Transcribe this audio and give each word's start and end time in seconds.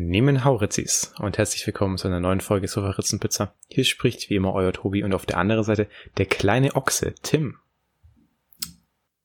Nehmen 0.00 0.44
Hauritzis 0.44 1.12
und 1.18 1.38
herzlich 1.38 1.66
willkommen 1.66 1.98
zu 1.98 2.06
einer 2.06 2.20
neuen 2.20 2.40
Folge 2.40 2.68
Sofa-Ritzen-Pizza. 2.68 3.52
Hier 3.66 3.82
spricht 3.82 4.30
wie 4.30 4.36
immer 4.36 4.54
euer 4.54 4.72
Tobi 4.72 5.02
und 5.02 5.12
auf 5.12 5.26
der 5.26 5.38
anderen 5.38 5.64
Seite 5.64 5.88
der 6.18 6.26
kleine 6.26 6.76
Ochse, 6.76 7.16
Tim. 7.20 7.58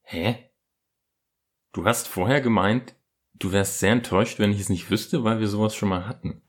Hä? 0.01 0.49
Du 1.73 1.86
hast 1.86 2.07
vorher 2.07 2.41
gemeint, 2.41 2.96
du 3.36 3.51
wärst 3.51 3.81
sehr 3.81 3.91
enttäuscht, 3.91 4.39
wenn 4.39 4.51
ich 4.51 4.62
es 4.62 4.70
nicht 4.70 4.89
wüsste, 4.89 5.23
weil 5.23 5.39
wir 5.39 5.47
sowas 5.47 5.75
schon 5.75 5.89
mal 5.89 6.07
hatten. 6.07 6.41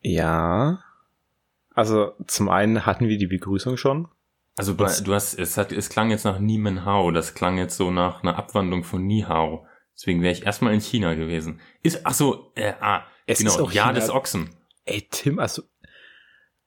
Ja. 0.00 0.82
Also 1.74 2.14
zum 2.26 2.48
einen 2.48 2.86
hatten 2.86 3.06
wir 3.06 3.18
die 3.18 3.26
Begrüßung 3.26 3.76
schon. 3.76 4.08
Also 4.56 4.74
bei, 4.74 4.90
du 5.04 5.12
hast, 5.12 5.38
es 5.38 5.58
hat, 5.58 5.72
es 5.72 5.90
klang 5.90 6.08
jetzt 6.08 6.24
nach 6.24 6.38
Niemen 6.38 6.86
Hao, 6.86 7.10
das 7.10 7.34
klang 7.34 7.58
jetzt 7.58 7.76
so 7.76 7.90
nach 7.90 8.22
einer 8.22 8.38
Abwandlung 8.38 8.82
von 8.82 9.06
Ni 9.06 9.26
Hao. 9.28 9.66
Deswegen 9.94 10.22
wäre 10.22 10.32
ich 10.32 10.46
erstmal 10.46 10.72
in 10.72 10.80
China 10.80 11.12
gewesen. 11.12 11.60
Ist, 11.82 12.06
ach 12.06 12.14
so, 12.14 12.52
äh, 12.54 12.72
ah, 12.80 13.04
Es 13.30 13.38
genau, 13.38 13.50
ist 13.52 13.60
auch 13.60 13.72
Jahr 13.72 13.88
China. 13.88 14.00
des 14.00 14.10
Ochsen. 14.10 14.50
Ey, 14.84 15.06
Tim, 15.10 15.38
also 15.38 15.62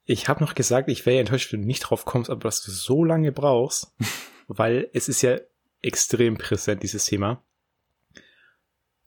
ich 0.05 0.27
habe 0.27 0.43
noch 0.43 0.55
gesagt, 0.55 0.89
ich 0.89 1.05
wäre 1.05 1.15
ja 1.15 1.21
enttäuscht, 1.21 1.51
wenn 1.53 1.61
du 1.61 1.67
nicht 1.67 1.81
drauf 1.81 2.05
kommst, 2.05 2.29
aber 2.29 2.41
dass 2.41 2.61
du 2.63 2.71
so 2.71 3.03
lange 3.03 3.31
brauchst, 3.31 3.93
weil 4.47 4.89
es 4.93 5.09
ist 5.09 5.21
ja 5.21 5.37
extrem 5.81 6.37
präsent, 6.37 6.83
dieses 6.83 7.05
Thema. 7.05 7.41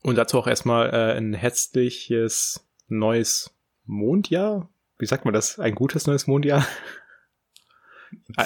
Und 0.01 0.15
dazu 0.15 0.37
auch 0.39 0.47
erstmal 0.47 0.89
äh, 0.93 1.17
ein 1.17 1.33
herzliches 1.33 2.65
neues 2.87 3.53
Mondjahr. 3.85 4.69
Wie 4.99 5.05
sagt 5.05 5.25
man 5.25 5.33
das? 5.33 5.59
Ein 5.59 5.75
gutes 5.75 6.07
neues 6.07 6.27
Mondjahr? 6.27 6.65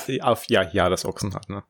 Äh, 0.08 0.22
Auf, 0.22 0.46
ja, 0.50 0.64
ja, 0.72 0.90
das 0.90 1.06
Ochsen 1.06 1.36
hat, 1.36 1.48
ne? 1.48 1.64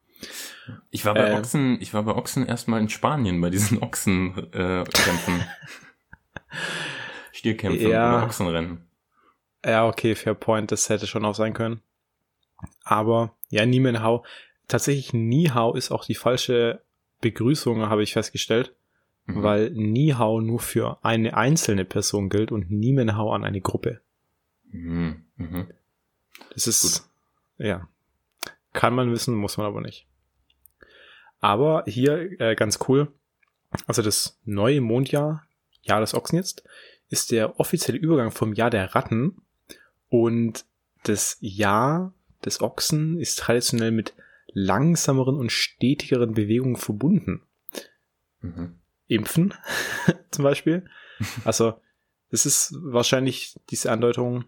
Ich 0.91 1.03
war 1.03 1.13
bei 1.13 1.31
Äh. 1.31 1.33
Ochsen, 1.37 1.77
ich 1.81 1.93
war 1.93 2.03
bei 2.03 2.15
Ochsen 2.15 2.45
erstmal 2.45 2.79
in 2.79 2.87
Spanien 2.87 3.41
bei 3.41 3.49
diesen 3.49 3.79
Ochsenkämpfen. 3.83 5.41
Äh, 5.41 5.45
Kämpfen. 7.43 7.77
Stierkämpfen 7.79 7.89
Ja. 7.89 8.17
oder 8.17 8.25
Ochsenrennen. 8.25 8.85
Ja, 9.65 9.87
okay, 9.87 10.15
fair 10.15 10.33
point, 10.33 10.71
das 10.71 10.89
hätte 10.89 11.07
schon 11.07 11.25
auch 11.25 11.35
sein 11.35 11.53
können. 11.53 11.81
Aber 12.83 13.35
ja, 13.49 13.65
Niemen 13.65 14.01
Hao. 14.01 14.23
Tatsächlich 14.67 15.13
Ni 15.13 15.45
Hao 15.53 15.73
ist 15.73 15.91
auch 15.91 16.05
die 16.05 16.15
falsche 16.15 16.81
Begrüßung, 17.21 17.81
habe 17.89 18.03
ich 18.03 18.13
festgestellt, 18.13 18.73
Mhm. 19.25 19.43
weil 19.43 19.69
Ni 19.71 20.09
Hao 20.17 20.41
nur 20.41 20.59
für 20.59 20.97
eine 21.03 21.35
einzelne 21.35 21.85
Person 21.85 22.29
gilt 22.29 22.51
und 22.51 22.71
Niemen 22.71 23.15
Hao 23.17 23.31
an 23.33 23.43
eine 23.43 23.61
Gruppe. 23.61 24.01
Mhm. 24.71 25.25
Mhm. 25.35 25.67
Das 26.53 26.65
ist, 26.67 27.09
ja, 27.57 27.87
kann 28.73 28.95
man 28.95 29.11
wissen, 29.11 29.35
muss 29.35 29.57
man 29.57 29.67
aber 29.67 29.81
nicht. 29.81 30.07
Aber 31.39 31.83
hier 31.87 32.39
äh, 32.39 32.55
ganz 32.55 32.79
cool, 32.87 33.11
also 33.87 34.01
das 34.01 34.39
neue 34.45 34.81
Mondjahr, 34.81 35.43
Jahr 35.83 35.99
des 35.99 36.13
Ochsen 36.13 36.37
jetzt, 36.37 36.63
ist 37.11 37.31
der 37.31 37.59
offizielle 37.59 37.99
Übergang 37.99 38.31
vom 38.31 38.53
Jahr 38.53 38.69
der 38.69 38.95
Ratten 38.95 39.41
und 40.07 40.65
das 41.03 41.37
Jahr 41.41 42.13
des 42.43 42.61
Ochsen 42.61 43.19
ist 43.19 43.37
traditionell 43.37 43.91
mit 43.91 44.15
langsameren 44.53 45.35
und 45.35 45.51
stetigeren 45.51 46.33
Bewegungen 46.33 46.77
verbunden. 46.77 47.41
Mhm. 48.39 48.79
Impfen 49.07 49.53
zum 50.31 50.43
Beispiel. 50.43 50.85
Also 51.43 51.73
es 52.29 52.45
ist 52.45 52.73
wahrscheinlich 52.79 53.59
diese 53.69 53.91
Andeutung, 53.91 54.45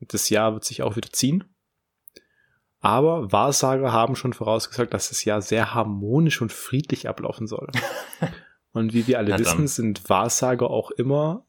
das 0.00 0.28
Jahr 0.28 0.52
wird 0.52 0.64
sich 0.64 0.82
auch 0.82 0.96
wieder 0.96 1.10
ziehen. 1.10 1.44
Aber 2.80 3.32
Wahrsager 3.32 3.92
haben 3.92 4.16
schon 4.16 4.34
vorausgesagt, 4.34 4.92
dass 4.92 5.08
das 5.08 5.24
Jahr 5.24 5.40
sehr 5.40 5.74
harmonisch 5.74 6.42
und 6.42 6.52
friedlich 6.52 7.08
ablaufen 7.08 7.46
soll. 7.46 7.70
Und 8.72 8.94
wie 8.94 9.08
wir 9.08 9.18
alle 9.18 9.36
wissen, 9.36 9.66
sind 9.66 10.08
Wahrsager 10.08 10.70
auch 10.70 10.92
immer 10.92 11.44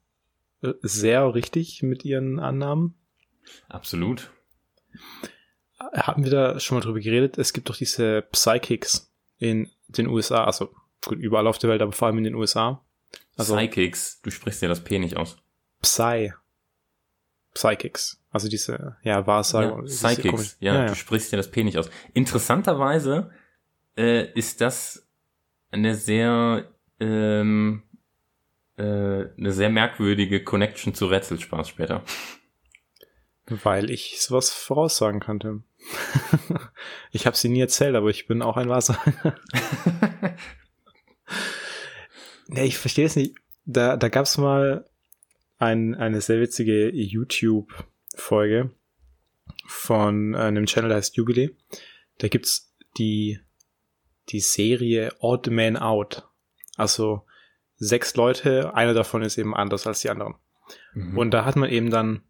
sehr 0.82 1.34
richtig 1.34 1.82
mit 1.84 2.06
ihren 2.06 2.40
Annahmen. 2.40 2.96
Absolut. 3.70 4.32
Haben 5.80 6.24
wir 6.24 6.32
da 6.32 6.60
schon 6.60 6.78
mal 6.78 6.84
drüber 6.84 7.00
geredet? 7.00 7.38
Es 7.38 7.54
gibt 7.54 7.70
doch 7.70 7.76
diese 7.76 8.22
Psychics 8.32 9.12
in 9.40 9.70
den 9.88 10.08
USA, 10.08 10.44
also 10.44 10.74
gut, 11.06 11.18
überall 11.18 11.48
auf 11.48 11.58
der 11.58 11.70
Welt, 11.70 11.82
aber 11.82 11.92
vor 11.92 12.08
allem 12.08 12.20
in 12.20 12.24
den 12.26 12.36
USA. 12.36 12.84
Also 13.36 13.56
Psychics, 13.56 14.22
du 14.22 14.30
sprichst 14.30 14.62
ja 14.62 14.68
das 14.68 14.84
P 14.84 15.00
nicht 15.00 15.18
aus. 15.18 15.38
Psy. 15.82 16.34
Psychics. 17.54 18.22
Also 18.30 18.48
diese, 18.48 18.96
ja, 19.04 19.26
Wahrsager. 19.28 19.78
Ja, 19.78 19.82
Psychics, 19.84 20.30
komisch- 20.30 20.56
ja, 20.60 20.74
ja, 20.76 20.86
du 20.88 20.96
sprichst 20.96 21.32
ja 21.32 21.38
das 21.38 21.50
P 21.50 21.64
nicht 21.64 21.78
aus. 21.78 21.90
Interessanterweise 22.14 23.32
äh, 23.98 24.32
ist 24.34 24.62
das 24.62 25.06
eine 25.72 25.96
sehr 25.96 26.72
ähm, 27.00 27.84
äh, 28.82 29.30
eine 29.38 29.52
sehr 29.52 29.70
merkwürdige 29.70 30.44
Connection 30.44 30.96
zu 30.96 31.06
Rätselspaß 31.06 31.70
später. 31.70 32.04
Weil 33.46 33.90
ich 33.90 34.22
sowas 34.22 34.50
voraussagen 34.50 35.20
kannte. 35.20 35.62
ich 37.12 37.26
habe 37.26 37.38
sie 37.38 37.50
nie 37.50 37.62
erzählt, 37.62 37.96
aber 37.96 38.10
ich 38.10 38.28
bin 38.28 38.42
auch 38.42 38.58
ein 38.58 38.70
Wahrsager. 38.70 39.36
nee, 42.48 42.66
ich 42.66 42.78
verstehe 42.78 43.06
es 43.06 43.16
nicht. 43.16 43.36
Da, 43.66 43.98
da 43.98 44.10
gab 44.10 44.26
es 44.26 44.38
mal 44.38 44.90
ein, 45.60 45.96
eine 45.96 46.22
sehr 46.22 46.40
witzige 46.40 46.90
YouTube-Folge 46.90 48.72
von 49.68 50.34
einem 50.34 50.66
Channel, 50.66 50.90
der 50.90 50.98
heißt 50.98 51.18
Jubilee. 51.18 51.52
Da 52.18 52.30
gibt's 52.30 52.74
die, 52.98 53.40
die 54.30 54.40
Serie 54.40 55.14
Odd 55.20 55.52
Man 55.52 55.78
Out. 55.78 56.28
Also 56.78 57.26
sechs 57.82 58.16
Leute, 58.16 58.76
einer 58.76 58.94
davon 58.94 59.24
ist 59.24 59.38
eben 59.38 59.56
anders 59.56 59.88
als 59.88 60.02
die 60.02 60.10
anderen. 60.10 60.36
Mhm. 60.94 61.18
Und 61.18 61.32
da 61.32 61.46
hat 61.46 61.56
man 61.56 61.70
eben 61.70 61.90
dann 61.90 62.22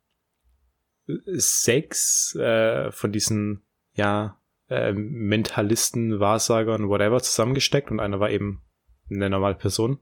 sechs 1.06 2.36
äh, 2.36 2.92
von 2.92 3.12
diesen, 3.12 3.64
ja, 3.94 4.40
äh, 4.70 4.94
Mentalisten, 4.94 6.20
Wahrsagern, 6.20 6.88
whatever, 6.88 7.22
zusammengesteckt 7.22 7.92
und 7.92 8.00
einer 8.00 8.20
war 8.20 8.30
eben 8.30 8.62
eine 9.10 9.30
normale 9.30 9.56
Person. 9.56 10.00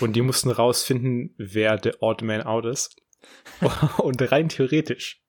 Und 0.00 0.14
die 0.14 0.22
mussten 0.22 0.50
rausfinden, 0.50 1.34
wer 1.36 1.76
der 1.76 2.02
Odd 2.02 2.24
Man 2.24 2.42
Out 2.42 2.64
ist. 2.64 2.96
und 3.98 4.32
rein 4.32 4.48
theoretisch 4.48 5.22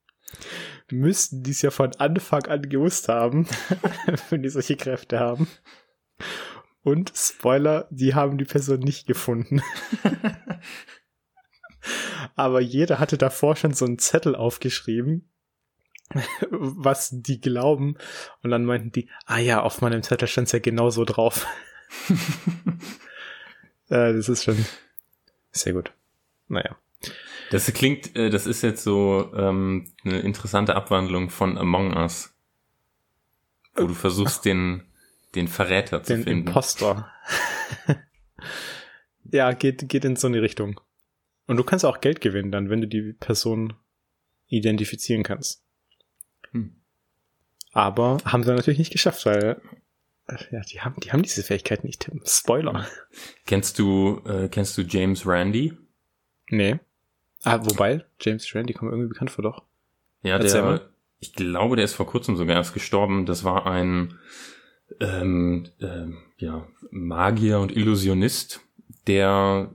müssten 0.89 1.43
die 1.43 1.51
es 1.51 1.61
ja 1.61 1.71
von 1.71 1.93
Anfang 1.97 2.45
an 2.45 2.69
gewusst 2.69 3.09
haben, 3.09 3.47
wenn 4.29 4.43
die 4.43 4.49
solche 4.49 4.77
Kräfte 4.77 5.19
haben. 5.19 5.47
Und 6.83 7.11
Spoiler, 7.15 7.87
die 7.91 8.15
haben 8.15 8.37
die 8.37 8.45
Person 8.45 8.79
nicht 8.79 9.07
gefunden. 9.07 9.61
Aber 12.35 12.61
jeder 12.61 12.99
hatte 12.99 13.17
davor 13.17 13.55
schon 13.55 13.73
so 13.73 13.85
einen 13.85 13.99
Zettel 13.99 14.35
aufgeschrieben, 14.35 15.29
was 16.49 17.09
die 17.11 17.39
glauben. 17.39 17.97
Und 18.41 18.51
dann 18.51 18.65
meinten 18.65 18.91
die, 18.91 19.09
ah 19.25 19.39
ja, 19.39 19.61
auf 19.61 19.81
meinem 19.81 20.03
Zettel 20.03 20.27
stand 20.27 20.47
es 20.47 20.51
ja 20.53 20.59
genauso 20.59 21.05
drauf. 21.05 21.45
äh, 23.89 24.13
das 24.13 24.29
ist 24.29 24.43
schon 24.43 24.65
sehr 25.51 25.73
gut. 25.73 25.91
Naja. 26.47 26.77
Das 27.51 27.71
klingt, 27.73 28.15
äh, 28.15 28.29
das 28.29 28.47
ist 28.47 28.61
jetzt 28.61 28.83
so 28.83 29.31
ähm, 29.35 29.91
eine 30.03 30.19
interessante 30.19 30.75
Abwandlung 30.75 31.29
von 31.29 31.57
Among 31.57 31.95
Us, 31.95 32.33
wo 33.75 33.87
du 33.87 33.93
versuchst, 33.93 34.45
den, 34.45 34.83
den 35.35 35.47
Verräter 35.47 36.03
zu 36.03 36.13
Den 36.13 36.23
finden. 36.23 36.47
Imposter. 36.47 37.11
ja, 39.31 39.51
geht, 39.53 39.87
geht 39.89 40.05
in 40.05 40.15
so 40.15 40.27
eine 40.27 40.41
Richtung. 40.41 40.79
Und 41.47 41.57
du 41.57 41.63
kannst 41.63 41.85
auch 41.85 42.01
Geld 42.01 42.21
gewinnen 42.21 42.51
dann, 42.51 42.69
wenn 42.69 42.81
du 42.81 42.87
die 42.87 43.13
Person 43.13 43.73
identifizieren 44.47 45.23
kannst. 45.23 45.63
Hm. 46.51 46.75
Aber 47.73 48.17
haben 48.25 48.43
sie 48.43 48.53
natürlich 48.53 48.79
nicht 48.79 48.91
geschafft, 48.91 49.25
weil 49.25 49.61
äh, 50.27 50.37
ja, 50.51 50.61
die 50.61 50.81
haben, 50.81 50.95
die 51.01 51.11
haben 51.11 51.23
diese 51.23 51.43
Fähigkeit 51.43 51.83
nicht, 51.83 52.01
Tim. 52.01 52.21
Spoiler. 52.25 52.87
Kennst 53.45 53.79
du, 53.79 54.21
äh, 54.25 54.47
kennst 54.49 54.77
du 54.77 54.81
James 54.81 55.25
Randi? 55.25 55.73
Nee. 56.49 56.79
Ah, 57.43 57.59
wobei, 57.63 58.05
James 58.19 58.53
Randi 58.53 58.73
kommt 58.73 58.91
irgendwie 58.91 59.09
bekannt 59.09 59.31
vor, 59.31 59.43
doch. 59.43 59.63
Ja, 60.21 60.37
Erzähl 60.37 60.61
der, 60.61 60.63
mal. 60.63 60.89
ich 61.19 61.33
glaube, 61.33 61.75
der 61.75 61.85
ist 61.85 61.95
vor 61.95 62.05
kurzem 62.05 62.35
sogar 62.37 62.55
erst 62.55 62.73
gestorben. 62.73 63.25
Das 63.25 63.43
war 63.43 63.65
ein 63.65 64.19
ähm, 64.99 65.67
ähm, 65.79 66.17
ja, 66.37 66.67
Magier 66.91 67.59
und 67.59 67.75
Illusionist, 67.75 68.61
der 69.07 69.71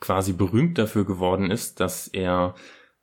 quasi 0.00 0.32
berühmt 0.32 0.78
dafür 0.78 1.04
geworden 1.04 1.50
ist, 1.50 1.80
dass 1.80 2.08
er 2.08 2.54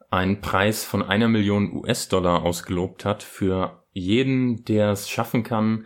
einen 0.10 0.42
Preis 0.42 0.84
von 0.84 1.02
einer 1.02 1.28
Million 1.28 1.72
US-Dollar 1.74 2.44
ausgelobt 2.44 3.06
hat 3.06 3.24
für 3.24 3.84
jeden, 3.94 4.64
der 4.66 4.92
es 4.92 5.10
schaffen 5.10 5.44
kann, 5.44 5.86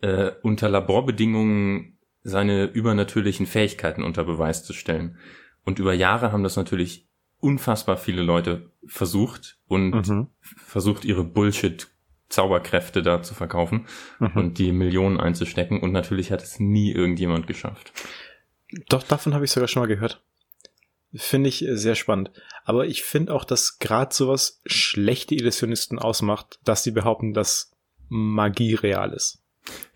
äh, 0.00 0.32
unter 0.42 0.68
Laborbedingungen 0.68 1.98
seine 2.22 2.66
übernatürlichen 2.66 3.46
Fähigkeiten 3.46 4.02
unter 4.02 4.24
Beweis 4.24 4.64
zu 4.64 4.72
stellen. 4.72 5.16
Und 5.64 5.78
über 5.78 5.94
Jahre 5.94 6.32
haben 6.32 6.42
das 6.42 6.56
natürlich 6.56 7.08
unfassbar 7.40 7.96
viele 7.96 8.22
Leute 8.22 8.70
versucht 8.86 9.58
und 9.66 10.08
Mhm. 10.08 10.28
versucht, 10.40 11.04
ihre 11.04 11.24
Bullshit-Zauberkräfte 12.32 13.02
da 13.02 13.22
zu 13.22 13.34
verkaufen 13.34 13.86
Mhm. 14.18 14.30
und 14.34 14.58
die 14.58 14.72
Millionen 14.72 15.20
einzustecken. 15.20 15.80
Und 15.80 15.92
natürlich 15.92 16.32
hat 16.32 16.42
es 16.42 16.58
nie 16.58 16.92
irgendjemand 16.92 17.46
geschafft. 17.46 17.92
Doch, 18.88 19.02
davon 19.02 19.34
habe 19.34 19.44
ich 19.44 19.50
sogar 19.50 19.68
schon 19.68 19.82
mal 19.82 19.86
gehört. 19.86 20.22
Finde 21.14 21.50
ich 21.50 21.64
sehr 21.68 21.94
spannend. 21.94 22.30
Aber 22.64 22.86
ich 22.86 23.02
finde 23.04 23.34
auch, 23.34 23.44
dass 23.44 23.78
gerade 23.78 24.14
sowas 24.14 24.62
schlechte 24.64 25.34
Illusionisten 25.34 25.98
ausmacht, 25.98 26.58
dass 26.64 26.82
sie 26.82 26.90
behaupten, 26.90 27.34
dass 27.34 27.72
Magie 28.08 28.74
real 28.74 29.12
ist. 29.12 29.42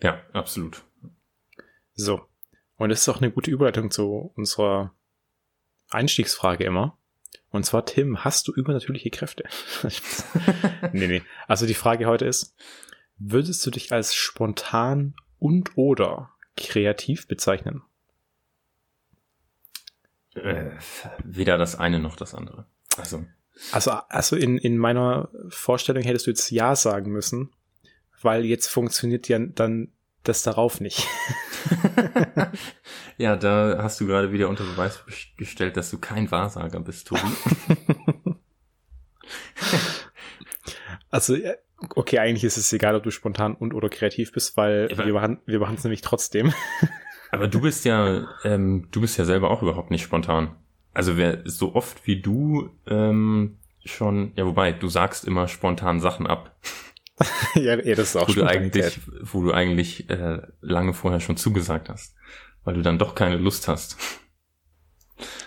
Ja, 0.01 0.21
absolut. 0.33 0.83
So. 1.95 2.21
Und 2.77 2.89
das 2.89 3.01
ist 3.01 3.09
auch 3.09 3.17
eine 3.17 3.31
gute 3.31 3.49
Überleitung 3.49 3.89
zu 3.89 4.31
unserer 4.35 4.93
Einstiegsfrage 5.89 6.63
immer. 6.63 6.97
Und 7.51 7.65
zwar, 7.65 7.85
Tim, 7.85 8.23
hast 8.23 8.47
du 8.47 8.53
übernatürliche 8.53 9.09
Kräfte? 9.09 9.43
nee, 10.93 11.07
nee. 11.07 11.21
Also 11.47 11.65
die 11.65 11.73
Frage 11.73 12.05
heute 12.05 12.25
ist, 12.25 12.55
würdest 13.17 13.65
du 13.65 13.71
dich 13.71 13.91
als 13.91 14.15
spontan 14.15 15.15
und 15.39 15.77
oder 15.77 16.31
kreativ 16.55 17.27
bezeichnen? 17.27 17.83
Äh, 20.35 20.71
weder 21.23 21.57
das 21.57 21.75
eine 21.75 21.99
noch 21.99 22.15
das 22.15 22.33
andere. 22.33 22.65
Also, 22.97 23.25
also, 23.71 23.91
also 23.91 24.35
in, 24.35 24.57
in 24.57 24.77
meiner 24.77 25.29
Vorstellung 25.49 26.03
hättest 26.03 26.27
du 26.27 26.31
jetzt 26.31 26.51
Ja 26.51 26.75
sagen 26.75 27.11
müssen, 27.11 27.51
weil 28.21 28.45
jetzt 28.45 28.67
funktioniert 28.67 29.27
ja 29.27 29.39
dann 29.39 29.91
das 30.27 30.43
darauf 30.43 30.81
nicht. 30.81 31.07
ja, 33.17 33.35
da 33.35 33.79
hast 33.81 33.99
du 33.99 34.07
gerade 34.07 34.31
wieder 34.31 34.49
unter 34.49 34.63
Beweis 34.63 35.03
gestellt, 35.37 35.77
dass 35.77 35.89
du 35.91 35.97
kein 35.97 36.29
Wahrsager 36.31 36.79
bist, 36.79 37.07
Tobi. 37.07 37.21
also, 41.09 41.37
okay, 41.95 42.19
eigentlich 42.19 42.43
ist 42.43 42.57
es 42.57 42.71
egal, 42.73 42.95
ob 42.95 43.03
du 43.03 43.11
spontan 43.11 43.55
und 43.55 43.73
oder 43.73 43.89
kreativ 43.89 44.31
bist, 44.31 44.57
weil 44.57 44.89
wir 44.89 45.13
machen 45.13 45.39
wir 45.45 45.59
machen 45.59 45.75
es 45.75 45.83
nämlich 45.83 46.01
trotzdem. 46.01 46.53
aber 47.31 47.47
du 47.47 47.61
bist 47.61 47.85
ja, 47.85 48.27
ähm, 48.43 48.87
du 48.91 49.01
bist 49.01 49.17
ja 49.17 49.25
selber 49.25 49.51
auch 49.51 49.61
überhaupt 49.61 49.91
nicht 49.91 50.03
spontan. 50.03 50.55
Also 50.93 51.17
wer 51.17 51.41
so 51.45 51.75
oft 51.75 52.07
wie 52.07 52.21
du 52.21 52.71
ähm, 52.87 53.57
schon, 53.85 54.33
ja, 54.35 54.45
wobei, 54.45 54.71
du 54.71 54.87
sagst 54.87 55.25
immer 55.25 55.47
spontan 55.47 55.99
Sachen 55.99 56.27
ab. 56.27 56.55
ja, 57.55 57.75
ja, 57.75 57.95
das 57.95 58.09
ist 58.09 58.15
auch 58.15 58.29
wo 58.29 58.33
du 58.33 58.45
eigentlich, 58.45 58.99
wo 59.21 59.41
du 59.41 59.51
eigentlich 59.51 60.09
äh, 60.09 60.41
lange 60.61 60.93
vorher 60.93 61.19
schon 61.19 61.37
zugesagt 61.37 61.89
hast, 61.89 62.15
weil 62.63 62.75
du 62.75 62.81
dann 62.81 62.99
doch 62.99 63.15
keine 63.15 63.37
Lust 63.37 63.67
hast. 63.67 63.97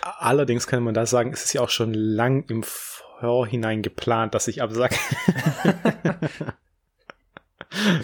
Allerdings 0.01 0.67
kann 0.67 0.83
man 0.83 0.93
da 0.93 1.05
sagen, 1.05 1.31
es 1.31 1.45
ist 1.45 1.53
ja 1.53 1.61
auch 1.61 1.69
schon 1.69 1.93
lang 1.93 2.43
im 2.49 2.63
Vorhinein 2.63 3.81
geplant, 3.81 4.33
dass 4.35 4.49
ich 4.49 4.61
absage. 4.61 4.95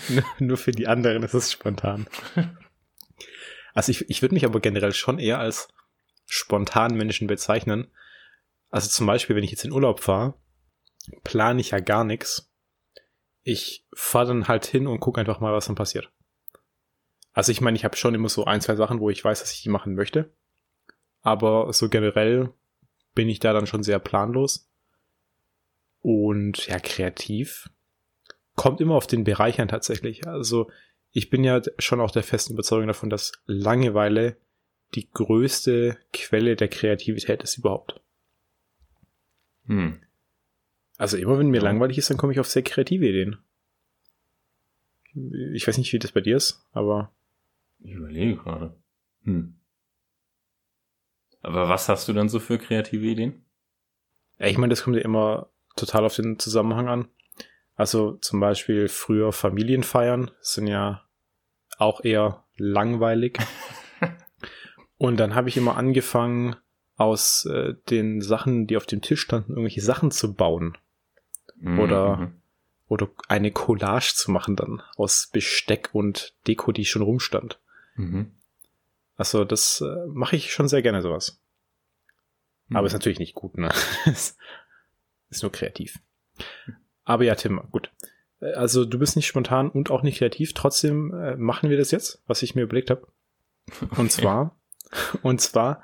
nur, 0.40 0.58
für 0.58 0.72
die 0.72 0.88
anderen 0.88 1.24
ist 1.24 1.34
es 1.34 1.52
spontan. 1.52 2.08
Also 3.74 3.92
ich, 3.92 4.10
ich 4.10 4.22
würde 4.22 4.36
mich 4.36 4.46
aber 4.46 4.62
generell 4.62 4.94
schon 4.94 5.20
eher 5.20 5.40
als 5.40 5.68
spontanen 6.26 6.98
Menschen 6.98 7.28
bezeichnen. 7.28 7.88
Also 8.70 8.88
zum 8.90 9.08
Beispiel, 9.08 9.36
wenn 9.36 9.44
ich 9.44 9.52
jetzt 9.52 9.66
in 9.66 9.74
Urlaub 9.74 10.00
fahre, 10.00 10.36
plane 11.24 11.60
ich 11.60 11.72
ja 11.72 11.80
gar 11.80 12.06
nichts 12.06 12.47
ich 13.48 13.86
fahre 13.94 14.28
dann 14.28 14.50
halt 14.50 14.66
hin 14.66 14.88
und 14.88 15.00
gucke 15.00 15.22
einfach 15.22 15.40
mal, 15.40 15.54
was 15.54 15.68
dann 15.68 15.76
passiert. 15.76 16.12
Also 17.32 17.54
ich 17.54 17.62
meine, 17.62 17.78
ich 17.78 17.86
habe 17.86 17.96
schon 17.96 18.14
immer 18.14 18.28
so 18.28 18.44
ein, 18.44 18.60
zwei 18.60 18.76
Sachen, 18.76 19.00
wo 19.00 19.10
ich 19.10 19.24
weiß, 19.24 19.40
dass 19.40 19.54
ich 19.54 19.62
die 19.62 19.70
machen 19.70 19.96
möchte. 19.96 20.34
Aber 21.22 21.72
so 21.72 21.88
generell 21.88 22.52
bin 23.16 23.30
ich 23.30 23.40
da 23.40 23.54
dann 23.54 23.66
schon 23.66 23.84
sehr 23.84 24.00
planlos. 24.00 24.70
Und 26.02 26.68
ja, 26.68 26.78
kreativ. 26.80 27.70
Kommt 28.56 28.82
immer 28.82 28.96
auf 28.96 29.08
den 29.08 29.24
Bereich 29.24 29.62
an 29.62 29.70
tatsächlich. 29.70 30.28
Also 30.28 30.70
ich 31.12 31.30
bin 31.30 31.46
ja 31.46 31.62
schon 31.80 32.02
auch 32.02 32.12
der 32.12 32.24
festen 32.24 32.54
Überzeugung 32.54 32.88
davon, 32.88 33.10
dass 33.10 33.32
Langeweile 33.46 34.36
die 34.94 35.10
größte 35.10 35.98
Quelle 36.12 36.58
der 36.58 36.68
Kreativität 36.68 37.44
ist 37.44 37.58
überhaupt. 37.58 38.02
Hm. 39.68 40.02
Also 40.98 41.18
immer 41.18 41.38
wenn 41.38 41.50
mir 41.50 41.58
ja. 41.58 41.64
langweilig 41.64 41.98
ist, 41.98 42.10
dann 42.10 42.18
komme 42.18 42.34
ich 42.34 42.40
auf 42.40 42.48
sehr 42.48 42.64
kreative 42.64 43.08
Ideen. 43.08 43.38
Ich 45.54 45.68
weiß 45.68 45.78
nicht, 45.78 45.94
wie 45.94 46.00
das 46.00 46.12
bei 46.12 46.22
dir 46.22 46.38
ist, 46.38 46.68
aber. 46.72 47.12
Ich 47.80 47.94
überlege 47.94 48.38
gerade. 48.38 48.76
Hm. 49.24 49.60
Aber 51.42 51.70
was 51.70 51.88
hast 51.90 52.08
du 52.08 52.14
dann 52.14 52.30
so 52.30 52.40
für 52.40 52.58
kreative 52.58 53.06
Ideen? 53.06 53.46
Ja, 54.40 54.48
ich 54.48 54.58
meine, 54.58 54.72
das 54.72 54.84
kommt 54.84 54.96
ja 54.96 55.04
immer 55.04 55.50
total 55.76 56.06
auf 56.06 56.16
den 56.16 56.40
Zusammenhang 56.40 56.88
an. 56.88 57.08
Also 57.76 58.14
zum 58.14 58.40
Beispiel 58.40 58.88
früher 58.88 59.32
Familienfeiern 59.32 60.32
sind 60.42 60.68
ja 60.68 61.08
auch 61.78 62.04
eher 62.04 62.44
langweilig. 62.56 63.38
Und 64.98 65.18
dann 65.18 65.36
habe 65.36 65.50
ich 65.50 65.58
immer 65.58 65.78
angefangen, 65.78 66.56
aus 66.98 67.46
äh, 67.46 67.76
den 67.90 68.22
Sachen, 68.22 68.66
die 68.66 68.76
auf 68.76 68.88
dem 68.88 69.02
Tisch 69.02 69.22
standen, 69.22 69.52
irgendwelche 69.52 69.82
Sachen 69.82 70.10
zu 70.10 70.34
bauen. 70.34 70.76
Mhm. 71.60 71.80
Oder, 71.80 72.18
mhm. 72.18 72.42
oder 72.88 73.10
eine 73.28 73.52
Collage 73.52 74.14
zu 74.16 74.32
machen 74.32 74.56
dann 74.56 74.82
aus 74.96 75.28
Besteck 75.28 75.90
und 75.94 76.36
Deko, 76.48 76.72
die 76.72 76.86
schon 76.86 77.02
rumstand. 77.02 77.60
Mhm. 77.96 78.32
Also 79.16 79.44
das 79.46 79.82
äh, 79.82 80.06
mache 80.08 80.36
ich 80.36 80.52
schon 80.52 80.68
sehr 80.68 80.82
gerne 80.82 81.02
sowas. 81.02 81.42
Mhm. 82.68 82.78
Aber 82.78 82.88
ist 82.88 82.94
natürlich 82.94 83.20
nicht 83.20 83.36
gut, 83.36 83.58
ne? 83.58 83.72
ist 84.06 84.38
nur 85.42 85.52
kreativ. 85.52 86.00
Aber 87.04 87.24
ja, 87.24 87.36
Tim, 87.36 87.62
gut. 87.72 87.92
Äh, 88.40 88.54
also 88.54 88.86
du 88.86 89.00
bist 89.00 89.16
nicht 89.16 89.28
spontan 89.28 89.70
und 89.70 89.90
auch 89.90 90.04
nicht 90.04 90.20
kreativ. 90.20 90.54
Trotzdem 90.54 91.14
äh, 91.14 91.36
machen 91.36 91.70
wir 91.70 91.78
das 91.78 91.92
jetzt, 91.92 92.22
was 92.28 92.44
ich 92.44 92.56
mir 92.56 92.64
überlegt 92.64 92.90
habe. 92.90 93.08
Und 93.92 94.00
okay. 94.00 94.08
zwar, 94.08 94.58
und 95.22 95.42
zwar 95.42 95.84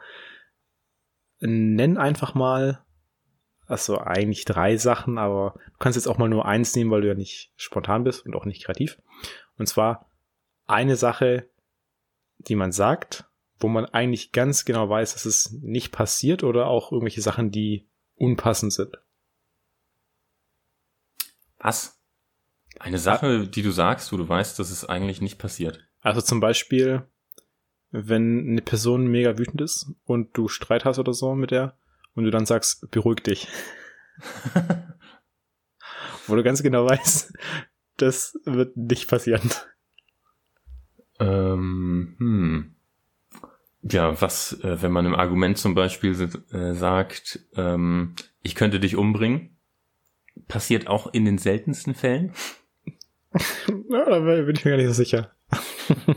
nenn 1.41 1.97
einfach 1.97 2.33
mal 2.33 2.82
also 3.73 3.99
eigentlich 3.99 4.45
drei 4.45 4.77
Sachen, 4.77 5.17
aber 5.17 5.55
du 5.65 5.77
kannst 5.79 5.97
jetzt 5.97 6.07
auch 6.07 6.17
mal 6.17 6.29
nur 6.29 6.45
eins 6.45 6.75
nehmen, 6.75 6.91
weil 6.91 7.01
du 7.01 7.07
ja 7.07 7.15
nicht 7.15 7.51
spontan 7.55 8.03
bist 8.03 8.25
und 8.25 8.35
auch 8.35 8.45
nicht 8.45 8.63
kreativ. 8.63 9.01
Und 9.57 9.67
zwar 9.67 10.09
eine 10.65 10.95
Sache, 10.95 11.49
die 12.37 12.55
man 12.55 12.71
sagt, 12.71 13.25
wo 13.59 13.67
man 13.67 13.85
eigentlich 13.85 14.31
ganz 14.31 14.65
genau 14.65 14.89
weiß, 14.89 15.13
dass 15.13 15.25
es 15.25 15.51
nicht 15.61 15.91
passiert 15.91 16.43
oder 16.43 16.67
auch 16.67 16.91
irgendwelche 16.91 17.21
Sachen, 17.21 17.51
die 17.51 17.89
unpassend 18.15 18.73
sind. 18.73 18.97
Was? 21.57 21.99
Eine 22.79 22.99
Sache, 22.99 23.47
die 23.47 23.61
du 23.61 23.71
sagst, 23.71 24.11
wo 24.11 24.17
du 24.17 24.27
weißt, 24.27 24.59
dass 24.59 24.69
es 24.69 24.85
eigentlich 24.85 25.21
nicht 25.21 25.37
passiert. 25.37 25.87
Also 26.01 26.21
zum 26.21 26.39
Beispiel, 26.39 27.07
wenn 27.91 28.49
eine 28.49 28.61
Person 28.61 29.07
mega 29.07 29.37
wütend 29.37 29.61
ist 29.61 29.91
und 30.03 30.37
du 30.37 30.47
Streit 30.47 30.83
hast 30.85 30.99
oder 30.99 31.13
so 31.13 31.35
mit 31.35 31.51
der 31.51 31.77
und 32.15 32.23
du 32.25 32.31
dann 32.31 32.45
sagst, 32.45 32.89
beruhig 32.91 33.21
dich. 33.21 33.47
Wo 36.27 36.35
du 36.35 36.43
ganz 36.43 36.63
genau 36.63 36.85
weißt, 36.85 37.33
das 37.97 38.39
wird 38.45 38.77
nicht 38.77 39.09
passieren. 39.09 39.49
Ähm, 41.19 42.15
hm. 42.17 42.75
Ja, 43.81 44.21
was, 44.21 44.53
äh, 44.63 44.81
wenn 44.81 44.93
man 44.93 45.05
im 45.05 45.15
Argument 45.15 45.57
zum 45.57 45.75
Beispiel 45.75 46.29
äh, 46.51 46.73
sagt, 46.73 47.39
ähm, 47.55 48.15
ich 48.41 48.55
könnte 48.55 48.79
dich 48.79 48.95
umbringen, 48.95 49.57
passiert 50.47 50.87
auch 50.87 51.13
in 51.13 51.25
den 51.25 51.37
seltensten 51.37 51.93
Fällen? 51.93 52.31
ja, 53.89 54.05
da 54.05 54.19
bin 54.19 54.55
ich 54.55 54.63
mir 54.63 54.71
gar 54.71 54.77
nicht 54.77 54.87
so 54.87 54.93
sicher. 54.93 55.35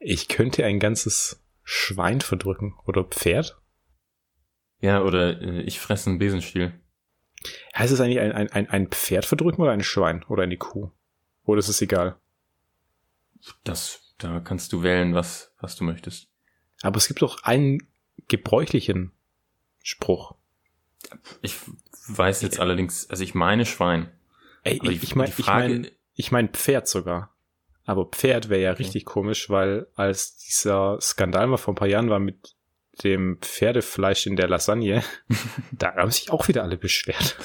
ich 0.00 0.28
könnte 0.28 0.64
ein 0.64 0.80
ganzes 0.80 1.40
Schwein 1.62 2.20
verdrücken 2.20 2.74
oder 2.86 3.04
Pferd. 3.04 3.57
Ja, 4.80 5.02
oder 5.02 5.40
äh, 5.40 5.62
ich 5.62 5.80
fresse 5.80 6.10
einen 6.10 6.18
Besenstiel. 6.18 6.72
Heißt 7.76 7.92
es 7.92 8.00
eigentlich 8.00 8.20
ein, 8.20 8.32
ein, 8.32 8.50
ein, 8.50 8.68
ein 8.68 8.88
Pferd 8.88 9.24
verdrücken 9.24 9.62
oder 9.62 9.72
ein 9.72 9.82
Schwein 9.82 10.24
oder 10.24 10.42
eine 10.42 10.56
Kuh? 10.56 10.90
Oder 11.44 11.60
ist 11.60 11.68
es 11.68 11.80
egal? 11.80 12.16
Das, 13.64 14.14
da 14.18 14.40
kannst 14.40 14.72
du 14.72 14.82
wählen, 14.82 15.14
was, 15.14 15.54
was 15.60 15.76
du 15.76 15.84
möchtest. 15.84 16.28
Aber 16.82 16.96
es 16.96 17.08
gibt 17.08 17.22
doch 17.22 17.42
einen 17.44 17.88
gebräuchlichen 18.28 19.12
Spruch. 19.82 20.34
Ich 21.42 21.54
weiß 22.08 22.42
jetzt 22.42 22.56
ja. 22.56 22.62
allerdings, 22.62 23.08
also 23.08 23.22
ich 23.22 23.34
meine 23.34 23.64
Schwein. 23.64 24.12
Ey, 24.64 24.80
ich, 24.82 25.02
ich 25.02 25.14
meine, 25.14 25.32
ich 25.36 25.46
meine, 25.46 25.92
ich 26.14 26.32
mein 26.32 26.48
Pferd 26.50 26.88
sogar. 26.88 27.34
Aber 27.84 28.06
Pferd 28.06 28.50
wäre 28.50 28.60
ja 28.60 28.72
okay. 28.72 28.82
richtig 28.82 29.04
komisch, 29.06 29.48
weil 29.48 29.86
als 29.94 30.36
dieser 30.36 31.00
Skandal 31.00 31.46
mal 31.46 31.56
vor 31.56 31.72
ein 31.72 31.76
paar 31.76 31.88
Jahren 31.88 32.10
war 32.10 32.18
mit 32.18 32.57
dem 33.04 33.38
Pferdefleisch 33.40 34.26
in 34.26 34.36
der 34.36 34.48
Lasagne, 34.48 35.02
da 35.72 35.94
haben 35.94 36.10
sich 36.10 36.30
auch 36.30 36.48
wieder 36.48 36.62
alle 36.62 36.76
beschwert. 36.76 37.36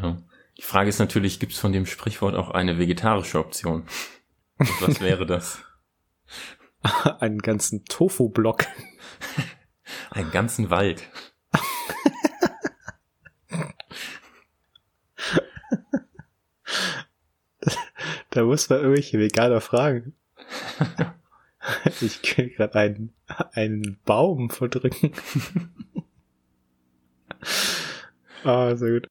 Ja. 0.00 0.18
Die 0.56 0.62
Frage 0.62 0.88
ist 0.88 0.98
natürlich, 0.98 1.38
gibt 1.38 1.52
es 1.52 1.58
von 1.58 1.72
dem 1.72 1.86
Sprichwort 1.86 2.34
auch 2.34 2.50
eine 2.50 2.78
vegetarische 2.78 3.38
Option? 3.38 3.86
Und 4.58 4.82
was 4.82 5.00
wäre 5.00 5.24
das? 5.24 5.60
Einen 7.20 7.38
ganzen 7.38 7.84
Tofu-Block. 7.84 8.66
Einen 10.10 10.30
ganzen 10.30 10.70
Wald. 10.70 11.08
da 18.30 18.42
muss 18.42 18.68
man 18.68 18.80
irgendwelche 18.80 19.18
Veganer 19.18 19.60
fragen. 19.60 20.14
Ich 22.00 22.22
kann 22.22 22.50
gerade 22.50 22.74
einen, 22.74 23.14
einen 23.52 23.98
Baum 24.04 24.50
verdrücken. 24.50 25.12
Ah, 28.44 28.76
sehr 28.76 28.92
gut. 28.92 29.08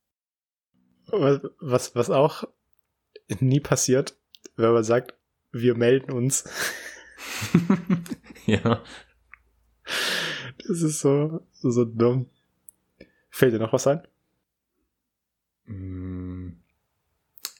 Was, 1.07 1.95
was 1.95 2.09
auch 2.09 2.45
nie 3.39 3.59
passiert, 3.59 4.15
wenn 4.55 4.71
man 4.71 4.85
sagt, 4.85 5.15
wir 5.51 5.75
melden 5.75 6.11
uns. 6.11 6.45
ja. 8.45 8.83
Das 10.65 10.81
ist 10.81 10.99
so, 10.99 11.45
so, 11.51 11.71
so 11.71 11.85
dumm. 11.85 12.29
Fällt 13.29 13.53
dir 13.53 13.59
noch 13.59 13.73
was 13.73 13.87
ein? 13.87 14.07
Mm, 15.65 16.53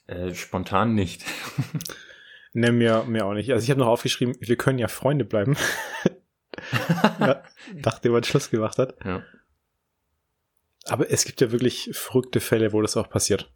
äh, 0.08 0.34
spontan 0.34 0.96
nicht. 0.96 1.24
Ne, 2.58 2.72
mir, 2.72 3.04
mir 3.04 3.26
auch 3.26 3.34
nicht. 3.34 3.52
Also 3.52 3.64
ich 3.64 3.70
habe 3.70 3.80
noch 3.80 3.88
aufgeschrieben, 3.88 4.36
wir 4.40 4.56
können 4.58 4.80
ja 4.80 4.88
Freunde 4.88 5.26
bleiben. 5.26 5.56
ja, 7.20 7.44
nachdem 7.74 8.14
man 8.14 8.24
Schluss 8.24 8.50
gemacht 8.50 8.80
hat. 8.80 8.98
Ja. 9.06 9.24
Aber 10.86 11.12
es 11.12 11.26
gibt 11.26 11.40
ja 11.40 11.52
wirklich 11.52 11.92
verrückte 11.94 12.40
Fälle, 12.40 12.74
wo 12.74 12.82
das 12.82 12.98
auch 12.98 13.10
passiert. 13.10 13.54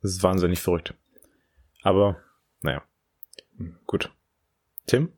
Das 0.00 0.12
ist 0.12 0.22
wahnsinnig 0.22 0.60
verrückt. 0.60 0.94
Aber, 1.82 2.22
naja. 2.62 2.82
Gut. 3.86 4.10
Tim? 4.86 5.12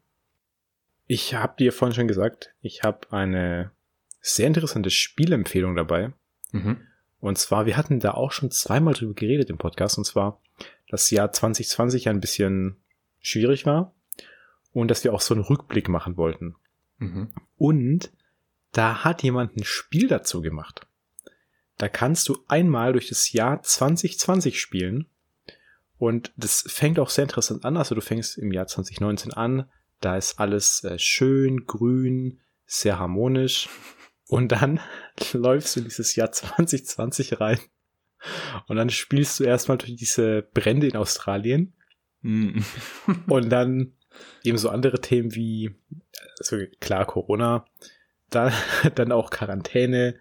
Ich 1.06 1.34
habe 1.34 1.54
dir 1.56 1.72
vorhin 1.72 1.94
schon 1.94 2.08
gesagt, 2.08 2.54
ich 2.60 2.82
habe 2.82 3.12
eine 3.12 3.70
sehr 4.20 4.48
interessante 4.48 4.90
Spielempfehlung 4.90 5.76
dabei. 5.76 6.12
Mhm. 6.50 6.80
Und 7.20 7.38
zwar, 7.38 7.66
wir 7.66 7.76
hatten 7.76 8.00
da 8.00 8.12
auch 8.12 8.32
schon 8.32 8.50
zweimal 8.50 8.94
drüber 8.94 9.14
geredet 9.14 9.50
im 9.50 9.58
Podcast, 9.58 9.98
und 9.98 10.04
zwar, 10.04 10.40
das 10.88 11.10
Jahr 11.10 11.32
2020 11.32 12.04
ja 12.04 12.12
ein 12.12 12.20
bisschen 12.20 12.76
schwierig 13.20 13.66
war 13.66 13.94
und 14.72 14.88
dass 14.88 15.04
wir 15.04 15.12
auch 15.12 15.20
so 15.20 15.34
einen 15.34 15.42
Rückblick 15.42 15.88
machen 15.88 16.16
wollten. 16.16 16.56
Mhm. 16.98 17.32
Und 17.56 18.12
da 18.72 19.04
hat 19.04 19.22
jemand 19.22 19.56
ein 19.56 19.64
Spiel 19.64 20.08
dazu 20.08 20.42
gemacht. 20.42 20.86
Da 21.78 21.88
kannst 21.88 22.28
du 22.28 22.38
einmal 22.48 22.92
durch 22.92 23.08
das 23.08 23.32
Jahr 23.32 23.62
2020 23.62 24.60
spielen. 24.60 25.06
Und 25.98 26.32
das 26.36 26.64
fängt 26.66 26.98
auch 26.98 27.10
sehr 27.10 27.24
interessant 27.24 27.64
an. 27.64 27.76
Also 27.76 27.94
du 27.94 28.00
fängst 28.00 28.38
im 28.38 28.52
Jahr 28.52 28.66
2019 28.66 29.32
an. 29.32 29.70
Da 30.00 30.16
ist 30.16 30.38
alles 30.38 30.84
äh, 30.84 30.98
schön, 30.98 31.64
grün, 31.66 32.40
sehr 32.66 32.98
harmonisch. 32.98 33.68
Und 34.28 34.52
dann 34.52 34.80
läufst 35.32 35.76
du 35.76 35.80
in 35.80 35.84
dieses 35.84 36.14
Jahr 36.16 36.32
2020 36.32 37.40
rein. 37.40 37.58
Und 38.66 38.76
dann 38.76 38.90
spielst 38.90 39.40
du 39.40 39.44
erstmal 39.44 39.78
durch 39.78 39.96
diese 39.96 40.42
Brände 40.54 40.88
in 40.88 40.96
Australien. 40.96 41.75
Mm. 42.23 42.61
und 43.28 43.50
dann 43.50 43.92
eben 44.42 44.58
so 44.58 44.70
andere 44.70 45.00
Themen 45.00 45.32
wie, 45.35 45.75
also 46.38 46.58
klar, 46.80 47.06
Corona, 47.06 47.66
dann, 48.30 48.52
dann 48.94 49.12
auch 49.12 49.30
Quarantäne, 49.30 50.18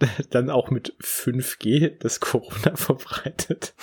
dann 0.30 0.50
auch 0.50 0.70
mit 0.70 0.94
5G 1.00 1.98
das 1.98 2.20
Corona 2.20 2.76
verbreitet, 2.76 3.74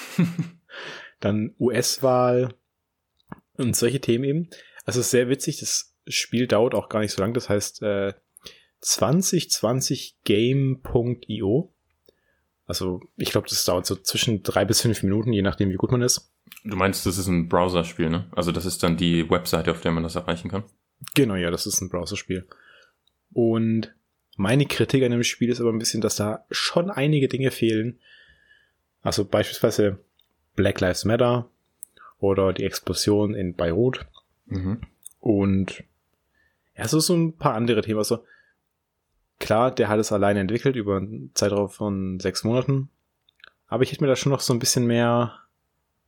dann 1.19 1.55
US-Wahl 1.59 2.53
und 3.57 3.75
solche 3.75 4.01
Themen 4.01 4.24
eben. 4.24 4.50
Also 4.86 5.01
sehr 5.01 5.29
witzig, 5.29 5.59
das 5.59 5.95
Spiel 6.07 6.48
dauert 6.48 6.74
auch 6.74 6.88
gar 6.89 7.01
nicht 7.01 7.12
so 7.12 7.21
lang, 7.21 7.33
das 7.33 7.50
heißt 7.50 7.83
äh, 7.83 8.13
2020game.io. 8.81 11.74
Also 12.69 13.01
ich 13.17 13.31
glaube, 13.31 13.47
das 13.49 13.65
dauert 13.65 13.88
so 13.88 13.95
zwischen 13.95 14.43
drei 14.43 14.63
bis 14.63 14.81
fünf 14.81 15.01
Minuten, 15.01 15.33
je 15.33 15.41
nachdem, 15.41 15.71
wie 15.71 15.75
gut 15.75 15.91
man 15.91 16.03
ist. 16.03 16.31
Du 16.63 16.75
meinst, 16.75 17.03
das 17.03 17.17
ist 17.17 17.25
ein 17.25 17.49
Browserspiel, 17.49 18.11
ne? 18.11 18.27
Also 18.29 18.51
das 18.51 18.67
ist 18.67 18.83
dann 18.83 18.95
die 18.95 19.27
Webseite, 19.27 19.71
auf 19.71 19.81
der 19.81 19.91
man 19.91 20.03
das 20.03 20.15
erreichen 20.15 20.51
kann? 20.51 20.63
Genau, 21.15 21.33
ja, 21.33 21.49
das 21.49 21.65
ist 21.65 21.81
ein 21.81 21.89
Browserspiel. 21.89 22.47
Und 23.33 23.91
meine 24.35 24.67
Kritik 24.67 25.03
an 25.03 25.09
dem 25.09 25.23
Spiel 25.23 25.49
ist 25.49 25.59
aber 25.59 25.71
ein 25.71 25.79
bisschen, 25.79 26.01
dass 26.01 26.15
da 26.15 26.45
schon 26.51 26.91
einige 26.91 27.27
Dinge 27.27 27.49
fehlen. 27.49 27.97
Also 29.01 29.25
beispielsweise 29.25 29.97
Black 30.55 30.79
Lives 30.79 31.05
Matter 31.05 31.49
oder 32.19 32.53
die 32.53 32.65
Explosion 32.65 33.33
in 33.33 33.55
Beirut. 33.55 34.05
Mhm. 34.45 34.81
Und 35.19 35.83
ja, 36.77 36.88
so, 36.88 36.99
so 36.99 37.15
ein 37.15 37.35
paar 37.35 37.55
andere 37.55 37.81
Themen. 37.81 37.97
Also 37.97 38.23
klar, 39.39 39.72
der 39.72 39.88
hat 39.89 40.00
es 40.00 40.12
alleine 40.12 40.39
entwickelt 40.39 40.75
über 40.75 40.98
einen 40.98 41.31
Zeitraum 41.34 41.69
von 41.69 42.19
sechs 42.19 42.43
Monaten. 42.43 42.89
Aber 43.67 43.84
ich 43.84 43.91
hätte 43.91 44.03
mir 44.03 44.08
da 44.10 44.15
schon 44.15 44.31
noch 44.31 44.41
so 44.41 44.53
ein 44.53 44.60
bisschen 44.60 44.86
mehr, 44.86 45.39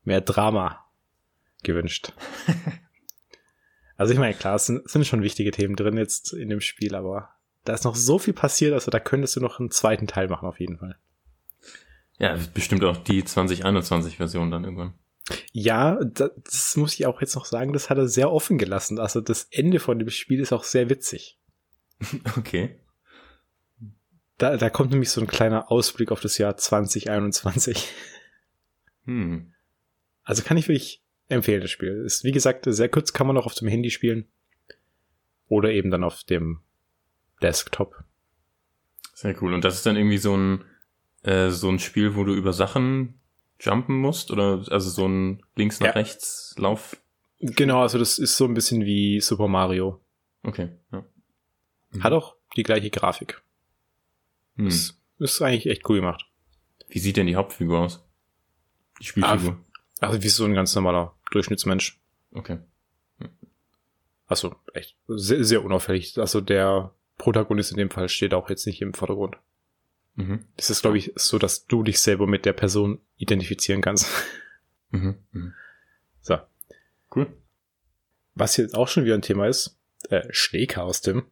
mehr 0.03 0.21
Drama 0.21 0.85
gewünscht. 1.63 2.13
Also 4.01 4.13
ich 4.13 4.19
meine, 4.19 4.33
klar, 4.33 4.55
es 4.55 4.65
sind, 4.65 4.89
sind 4.89 5.05
schon 5.05 5.21
wichtige 5.21 5.51
Themen 5.51 5.75
drin 5.75 5.95
jetzt 5.95 6.33
in 6.33 6.49
dem 6.49 6.59
Spiel, 6.59 6.95
aber 6.95 7.35
da 7.65 7.75
ist 7.75 7.83
noch 7.83 7.93
so 7.93 8.17
viel 8.17 8.33
passiert, 8.33 8.73
also 8.73 8.89
da 8.89 8.99
könntest 8.99 9.35
du 9.35 9.41
noch 9.41 9.59
einen 9.59 9.69
zweiten 9.69 10.07
Teil 10.07 10.27
machen 10.27 10.47
auf 10.47 10.59
jeden 10.59 10.79
Fall. 10.79 10.97
Ja, 12.17 12.35
bestimmt 12.51 12.83
auch 12.83 12.97
die 12.97 13.21
2021-Version 13.21 14.49
dann 14.49 14.63
irgendwann. 14.63 14.95
Ja, 15.51 16.03
das, 16.03 16.31
das 16.43 16.77
muss 16.77 16.95
ich 16.95 17.05
auch 17.05 17.21
jetzt 17.21 17.35
noch 17.35 17.45
sagen, 17.45 17.73
das 17.73 17.91
hat 17.91 17.99
er 17.99 18.07
sehr 18.07 18.31
offen 18.31 18.57
gelassen. 18.57 18.97
Also 18.97 19.21
das 19.21 19.43
Ende 19.51 19.79
von 19.79 19.99
dem 19.99 20.09
Spiel 20.09 20.39
ist 20.39 20.51
auch 20.51 20.63
sehr 20.63 20.89
witzig. 20.89 21.37
Okay. 22.35 22.80
Da, 24.41 24.57
da 24.57 24.71
kommt 24.71 24.89
nämlich 24.89 25.11
so 25.11 25.21
ein 25.21 25.27
kleiner 25.27 25.71
Ausblick 25.71 26.11
auf 26.11 26.19
das 26.19 26.39
Jahr 26.39 26.57
2021. 26.57 27.87
Hm. 29.05 29.53
Also 30.23 30.41
kann 30.41 30.57
ich 30.57 30.67
wirklich 30.67 31.03
empfehle 31.27 31.59
das 31.59 31.69
Spiel. 31.69 32.03
Ist 32.05 32.23
wie 32.23 32.31
gesagt 32.31 32.65
sehr 32.67 32.89
kurz, 32.89 33.13
kann 33.13 33.27
man 33.27 33.37
auch 33.37 33.45
auf 33.45 33.53
dem 33.53 33.67
Handy 33.67 33.91
spielen. 33.91 34.27
Oder 35.47 35.71
eben 35.71 35.91
dann 35.91 36.03
auf 36.03 36.23
dem 36.23 36.61
Desktop. 37.41 38.03
Sehr 39.13 39.39
cool. 39.43 39.53
Und 39.53 39.63
das 39.63 39.75
ist 39.75 39.85
dann 39.85 39.95
irgendwie 39.95 40.17
so 40.17 40.35
ein, 40.35 40.65
äh, 41.21 41.49
so 41.49 41.69
ein 41.69 41.77
Spiel, 41.77 42.15
wo 42.15 42.23
du 42.23 42.33
über 42.33 42.51
Sachen 42.51 43.19
jumpen 43.59 43.97
musst? 43.97 44.31
Oder 44.31 44.65
also 44.69 44.89
so 44.89 45.07
ein 45.07 45.43
links 45.55 45.79
nach 45.79 45.87
ja. 45.87 45.93
rechts 45.93 46.55
Lauf? 46.57 46.97
Genau, 47.39 47.81
also 47.81 47.99
das 47.99 48.17
ist 48.17 48.37
so 48.37 48.45
ein 48.45 48.55
bisschen 48.55 48.85
wie 48.85 49.19
Super 49.19 49.47
Mario. 49.47 50.01
Okay, 50.41 50.69
ja. 50.91 51.05
Hat 51.99 52.13
auch 52.13 52.37
die 52.55 52.63
gleiche 52.63 52.89
Grafik. 52.89 53.43
Hm. 54.61 54.67
Ist, 54.67 55.01
ist 55.19 55.41
eigentlich 55.41 55.67
echt 55.67 55.87
cool 55.89 55.97
gemacht. 55.97 56.25
Wie 56.87 56.99
sieht 56.99 57.17
denn 57.17 57.27
die 57.27 57.35
Hauptfigur 57.35 57.79
aus? 57.79 58.03
Die 58.99 59.05
Spielfigur? 59.05 59.57
Ah, 59.99 60.07
also 60.07 60.21
wie 60.21 60.29
so 60.29 60.45
ein 60.45 60.53
ganz 60.53 60.75
normaler 60.75 61.15
Durchschnittsmensch. 61.31 61.99
Okay. 62.33 62.59
Hm. 63.19 63.29
Also 64.27 64.55
echt 64.73 64.97
sehr, 65.07 65.43
sehr 65.43 65.63
unauffällig. 65.63 66.17
Also 66.17 66.41
der 66.41 66.93
Protagonist 67.17 67.71
in 67.71 67.77
dem 67.77 67.89
Fall 67.89 68.09
steht 68.09 68.33
auch 68.33 68.49
jetzt 68.49 68.65
nicht 68.65 68.81
im 68.81 68.93
Vordergrund. 68.93 69.37
Mhm. 70.15 70.45
Das 70.57 70.69
ist, 70.69 70.81
glaube 70.81 70.97
ich, 70.97 71.13
so, 71.15 71.37
dass 71.37 71.65
du 71.65 71.83
dich 71.83 71.99
selber 71.99 72.27
mit 72.27 72.45
der 72.45 72.53
Person 72.53 72.99
identifizieren 73.17 73.81
kannst. 73.81 74.07
Mhm. 74.89 75.15
Mhm. 75.31 75.53
So. 76.19 76.37
Cool. 77.15 77.27
Was 78.35 78.57
jetzt 78.57 78.75
auch 78.75 78.87
schon 78.87 79.05
wieder 79.05 79.15
ein 79.15 79.21
Thema 79.21 79.47
ist, 79.47 79.79
äh, 80.09 80.27
Schneechaos, 80.31 81.01
Tim. 81.01 81.25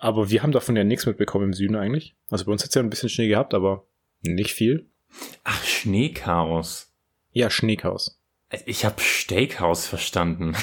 Aber 0.00 0.30
wir 0.30 0.42
haben 0.42 0.50
davon 0.50 0.76
ja 0.76 0.82
nichts 0.82 1.04
mitbekommen 1.04 1.44
im 1.44 1.52
Süden 1.52 1.76
eigentlich. 1.76 2.16
Also 2.30 2.46
bei 2.46 2.52
uns 2.52 2.62
hat 2.62 2.70
es 2.70 2.74
ja 2.74 2.82
ein 2.82 2.88
bisschen 2.88 3.10
Schnee 3.10 3.28
gehabt, 3.28 3.52
aber 3.52 3.86
nicht 4.22 4.54
viel. 4.54 4.88
Ach, 5.44 5.62
Schneechaos. 5.62 6.90
Ja, 7.32 7.50
Schneechaos. 7.50 8.18
Ich 8.64 8.86
habe 8.86 8.98
Steakhouse 9.00 9.86
verstanden. 9.86 10.56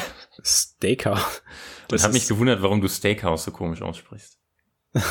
Steakhouse. 0.44 1.44
Das 1.88 2.04
hat 2.04 2.14
mich 2.14 2.28
gewundert, 2.28 2.64
warum 2.64 2.82
du 2.82 2.90
Steakhouse 2.90 3.44
so 3.44 3.52
komisch 3.52 3.84
aussprichst. 3.84 4.40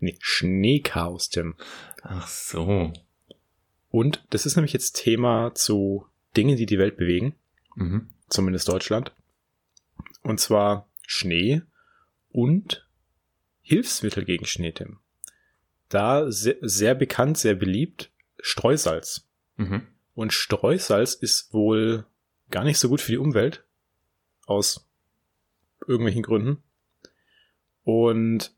nee, 0.00 0.16
Schneechaos, 0.20 1.30
Tim. 1.30 1.54
Ach 2.02 2.28
so. 2.28 2.92
Und 3.88 4.26
das 4.28 4.44
ist 4.44 4.56
nämlich 4.56 4.74
jetzt 4.74 4.92
Thema 4.92 5.54
zu 5.54 6.06
Dingen, 6.36 6.58
die 6.58 6.66
die 6.66 6.78
Welt 6.78 6.98
bewegen. 6.98 7.34
Mhm. 7.76 8.10
Zumindest 8.28 8.68
Deutschland. 8.68 9.12
Und 10.22 10.38
zwar 10.38 10.86
Schnee 11.06 11.62
und 12.30 12.85
Hilfsmittel 13.66 14.24
gegen 14.24 14.46
Schnee, 14.46 14.70
Tim. 14.70 15.00
Da 15.88 16.30
sehr, 16.30 16.54
sehr 16.60 16.94
bekannt, 16.94 17.36
sehr 17.36 17.56
beliebt, 17.56 18.12
Streusalz. 18.38 19.28
Mhm. 19.56 19.88
Und 20.14 20.32
Streusalz 20.32 21.14
ist 21.14 21.52
wohl 21.52 22.06
gar 22.48 22.62
nicht 22.62 22.78
so 22.78 22.88
gut 22.88 23.00
für 23.00 23.10
die 23.10 23.18
Umwelt. 23.18 23.64
Aus 24.46 24.88
irgendwelchen 25.80 26.22
Gründen. 26.22 26.62
Und 27.82 28.54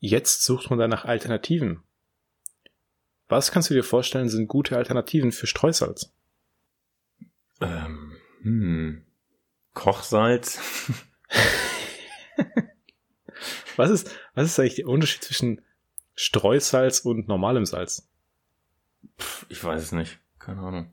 jetzt 0.00 0.44
sucht 0.44 0.68
man 0.68 0.78
da 0.78 0.86
nach 0.86 1.06
Alternativen. 1.06 1.82
Was 3.28 3.50
kannst 3.50 3.70
du 3.70 3.74
dir 3.74 3.84
vorstellen, 3.84 4.28
sind 4.28 4.48
gute 4.48 4.76
Alternativen 4.76 5.32
für 5.32 5.46
Streusalz? 5.46 6.12
Ähm, 7.62 8.16
hm. 8.42 9.06
Kochsalz. 9.72 10.60
was 13.76 13.90
ist, 13.90 14.10
was 14.34 14.46
ist 14.46 14.58
eigentlich 14.58 14.76
der 14.76 14.88
Unterschied 14.88 15.22
zwischen 15.22 15.62
Streusalz 16.14 17.00
und 17.00 17.28
normalem 17.28 17.66
Salz? 17.66 18.08
Pff, 19.18 19.46
ich 19.48 19.62
weiß 19.62 19.82
es 19.82 19.92
nicht. 19.92 20.18
Keine 20.38 20.60
Ahnung. 20.60 20.92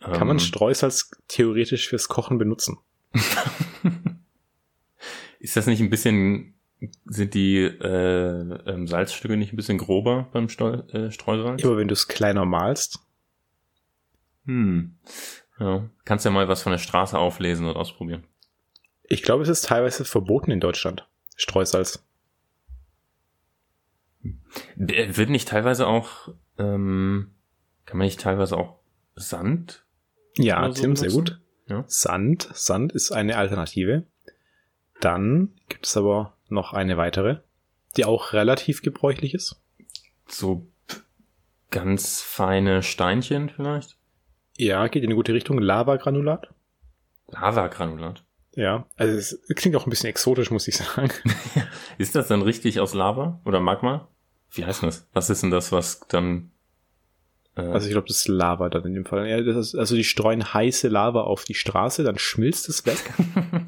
Kann 0.00 0.22
ähm, 0.22 0.26
man 0.28 0.40
Streusalz 0.40 1.10
theoretisch 1.28 1.88
fürs 1.88 2.08
Kochen 2.08 2.38
benutzen? 2.38 2.78
ist 5.38 5.56
das 5.56 5.66
nicht 5.66 5.80
ein 5.80 5.90
bisschen 5.90 6.54
sind 7.06 7.34
die 7.34 7.58
äh, 7.62 8.70
ähm, 8.70 8.86
Salzstücke 8.86 9.36
nicht 9.36 9.52
ein 9.52 9.56
bisschen 9.56 9.78
grober 9.78 10.28
beim 10.32 10.48
Steu 10.48 10.74
äh, 10.92 11.10
Streusalz? 11.10 11.64
Aber 11.64 11.78
wenn 11.78 11.88
du 11.88 11.94
es 11.94 12.08
kleiner 12.08 12.44
malst. 12.44 13.00
Hm. 14.44 14.96
Ja. 15.58 15.88
Kannst 16.04 16.24
ja 16.24 16.30
mal 16.30 16.48
was 16.48 16.62
von 16.62 16.72
der 16.72 16.78
Straße 16.78 17.18
auflesen 17.18 17.66
und 17.66 17.76
ausprobieren. 17.76 18.24
Ich 19.04 19.22
glaube, 19.22 19.42
es 19.42 19.48
ist 19.48 19.64
teilweise 19.64 20.04
verboten 20.04 20.50
in 20.50 20.60
Deutschland. 20.60 21.08
Streusalz. 21.36 22.04
Wird 24.74 25.30
nicht 25.30 25.48
teilweise 25.48 25.86
auch, 25.86 26.28
ähm, 26.58 27.30
kann 27.84 27.98
man 27.98 28.06
nicht 28.06 28.20
teilweise 28.20 28.56
auch 28.56 28.78
Sand? 29.14 29.84
Ja, 30.36 30.66
so 30.72 30.82
Tim, 30.82 30.96
sehr 30.96 31.10
gut. 31.10 31.40
Ja. 31.68 31.84
Sand. 31.86 32.48
Sand 32.52 32.92
ist 32.92 33.12
eine 33.12 33.36
Alternative. 33.36 34.04
Dann 35.00 35.52
gibt 35.68 35.86
es 35.86 35.96
aber 35.96 36.36
noch 36.48 36.72
eine 36.72 36.96
weitere, 36.96 37.38
die 37.96 38.04
auch 38.04 38.32
relativ 38.32 38.82
gebräuchlich 38.82 39.34
ist. 39.34 39.60
So 40.26 40.66
ganz 41.70 42.22
feine 42.22 42.82
Steinchen 42.82 43.50
vielleicht? 43.50 43.96
Ja, 44.56 44.86
geht 44.88 45.02
in 45.02 45.10
eine 45.10 45.16
gute 45.16 45.34
Richtung. 45.34 45.58
Lavagranulat. 45.58 46.48
Lavagranulat? 47.28 48.24
Ja, 48.56 48.86
also 48.96 49.16
es 49.16 49.38
klingt 49.54 49.76
auch 49.76 49.86
ein 49.86 49.90
bisschen 49.90 50.08
exotisch, 50.08 50.50
muss 50.50 50.66
ich 50.66 50.76
sagen. 50.76 51.10
ist 51.98 52.14
das 52.14 52.28
dann 52.28 52.40
richtig 52.40 52.80
aus 52.80 52.94
Lava 52.94 53.38
oder 53.44 53.60
Magma? 53.60 54.08
Wie 54.50 54.64
heißt 54.64 54.82
das? 54.82 55.06
Was 55.12 55.28
ist 55.28 55.42
denn 55.42 55.50
das, 55.50 55.72
was 55.72 56.00
dann 56.08 56.50
äh 57.54 57.60
also 57.60 57.86
ich 57.86 57.92
glaube, 57.92 58.08
das 58.08 58.16
ist 58.16 58.28
Lava 58.28 58.70
dann 58.70 58.86
in 58.86 58.94
dem 58.94 59.04
Fall. 59.04 59.28
Ja, 59.28 59.42
das 59.42 59.56
ist, 59.56 59.74
also 59.74 59.94
die 59.94 60.04
streuen 60.04 60.54
heiße 60.54 60.88
Lava 60.88 61.20
auf 61.22 61.44
die 61.44 61.54
Straße, 61.54 62.02
dann 62.02 62.18
schmilzt 62.18 62.68
es 62.70 62.86
weg. 62.86 62.98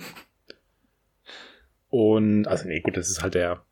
Und, 1.90 2.46
also 2.46 2.66
nee, 2.66 2.80
gut, 2.80 2.96
das 2.96 3.10
ist 3.10 3.22
halt 3.22 3.34
der 3.34 3.62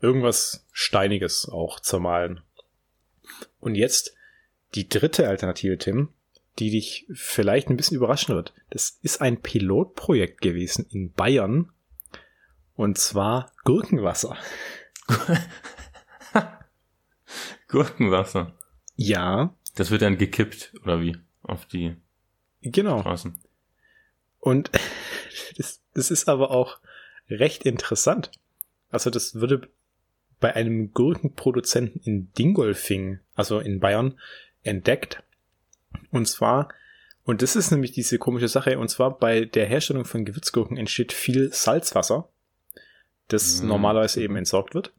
irgendwas 0.00 0.64
Steiniges 0.70 1.48
auch 1.48 1.80
zermahlen. 1.80 2.40
Und 3.58 3.74
jetzt 3.74 4.14
die 4.76 4.88
dritte 4.88 5.28
Alternative, 5.28 5.78
Tim, 5.78 6.10
die 6.58 6.70
dich 6.70 7.06
vielleicht 7.12 7.68
ein 7.68 7.76
bisschen 7.76 7.96
überraschen 7.96 8.34
wird. 8.34 8.54
Das 8.70 8.98
ist 9.02 9.20
ein 9.20 9.40
Pilotprojekt 9.40 10.40
gewesen 10.40 10.86
in 10.90 11.12
Bayern. 11.12 11.72
Und 12.74 12.98
zwar 12.98 13.52
Gurkenwasser. 13.64 14.36
Gurkenwasser. 17.68 18.56
Ja. 18.96 19.54
Das 19.74 19.90
wird 19.90 20.02
dann 20.02 20.18
gekippt, 20.18 20.72
oder 20.82 21.00
wie? 21.00 21.16
Auf 21.42 21.66
die 21.66 21.96
genau. 22.62 23.00
Straßen. 23.00 23.38
Und 24.38 24.70
das, 25.56 25.82
das 25.94 26.10
ist 26.10 26.28
aber 26.28 26.50
auch 26.50 26.80
recht 27.28 27.64
interessant. 27.64 28.30
Also 28.90 29.10
das 29.10 29.34
würde 29.34 29.68
bei 30.38 30.54
einem 30.54 30.92
Gurkenproduzenten 30.92 32.00
in 32.02 32.32
Dingolfing, 32.32 33.20
also 33.34 33.58
in 33.58 33.80
Bayern, 33.80 34.18
entdeckt. 34.62 35.22
Und 36.10 36.26
zwar, 36.26 36.68
und 37.24 37.42
das 37.42 37.56
ist 37.56 37.70
nämlich 37.70 37.92
diese 37.92 38.18
komische 38.18 38.48
Sache, 38.48 38.78
und 38.78 38.88
zwar 38.88 39.18
bei 39.18 39.44
der 39.44 39.66
Herstellung 39.66 40.04
von 40.04 40.24
Gewürzgurken 40.24 40.76
entsteht 40.76 41.12
viel 41.12 41.52
Salzwasser, 41.52 42.28
das 43.28 43.62
mhm. 43.62 43.68
normalerweise 43.68 44.22
eben 44.22 44.36
entsorgt 44.36 44.74
wird. 44.74 44.92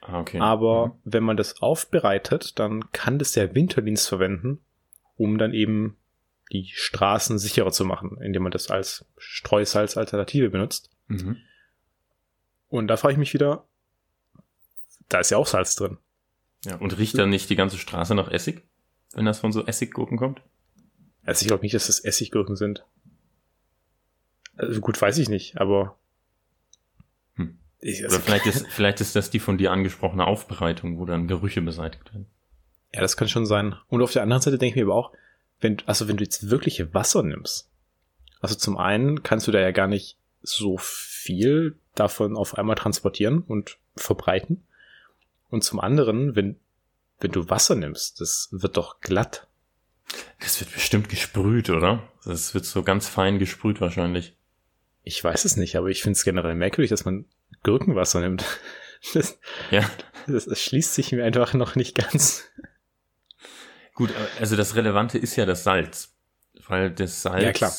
Ah, 0.00 0.20
okay. 0.20 0.38
Aber 0.40 0.88
mhm. 0.88 0.92
wenn 1.04 1.24
man 1.24 1.36
das 1.36 1.60
aufbereitet, 1.60 2.58
dann 2.58 2.90
kann 2.92 3.18
das 3.18 3.32
der 3.32 3.54
Winterdienst 3.54 4.08
verwenden, 4.08 4.60
um 5.16 5.38
dann 5.38 5.52
eben 5.52 5.96
die 6.52 6.70
Straßen 6.72 7.38
sicherer 7.38 7.72
zu 7.72 7.84
machen, 7.84 8.18
indem 8.20 8.42
man 8.44 8.52
das 8.52 8.70
als 8.70 9.06
Streusalz-Alternative 9.16 10.50
benutzt. 10.50 10.90
Mhm. 11.08 11.36
Und 12.68 12.88
da 12.88 12.96
frage 12.96 13.12
ich 13.12 13.18
mich 13.18 13.34
wieder, 13.34 13.66
da 15.08 15.20
ist 15.20 15.30
ja 15.30 15.38
auch 15.38 15.46
Salz 15.46 15.76
drin. 15.76 15.98
Ja, 16.64 16.76
und 16.76 16.96
riecht 16.96 17.18
dann 17.18 17.28
nicht 17.28 17.50
die 17.50 17.56
ganze 17.56 17.76
Straße 17.76 18.14
nach 18.14 18.30
Essig, 18.30 18.62
wenn 19.16 19.24
das 19.24 19.40
von 19.40 19.52
so 19.52 19.64
Essiggurken 19.64 20.18
kommt? 20.18 20.42
Also 21.24 21.42
ich 21.42 21.48
glaube 21.48 21.62
nicht, 21.62 21.74
dass 21.74 21.86
das 21.86 22.00
Essiggurken 22.00 22.56
sind. 22.56 22.84
Also 24.56 24.80
gut, 24.80 25.00
weiß 25.00 25.18
ich 25.18 25.28
nicht, 25.28 25.58
aber. 25.58 25.96
Hm. 27.36 27.58
Ich, 27.80 28.04
also 28.04 28.16
Oder 28.16 28.24
vielleicht 28.24 28.46
ist, 28.46 28.66
vielleicht 28.68 29.00
ist 29.00 29.16
das 29.16 29.30
die 29.30 29.40
von 29.40 29.58
dir 29.58 29.72
angesprochene 29.72 30.26
Aufbereitung, 30.26 30.98
wo 30.98 31.06
dann 31.06 31.28
Gerüche 31.28 31.62
beseitigt 31.62 32.12
werden. 32.12 32.26
Ja, 32.94 33.00
das 33.00 33.16
kann 33.16 33.28
schon 33.28 33.46
sein. 33.46 33.74
Und 33.88 34.02
auf 34.02 34.12
der 34.12 34.22
anderen 34.22 34.42
Seite 34.42 34.58
denke 34.58 34.78
ich 34.78 34.84
mir 34.84 34.90
aber 34.90 34.98
auch, 34.98 35.12
wenn, 35.60 35.78
also 35.86 36.06
wenn 36.06 36.16
du 36.16 36.24
jetzt 36.24 36.50
wirkliche 36.50 36.94
Wasser 36.94 37.22
nimmst, 37.22 37.70
also 38.40 38.54
zum 38.54 38.76
einen 38.76 39.22
kannst 39.22 39.46
du 39.48 39.52
da 39.52 39.58
ja 39.58 39.70
gar 39.70 39.88
nicht 39.88 40.18
so 40.42 40.76
viel 40.78 41.76
davon 41.94 42.36
auf 42.36 42.58
einmal 42.58 42.76
transportieren 42.76 43.40
und 43.40 43.78
verbreiten. 43.96 44.64
Und 45.48 45.64
zum 45.64 45.80
anderen, 45.80 46.36
wenn, 46.36 46.56
wenn 47.24 47.32
du 47.32 47.48
Wasser 47.48 47.74
nimmst, 47.74 48.20
das 48.20 48.48
wird 48.52 48.76
doch 48.76 49.00
glatt. 49.00 49.48
Das 50.40 50.60
wird 50.60 50.72
bestimmt 50.72 51.08
gesprüht, 51.08 51.70
oder? 51.70 52.06
Das 52.24 52.52
wird 52.52 52.66
so 52.66 52.82
ganz 52.82 53.08
fein 53.08 53.38
gesprüht 53.38 53.80
wahrscheinlich. 53.80 54.36
Ich 55.02 55.24
weiß 55.24 55.46
es 55.46 55.56
nicht, 55.56 55.76
aber 55.76 55.88
ich 55.88 56.02
finde 56.02 56.18
es 56.18 56.24
generell 56.24 56.54
merkwürdig, 56.54 56.90
dass 56.90 57.06
man 57.06 57.24
Gurkenwasser 57.64 58.20
nimmt. 58.20 58.44
Das, 59.12 59.38
ja. 59.70 59.82
das, 60.26 60.46
das 60.46 60.62
schließt 60.62 60.94
sich 60.94 61.12
mir 61.12 61.26
einfach 61.26 61.52
noch 61.52 61.76
nicht 61.76 61.94
ganz. 61.94 62.44
Gut, 63.92 64.08
also 64.40 64.56
das 64.56 64.76
Relevante 64.76 65.18
ist 65.18 65.36
ja 65.36 65.44
das 65.44 65.62
Salz. 65.62 66.14
Weil 66.68 66.90
das 66.90 67.20
Salz. 67.20 67.42
Ja, 67.42 67.52
klar. 67.52 67.74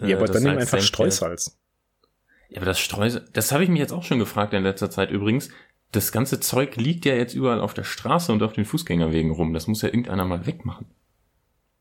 Ja, 0.00 0.08
äh, 0.08 0.14
aber 0.14 0.26
dann 0.26 0.42
nimm 0.42 0.58
einfach 0.58 0.80
Streusalz. 0.80 1.56
Ja, 2.48 2.56
aber 2.56 2.66
das 2.66 2.80
Streusel, 2.80 3.28
das 3.32 3.52
habe 3.52 3.62
ich 3.62 3.70
mich 3.70 3.78
jetzt 3.78 3.92
auch 3.92 4.02
schon 4.02 4.18
gefragt 4.18 4.52
in 4.52 4.64
letzter 4.64 4.90
Zeit 4.90 5.12
übrigens. 5.12 5.50
Das 5.92 6.12
ganze 6.12 6.38
Zeug 6.38 6.76
liegt 6.76 7.04
ja 7.04 7.14
jetzt 7.14 7.34
überall 7.34 7.60
auf 7.60 7.74
der 7.74 7.84
Straße 7.84 8.32
und 8.32 8.42
auf 8.42 8.52
den 8.52 8.64
Fußgängerwegen 8.64 9.32
rum. 9.32 9.52
Das 9.52 9.66
muss 9.66 9.82
ja 9.82 9.88
irgendeiner 9.88 10.24
mal 10.24 10.46
wegmachen. 10.46 10.86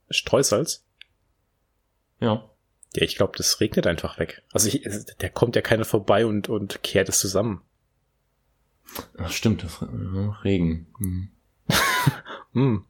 Streusalz? 0.09 0.85
Ja. 2.19 2.49
Ja, 2.95 3.03
ich 3.03 3.15
glaube, 3.15 3.33
das 3.37 3.59
regnet 3.59 3.85
einfach 3.85 4.17
weg. 4.17 4.41
Also 4.51 4.67
ich, 4.67 4.83
der 5.21 5.29
kommt 5.29 5.55
ja 5.55 5.61
keiner 5.61 5.85
vorbei 5.85 6.25
und, 6.25 6.49
und 6.49 6.81
kehrt 6.81 7.07
es 7.07 7.19
zusammen. 7.19 7.61
Ach, 9.17 9.31
stimmt, 9.31 9.63
das, 9.63 9.83
Regen. 10.43 10.87
Hm. 10.97 11.29
hm. 12.53 12.85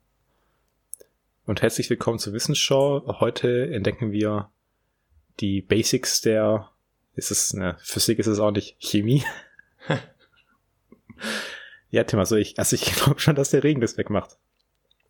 Und 1.46 1.62
herzlich 1.62 1.90
willkommen 1.90 2.20
zur 2.20 2.32
Wissensschau. 2.32 3.20
Heute 3.20 3.70
entdecken 3.74 4.14
wir 4.14 4.50
die 5.42 5.62
Basics 5.62 6.22
der 6.22 6.70
ist 7.16 7.32
es, 7.32 7.54
ne, 7.54 7.76
Physik 7.82 8.20
ist 8.20 8.28
es 8.28 8.40
auch 8.40 8.52
nicht. 8.52 8.78
Chemie? 8.80 9.24
ja, 11.90 12.04
Tim, 12.04 12.20
also 12.20 12.36
ich, 12.36 12.58
also 12.58 12.76
ich 12.76 12.94
glaube 12.96 13.20
schon, 13.20 13.36
dass 13.36 13.52
der 13.52 13.64
Regen 13.64 13.82
das 13.82 13.98
wegmacht. 13.98 14.38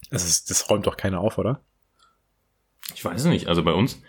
Das, 0.10 0.26
ist, 0.26 0.50
das 0.50 0.70
räumt 0.70 0.88
doch 0.88 0.98
keiner 0.98 1.20
auf, 1.20 1.38
oder? 1.38 1.62
Ich 2.96 3.04
weiß 3.06 3.26
nicht. 3.26 3.48
Also 3.48 3.64
bei 3.64 3.74
uns, 3.74 4.02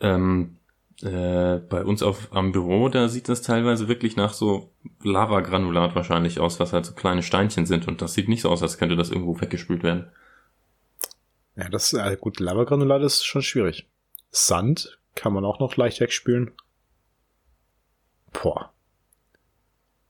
ähm, 0.00 0.58
äh, 1.02 1.58
bei 1.58 1.84
uns 1.84 2.02
auf, 2.02 2.28
am 2.32 2.52
Büro, 2.52 2.88
da 2.88 3.08
sieht 3.08 3.28
das 3.28 3.42
teilweise 3.42 3.88
wirklich 3.88 4.16
nach 4.16 4.32
so 4.32 4.72
Lavagranulat 5.02 5.94
wahrscheinlich 5.94 6.40
aus, 6.40 6.58
was 6.60 6.72
halt 6.72 6.86
so 6.86 6.94
kleine 6.94 7.22
Steinchen 7.22 7.66
sind. 7.66 7.86
Und 7.86 8.02
das 8.02 8.14
sieht 8.14 8.28
nicht 8.28 8.42
so 8.42 8.50
aus, 8.50 8.62
als 8.62 8.78
könnte 8.78 8.96
das 8.96 9.10
irgendwo 9.10 9.40
weggespült 9.40 9.82
werden. 9.82 10.10
Ja, 11.56 11.68
das, 11.68 11.92
äh, 11.92 12.16
gut, 12.20 12.40
Lavagranulat 12.40 13.02
ist 13.02 13.24
schon 13.24 13.42
schwierig. 13.42 13.88
Sand 14.30 14.98
kann 15.14 15.32
man 15.32 15.44
auch 15.44 15.60
noch 15.60 15.76
leicht 15.76 16.00
wegspülen. 16.00 16.52
Boah. 18.32 18.73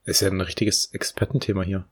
Ist 0.05 0.21
ja 0.21 0.29
ein 0.29 0.41
richtiges 0.41 0.93
Expertenthema 0.93 1.63
hier. 1.63 1.85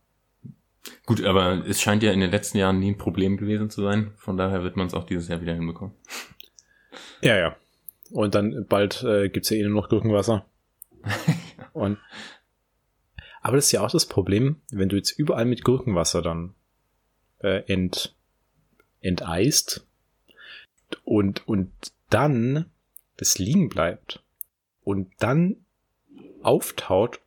Gut, 1.06 1.24
aber 1.24 1.66
es 1.68 1.82
scheint 1.82 2.04
ja 2.04 2.12
in 2.12 2.20
den 2.20 2.32
letzten 2.32 2.58
Jahren 2.58 2.80
nie 2.80 2.92
ein 2.92 2.98
Problem 2.98 3.38
gewesen 3.38 3.70
zu 3.70 3.82
sein. 3.82 4.12
Von 4.18 4.38
daher 4.38 4.64
wird 4.64 4.76
man 4.76 4.88
es 4.88 4.94
auch 4.94 5.06
dieses 5.06 5.28
Jahr 5.28 5.42
wieder 5.42 5.54
hinbekommen. 5.54 5.94
Ja, 7.22 7.38
ja. 7.38 7.56
Und 8.12 8.36
dann 8.36 8.66
bald 8.68 9.04
äh, 9.04 9.30
gibt's 9.30 9.50
ja 9.50 9.58
eh 9.58 9.64
nur 9.64 9.82
noch 9.82 9.90
Gurkenwasser. 9.90 10.46
Und 11.74 11.98
aber 13.44 13.58
das 13.58 13.66
ist 13.66 13.72
ja 13.74 13.82
auch 13.82 13.92
das 13.92 14.06
Problem, 14.06 14.62
wenn 14.72 14.88
du 14.88 14.96
jetzt 14.96 15.12
überall 15.12 15.44
mit 15.44 15.66
Gurkenwasser 15.66 16.22
dann 16.22 16.56
äh, 17.40 17.62
ent, 17.72 18.16
enteist 19.02 19.86
und, 21.04 21.46
und 21.46 21.72
dann 22.10 22.72
das 23.18 23.38
liegen 23.40 23.68
bleibt 23.68 24.24
und 24.86 25.12
dann 25.20 25.58
auftaut, 26.42 27.20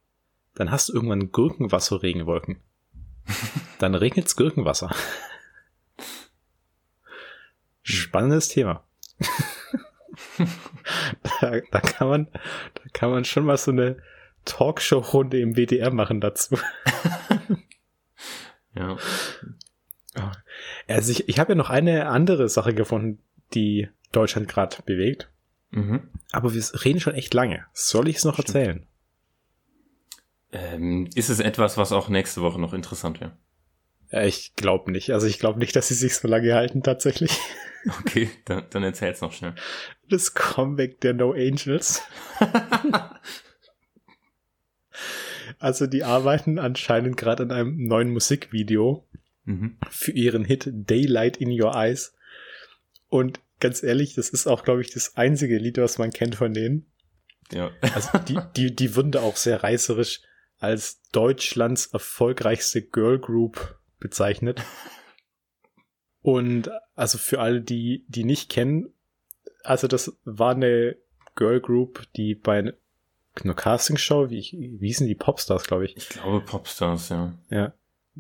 dann 0.57 0.71
hast 0.71 0.89
du 0.89 0.95
irgendwann 0.95 1.31
Gurkenwasser-Regenwolken. 1.31 2.61
dann 3.79 3.95
regnet's 3.95 4.37
Gurkenwasser. 4.37 4.91
Spannendes 7.83 8.49
Thema. 8.49 8.85
da, 11.41 11.61
da, 11.71 11.81
kann 11.81 12.09
man, 12.09 12.27
da 12.75 12.83
kann 12.93 13.11
man 13.11 13.25
schon 13.25 13.45
mal 13.45 13.59
so 13.59 13.71
eine 13.71 13.99
Talkshow-Runde 14.45 15.39
im 15.41 15.57
WDR 15.57 15.93
machen 15.93 16.21
dazu. 16.21 16.59
ja. 18.75 18.97
Also 20.89 21.13
ich, 21.13 21.29
ich 21.29 21.39
habe 21.39 21.53
ja 21.53 21.57
noch 21.57 21.71
eine 21.71 22.09
andere 22.09 22.49
Sache 22.49 22.75
gefunden, 22.75 23.23
die 23.55 23.89
Deutschland 24.13 24.49
gerade 24.49 24.79
bewegt. 24.85 25.31
Mhm. 25.71 26.09
Aber 26.33 26.55
wir 26.55 26.63
reden 26.85 27.01
schon 27.01 27.15
echt 27.15 27.35
lange. 27.35 27.67
Soll 27.73 28.09
ich 28.09 28.17
es 28.17 28.25
noch 28.25 28.35
Stimmt. 28.35 28.49
erzählen? 28.49 28.87
Ähm, 30.57 31.09
ist 31.15 31.29
es 31.29 31.41
etwas, 31.41 31.77
was 31.77 31.93
auch 31.93 32.09
nächste 32.09 32.41
Woche 32.41 32.61
noch 32.61 32.73
interessant 32.73 33.21
wäre? 33.21 33.37
Ja, 34.11 34.23
ich 34.23 34.55
glaube 34.55 34.91
nicht. 34.93 35.11
Also 35.13 35.27
ich 35.27 35.39
glaube 35.39 35.59
nicht, 35.59 35.77
dass 35.77 35.89
sie 35.89 35.95
sich 35.95 36.15
so 36.15 36.29
lange 36.29 36.55
halten 36.55 36.83
tatsächlich. 36.83 37.31
Okay, 38.01 38.29
dann, 38.47 38.65
dann 38.71 38.83
erzähl's 38.83 39.21
noch 39.21 39.33
schnell. 39.33 39.55
Das 40.09 40.35
Comeback 40.35 41.01
der 41.03 41.15
No 41.15 41.31
Angels. 41.31 42.03
also 45.61 45.87
die 45.87 46.03
arbeiten 46.03 46.59
anscheinend 46.59 47.17
gerade 47.17 47.45
an 47.45 47.53
einem 47.53 47.87
neuen 47.87 48.11
Musikvideo 48.11 49.07
Mhm. 49.45 49.77
für 49.89 50.11
ihren 50.11 50.45
Hit 50.45 50.69
Daylight 50.73 51.37
in 51.37 51.51
Your 51.53 51.77
Eyes. 51.77 52.17
Und 53.07 53.39
ganz 53.61 53.85
ehrlich, 53.85 54.15
das 54.15 54.31
ist 54.31 54.49
auch, 54.49 54.65
glaube 54.65 54.81
ich, 54.81 54.93
das 54.93 55.17
einzige 55.17 55.59
Lied, 55.59 55.79
was 55.79 55.99
man 55.99 56.11
kennt 56.11 56.35
von 56.35 56.53
denen. 56.53 56.87
Ja. 57.53 57.71
Also 57.95 58.19
die, 58.19 58.41
die, 58.57 58.75
die 58.75 58.97
wurden 58.97 59.13
da 59.13 59.21
auch 59.21 59.37
sehr 59.37 59.63
reißerisch 59.63 60.23
als 60.59 61.03
Deutschlands 61.13 61.87
erfolgreichste 61.87 62.83
Girl 62.83 63.19
Group 63.19 63.79
bezeichnet. 63.99 64.63
Und 66.23 66.71
also 66.95 67.19
für 67.19 67.41
alle, 67.41 67.61
die, 67.61 68.05
die 68.09 68.25
nicht 68.25 68.51
kennen, 68.51 68.93
also 69.63 69.87
das 69.87 70.17
war 70.25 70.55
eine 70.55 70.97
Girl 71.35 71.61
Group, 71.61 72.07
die 72.17 72.35
bei 72.35 72.73
einer 73.35 73.55
Castingshow, 73.55 74.31
wie, 74.31 74.77
wie 74.81 74.87
hießen 74.87 75.07
die 75.07 75.15
Popstars, 75.15 75.65
glaube 75.65 75.85
ich, 75.85 75.97
Ich 75.97 76.09
glaube 76.09 76.41
Popstars, 76.41 77.11
ja. 77.11 77.35
ja, 77.51 77.73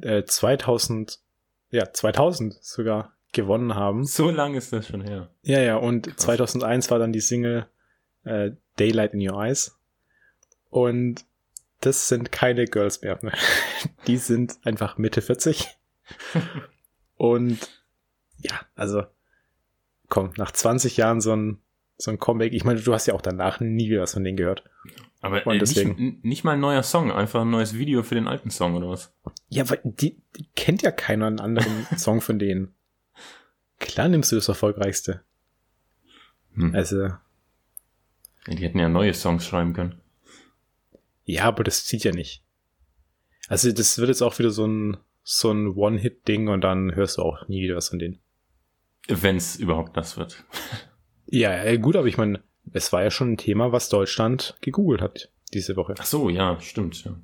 äh, 0.02 0.24
2000, 0.24 1.20
ja, 1.70 1.92
2000 1.92 2.54
sogar 2.62 3.16
gewonnen 3.32 3.74
haben. 3.74 4.04
So 4.04 4.30
lange 4.30 4.58
ist 4.58 4.72
das 4.72 4.86
schon 4.86 5.00
her. 5.00 5.30
Ja, 5.42 5.60
ja, 5.60 5.76
und 5.76 6.06
Krass. 6.06 6.16
2001 6.16 6.90
war 6.90 6.98
dann 6.98 7.12
die 7.12 7.20
Single 7.20 7.66
äh, 8.24 8.52
Daylight 8.78 9.14
in 9.14 9.28
Your 9.28 9.42
Eyes. 9.42 9.78
Und 10.70 11.24
das 11.80 12.08
sind 12.08 12.32
keine 12.32 12.64
Girls 12.66 13.02
mehr. 13.02 13.18
Die 14.06 14.16
sind 14.16 14.58
einfach 14.64 14.98
Mitte 14.98 15.22
40. 15.22 15.68
und 17.16 17.58
ja, 18.38 18.60
also 18.74 19.04
komm, 20.08 20.32
nach 20.36 20.52
20 20.52 20.96
Jahren 20.96 21.20
so 21.20 21.34
ein, 21.34 21.58
so 21.98 22.10
ein 22.10 22.18
Comeback. 22.18 22.52
Ich 22.52 22.64
meine, 22.64 22.80
du 22.80 22.92
hast 22.92 23.06
ja 23.06 23.14
auch 23.14 23.22
danach 23.22 23.60
nie 23.60 23.88
wieder 23.90 24.02
was 24.02 24.12
von 24.12 24.22
denen 24.24 24.36
gehört. 24.36 24.64
Aber 25.20 25.46
äh, 25.46 25.58
deswegen- 25.58 25.96
nicht, 25.96 26.24
nicht 26.24 26.44
mal 26.44 26.52
ein 26.52 26.60
neuer 26.60 26.82
Song, 26.82 27.10
einfach 27.10 27.40
ein 27.42 27.50
neues 27.50 27.74
Video 27.74 28.02
für 28.02 28.14
den 28.14 28.28
alten 28.28 28.50
Song 28.50 28.74
oder 28.74 28.88
was? 28.88 29.12
Ja, 29.48 29.68
weil 29.70 29.80
die, 29.82 30.20
die 30.36 30.46
kennt 30.54 30.82
ja 30.82 30.90
keiner 30.92 31.26
einen 31.26 31.40
anderen 31.40 31.86
Song 31.96 32.20
von 32.20 32.38
denen. 32.38 32.74
Klar 33.80 34.08
nimmst 34.08 34.30
du 34.32 34.36
das 34.36 34.48
erfolgreichste. 34.48 35.22
Hm. 36.54 36.74
Also, 36.74 37.08
Die 38.46 38.56
hätten 38.64 38.78
ja 38.78 38.88
neue 38.88 39.12
Songs 39.14 39.44
schreiben 39.46 39.72
können. 39.72 40.00
Ja, 41.26 41.44
aber 41.44 41.62
das 41.64 41.84
zieht 41.84 42.02
ja 42.04 42.12
nicht. 42.12 42.42
Also 43.48 43.70
das 43.72 43.98
wird 43.98 44.08
jetzt 44.08 44.22
auch 44.22 44.38
wieder 44.38 44.50
so 44.50 44.66
ein 44.66 44.96
so 45.28 45.50
ein 45.50 45.68
One-Hit-Ding 45.68 46.48
und 46.48 46.60
dann 46.62 46.94
hörst 46.94 47.18
du 47.18 47.22
auch 47.22 47.46
nie 47.48 47.60
wieder 47.62 47.74
was 47.76 47.88
von 47.90 47.98
denen. 47.98 48.20
Wenn's 49.08 49.56
überhaupt 49.56 49.96
das 49.96 50.16
wird. 50.16 50.42
Ja, 51.28 51.50
äh, 51.64 51.76
gut, 51.78 51.96
aber 51.96 52.06
ich 52.06 52.18
meine, 52.18 52.40
es 52.72 52.92
war 52.92 53.02
ja 53.02 53.10
schon 53.10 53.32
ein 53.32 53.36
Thema, 53.36 53.72
was 53.72 53.88
Deutschland 53.88 54.56
gegoogelt 54.60 55.00
hat 55.02 55.32
diese 55.52 55.74
Woche. 55.74 55.94
Ach 55.98 56.06
so, 56.06 56.28
ja, 56.30 56.60
stimmt. 56.60 57.04
Ja. 57.04 57.16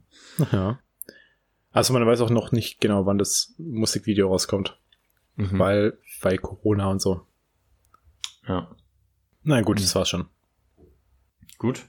Ja. 0.51 0.81
Also 1.71 1.93
man 1.93 2.05
weiß 2.05 2.21
auch 2.21 2.31
noch 2.31 2.51
nicht 2.51 2.81
genau, 2.81 3.07
wann 3.07 3.19
das 3.19 3.55
Musikvideo 3.59 4.27
rauskommt, 4.27 4.77
Mhm. 5.37 5.57
weil 5.61 5.99
weil 6.21 6.38
Corona 6.38 6.91
und 6.91 7.01
so. 7.01 7.25
ja. 8.49 8.75
Na 9.45 9.61
gut, 9.62 9.79
das 9.79 9.95
war's 9.95 10.09
schon. 10.09 10.27
Gut. 11.59 11.85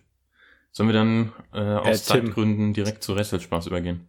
Sollen 0.74 0.90
wir 0.90 0.94
dann 0.94 1.32
äh, 1.54 1.60
aus 1.60 2.04
Tim. 2.06 2.26
Zeitgründen 2.26 2.74
direkt 2.74 3.04
zu 3.04 3.16
Wrestelspaß 3.16 3.68
übergehen? 3.68 4.08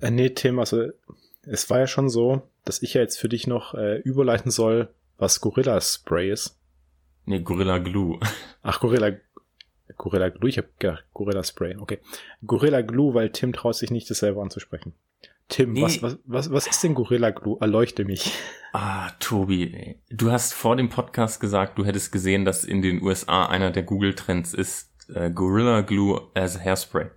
Äh, 0.00 0.10
nee, 0.10 0.30
Tim, 0.30 0.58
also 0.58 0.88
es 1.42 1.68
war 1.70 1.78
ja 1.78 1.86
schon 1.86 2.10
so, 2.10 2.42
dass 2.64 2.82
ich 2.82 2.94
ja 2.94 3.00
jetzt 3.00 3.18
für 3.18 3.28
dich 3.30 3.46
noch 3.46 3.74
äh, 3.74 3.98
überleiten 4.00 4.50
soll, 4.50 4.88
was 5.16 5.40
Gorilla 5.40 5.80
Spray 5.80 6.30
ist. 6.30 6.58
Nee, 7.24 7.40
Gorilla 7.40 7.78
Glue. 7.78 8.20
Ach, 8.62 8.80
Gorilla, 8.80 9.12
Gorilla 9.96 10.28
Glue, 10.28 10.50
ich 10.50 10.58
habe 10.58 10.68
gedacht, 10.78 11.04
Gorilla 11.14 11.42
Spray, 11.42 11.76
okay. 11.76 11.98
Gorilla 12.46 12.82
Glue, 12.82 13.14
weil 13.14 13.30
Tim 13.30 13.54
traut 13.54 13.76
sich 13.76 13.90
nicht, 13.90 14.10
das 14.10 14.18
selber 14.18 14.42
anzusprechen. 14.42 14.92
Tim, 15.48 15.72
Nee. 15.72 15.82
was, 15.82 16.02
was, 16.02 16.18
was, 16.26 16.52
was 16.52 16.66
ist 16.66 16.84
denn 16.84 16.94
Gorilla 16.94 17.30
Glue? 17.30 17.56
Erleuchte 17.60 18.04
mich. 18.04 18.32
Ah, 18.72 19.10
Tobi, 19.18 19.96
du 20.10 20.30
hast 20.30 20.54
vor 20.54 20.76
dem 20.76 20.90
Podcast 20.90 21.40
gesagt, 21.40 21.76
du 21.76 21.84
hättest 21.84 22.12
gesehen, 22.12 22.44
dass 22.44 22.62
in 22.62 22.82
den 22.82 23.02
USA 23.02 23.46
einer 23.46 23.72
der 23.72 23.82
Google-Trends 23.82 24.54
ist 24.54 24.89
äh, 25.14 25.30
Gorilla 25.30 25.80
Glue 25.82 26.30
as 26.34 26.58
Hairspray. 26.58 27.10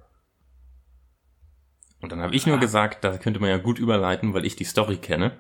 Und 2.02 2.12
dann 2.12 2.22
habe 2.22 2.36
ich 2.36 2.46
nur 2.46 2.58
Ah. 2.58 2.60
gesagt, 2.60 3.04
da 3.04 3.18
könnte 3.18 3.40
man 3.40 3.50
ja 3.50 3.58
gut 3.58 3.80
überleiten, 3.80 4.34
weil 4.34 4.46
ich 4.46 4.56
die 4.56 4.66
Story 4.66 4.98
kenne 4.98 5.38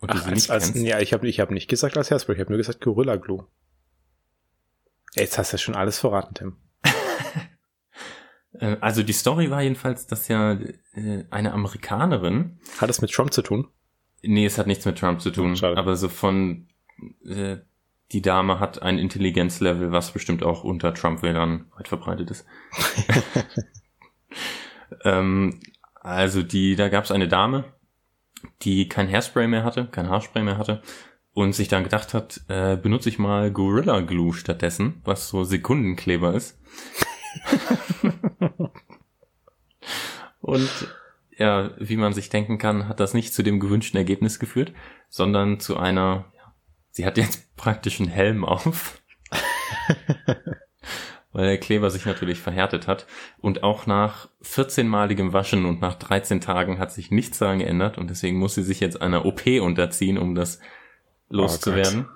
und 0.00 0.10
du 0.10 0.16
Ach, 0.16 0.22
sie 0.24 0.30
als, 0.30 0.34
nicht 0.34 0.50
als, 0.50 0.72
kennst. 0.72 0.86
ja, 0.86 0.98
ich 1.00 1.12
habe 1.12 1.28
ich 1.28 1.38
hab 1.40 1.50
nicht 1.50 1.68
gesagt 1.68 1.96
als 1.96 2.10
Hairspray, 2.10 2.34
ich 2.34 2.40
habe 2.40 2.50
nur 2.50 2.58
gesagt 2.58 2.80
Gorilla 2.80 3.16
Glue. 3.16 3.46
Jetzt 5.14 5.38
hast 5.38 5.52
du 5.52 5.54
ja 5.54 5.58
schon 5.58 5.74
alles 5.76 5.98
verraten, 5.98 6.34
Tim. 6.34 6.56
Äh, 8.58 8.76
Also 8.80 9.02
die 9.02 9.12
Story 9.12 9.50
war 9.50 9.62
jedenfalls, 9.62 10.06
dass 10.06 10.28
ja 10.28 10.52
äh, 10.94 11.24
eine 11.30 11.52
Amerikanerin, 11.52 12.58
Hat 12.78 12.88
es 12.90 13.00
mit 13.02 13.10
Trump 13.12 13.32
zu 13.32 13.42
tun? 13.42 13.68
nee, 14.22 14.46
es 14.46 14.58
hat 14.58 14.66
nichts 14.66 14.84
mit 14.86 14.98
Trump 14.98 15.20
zu 15.20 15.30
tun, 15.30 15.56
Schade. 15.56 15.76
aber 15.76 15.94
so 15.96 16.08
von 16.08 16.68
äh, 17.24 17.58
die 18.12 18.22
Dame 18.22 18.60
hat 18.60 18.82
ein 18.82 18.98
Intelligenzlevel, 18.98 19.92
was 19.92 20.12
bestimmt 20.12 20.42
auch 20.42 20.64
unter 20.64 20.94
Trump-Wählern 20.94 21.66
weit 21.76 21.88
verbreitet 21.88 22.30
ist. 22.30 22.46
ähm, 25.04 25.60
also 25.94 26.42
die, 26.42 26.76
da 26.76 26.88
gab 26.88 27.04
es 27.04 27.10
eine 27.10 27.28
Dame, 27.28 27.64
die 28.62 28.88
kein 28.88 29.10
Hairspray 29.10 29.48
mehr 29.48 29.64
hatte, 29.64 29.88
kein 29.90 30.08
Haarspray 30.08 30.42
mehr 30.42 30.58
hatte 30.58 30.82
und 31.36 31.52
sich 31.52 31.68
dann 31.68 31.84
gedacht 31.84 32.14
hat, 32.14 32.40
äh, 32.48 32.76
benutze 32.76 33.10
ich 33.10 33.18
mal 33.18 33.50
Gorilla 33.50 34.00
Glue 34.00 34.32
stattdessen, 34.32 35.02
was 35.04 35.28
so 35.28 35.44
Sekundenkleber 35.44 36.32
ist. 36.32 36.58
und 40.40 40.70
ja, 41.36 41.72
wie 41.78 41.98
man 41.98 42.14
sich 42.14 42.30
denken 42.30 42.56
kann, 42.56 42.88
hat 42.88 43.00
das 43.00 43.12
nicht 43.12 43.34
zu 43.34 43.42
dem 43.42 43.60
gewünschten 43.60 43.98
Ergebnis 43.98 44.38
geführt, 44.38 44.72
sondern 45.10 45.60
zu 45.60 45.76
einer, 45.76 46.24
sie 46.96 47.06
hat 47.06 47.18
jetzt 47.18 47.54
praktisch 47.56 48.00
einen 48.00 48.08
Helm 48.08 48.44
auf. 48.44 49.02
weil 51.32 51.44
der 51.44 51.58
Kleber 51.58 51.90
sich 51.90 52.06
natürlich 52.06 52.40
verhärtet 52.40 52.86
hat. 52.86 53.06
Und 53.36 53.62
auch 53.62 53.86
nach 53.86 54.30
14-maligem 54.42 55.34
Waschen 55.34 55.66
und 55.66 55.82
nach 55.82 55.96
13 55.96 56.40
Tagen 56.40 56.78
hat 56.78 56.92
sich 56.92 57.10
nichts 57.10 57.38
daran 57.38 57.58
geändert 57.58 57.98
und 57.98 58.08
deswegen 58.08 58.38
muss 58.38 58.54
sie 58.54 58.62
sich 58.62 58.80
jetzt 58.80 59.02
einer 59.02 59.26
OP 59.26 59.46
unterziehen, 59.60 60.16
um 60.16 60.34
das 60.34 60.60
loszuwerden. 61.28 62.08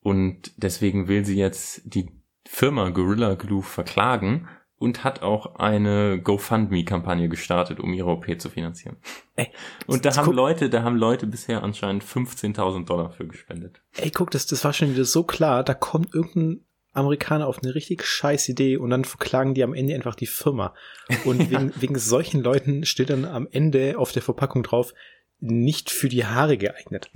und 0.00 0.50
deswegen 0.56 1.06
will 1.06 1.24
sie 1.24 1.36
jetzt 1.36 1.82
die 1.84 2.10
Firma 2.46 2.88
Gorilla 2.90 3.34
Glue 3.34 3.62
verklagen 3.62 4.48
und 4.78 5.04
hat 5.04 5.22
auch 5.22 5.56
eine 5.56 6.20
GoFundMe-Kampagne 6.20 7.28
gestartet, 7.28 7.80
um 7.80 7.92
ihre 7.94 8.10
OP 8.10 8.26
zu 8.40 8.50
finanzieren. 8.50 8.96
Ey, 9.36 9.48
und 9.86 10.04
da 10.04 10.16
haben 10.16 10.26
guck- 10.26 10.34
Leute, 10.34 10.68
da 10.68 10.82
haben 10.82 10.96
Leute 10.96 11.26
bisher 11.26 11.62
anscheinend 11.62 12.04
15.000 12.04 12.84
Dollar 12.86 13.10
für 13.10 13.26
gespendet. 13.26 13.80
Ey, 13.96 14.10
guck, 14.10 14.30
das, 14.30 14.46
das 14.46 14.64
war 14.64 14.72
schon 14.72 14.92
wieder 14.92 15.04
so 15.04 15.22
klar. 15.24 15.62
Da 15.64 15.74
kommt 15.74 16.14
irgendein 16.14 16.64
Amerikaner 16.92 17.46
auf 17.46 17.58
eine 17.62 17.74
richtig 17.74 18.04
scheiß 18.04 18.48
Idee 18.48 18.76
und 18.76 18.90
dann 18.90 19.04
verklagen 19.04 19.54
die 19.54 19.64
am 19.64 19.74
Ende 19.74 19.94
einfach 19.94 20.14
die 20.14 20.26
Firma. 20.26 20.74
Und 21.24 21.38
wegen, 21.50 21.72
wegen 21.80 21.98
solchen 21.98 22.42
Leuten 22.42 22.84
steht 22.84 23.10
dann 23.10 23.24
am 23.24 23.48
Ende 23.50 23.98
auf 23.98 24.12
der 24.12 24.22
Verpackung 24.22 24.62
drauf, 24.62 24.92
nicht 25.40 25.90
für 25.90 26.08
die 26.08 26.24
Haare 26.26 26.56
geeignet. 26.58 27.10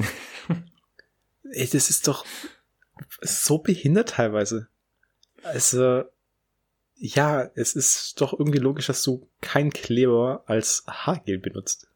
Ey, 1.52 1.68
das 1.68 1.90
ist 1.90 2.08
doch 2.08 2.24
so 3.20 3.58
behindert 3.58 4.10
teilweise. 4.10 4.68
Also, 5.42 6.02
ja, 6.98 7.50
es 7.54 7.74
ist 7.74 8.20
doch 8.20 8.32
irgendwie 8.38 8.58
logisch, 8.58 8.86
dass 8.88 9.02
du 9.02 9.28
kein 9.40 9.70
Kleber 9.72 10.42
als 10.46 10.84
Haargel 10.86 11.38
benutzt. 11.38 11.88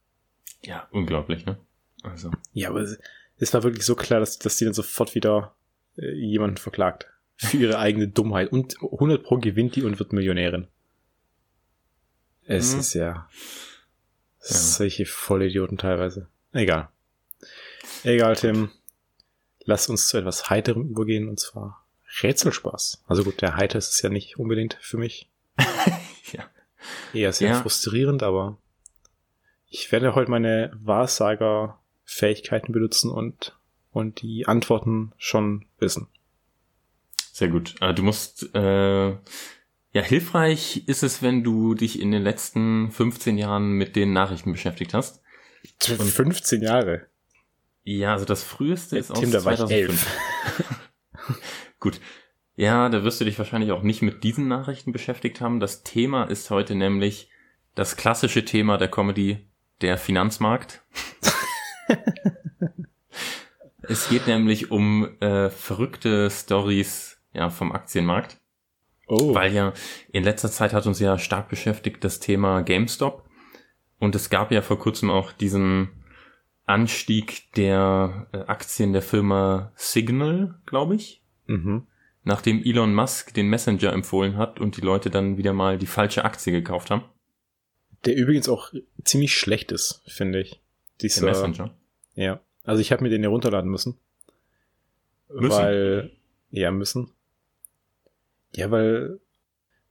Ja, 0.62 0.88
unglaublich, 0.92 1.44
ne? 1.44 1.58
Also. 2.02 2.30
Ja, 2.52 2.68
aber 2.70 2.80
es- 2.82 2.98
es 3.38 3.52
war 3.54 3.62
wirklich 3.64 3.84
so 3.84 3.96
klar, 3.96 4.20
dass, 4.20 4.38
dass 4.38 4.56
die 4.56 4.64
dann 4.64 4.74
sofort 4.74 5.14
wieder 5.14 5.54
äh, 5.98 6.12
jemanden 6.12 6.56
verklagt. 6.56 7.08
Für 7.36 7.56
ihre 7.56 7.78
eigene 7.78 8.06
Dummheit. 8.08 8.52
Und 8.52 8.76
100 8.80 9.24
pro 9.24 9.38
gewinnt 9.38 9.74
die 9.74 9.82
und 9.82 9.98
wird 9.98 10.12
Millionärin. 10.12 10.68
Es 12.44 12.72
Mhm. 12.74 12.80
ist 12.80 12.94
ja, 12.94 13.02
Ja. 13.04 13.28
solche 14.38 15.06
Vollidioten 15.06 15.78
teilweise. 15.78 16.28
Egal. 16.52 16.88
Egal, 18.04 18.36
Tim. 18.36 18.70
Lass 19.64 19.88
uns 19.88 20.08
zu 20.08 20.18
etwas 20.18 20.50
Heiterem 20.50 20.88
übergehen, 20.90 21.28
und 21.28 21.38
zwar 21.40 21.81
Rätselspaß. 22.22 23.02
Also 23.06 23.24
gut, 23.24 23.40
der 23.42 23.56
Heiter 23.56 23.78
ist 23.78 23.90
es 23.94 24.02
ja 24.02 24.08
nicht 24.10 24.38
unbedingt 24.38 24.76
für 24.80 24.98
mich. 24.98 25.28
Ja. 26.32 26.44
Eher 27.12 27.32
sehr 27.32 27.50
Ja. 27.50 27.60
frustrierend, 27.62 28.22
aber 28.22 28.56
ich 29.68 29.90
werde 29.92 30.14
heute 30.14 30.30
meine 30.30 30.70
Wahrsager-Fähigkeiten 30.74 32.72
benutzen 32.72 33.10
und, 33.10 33.56
und 33.90 34.22
die 34.22 34.46
Antworten 34.46 35.12
schon 35.18 35.66
wissen. 35.78 36.08
Sehr 37.32 37.48
gut. 37.48 37.74
Äh, 37.80 37.92
Du 37.94 38.02
musst 38.02 38.54
äh, 38.54 39.08
Ja, 39.10 39.18
hilfreich 40.02 40.84
ist 40.88 41.02
es, 41.02 41.20
wenn 41.22 41.44
du 41.44 41.74
dich 41.74 42.00
in 42.00 42.10
den 42.12 42.22
letzten 42.22 42.90
15 42.90 43.36
Jahren 43.36 43.72
mit 43.72 43.94
den 43.96 44.12
Nachrichten 44.14 44.52
beschäftigt 44.52 44.94
hast. 44.94 45.20
15 45.80 46.62
Jahre. 46.62 47.06
Ja, 47.84 48.12
also 48.14 48.24
das 48.24 48.42
früheste 48.42 48.96
ist 48.96 49.12
Tim, 49.12 49.24
aus 49.26 49.30
da 49.32 49.44
war 49.44 49.52
ich 49.52 49.58
2005. 49.58 50.06
Gut. 51.82 52.00
Ja, 52.54 52.88
da 52.88 53.02
wirst 53.02 53.20
du 53.20 53.24
dich 53.24 53.36
wahrscheinlich 53.38 53.72
auch 53.72 53.82
nicht 53.82 54.02
mit 54.02 54.22
diesen 54.22 54.46
Nachrichten 54.46 54.92
beschäftigt 54.92 55.40
haben. 55.40 55.58
Das 55.58 55.82
Thema 55.82 56.24
ist 56.24 56.48
heute 56.48 56.76
nämlich 56.76 57.28
das 57.74 57.96
klassische 57.96 58.44
Thema 58.44 58.78
der 58.78 58.86
Comedy, 58.86 59.48
der 59.80 59.98
Finanzmarkt. 59.98 60.84
es 63.82 64.08
geht 64.08 64.28
nämlich 64.28 64.70
um 64.70 65.08
äh, 65.20 65.50
verrückte 65.50 66.30
Stories 66.30 67.20
ja, 67.32 67.50
vom 67.50 67.72
Aktienmarkt. 67.72 68.38
Oh. 69.08 69.34
Weil 69.34 69.52
ja 69.52 69.72
in 70.12 70.22
letzter 70.22 70.52
Zeit 70.52 70.72
hat 70.72 70.86
uns 70.86 71.00
ja 71.00 71.18
stark 71.18 71.48
beschäftigt 71.48 72.04
das 72.04 72.20
Thema 72.20 72.62
GameStop. 72.62 73.28
Und 73.98 74.14
es 74.14 74.30
gab 74.30 74.52
ja 74.52 74.62
vor 74.62 74.78
kurzem 74.78 75.10
auch 75.10 75.32
diesen 75.32 76.04
Anstieg 76.64 77.52
der 77.54 78.28
äh, 78.32 78.38
Aktien 78.46 78.92
der 78.92 79.02
Firma 79.02 79.72
Signal, 79.74 80.60
glaube 80.64 80.94
ich, 80.94 81.21
Mhm. 81.46 81.86
nachdem 82.24 82.62
Elon 82.62 82.94
Musk 82.94 83.34
den 83.34 83.48
Messenger 83.48 83.92
empfohlen 83.92 84.36
hat 84.36 84.60
und 84.60 84.76
die 84.76 84.80
Leute 84.80 85.10
dann 85.10 85.36
wieder 85.36 85.52
mal 85.52 85.78
die 85.78 85.86
falsche 85.86 86.24
Aktie 86.24 86.52
gekauft 86.52 86.90
haben. 86.90 87.04
Der 88.04 88.16
übrigens 88.16 88.48
auch 88.48 88.72
ziemlich 89.04 89.36
schlecht 89.36 89.72
ist, 89.72 90.02
finde 90.06 90.40
ich. 90.40 90.50
Der 90.50 90.60
Dieser, 91.02 91.26
Messenger. 91.26 91.74
Ja. 92.14 92.40
Also 92.64 92.80
ich 92.80 92.92
habe 92.92 93.02
mir 93.02 93.10
den 93.10 93.22
hier 93.22 93.28
runterladen 93.28 93.70
müssen. 93.70 93.96
Müssen? 95.28 95.50
Weil, 95.50 96.10
ja, 96.50 96.70
müssen. 96.70 97.10
Ja, 98.54 98.70
weil 98.70 99.18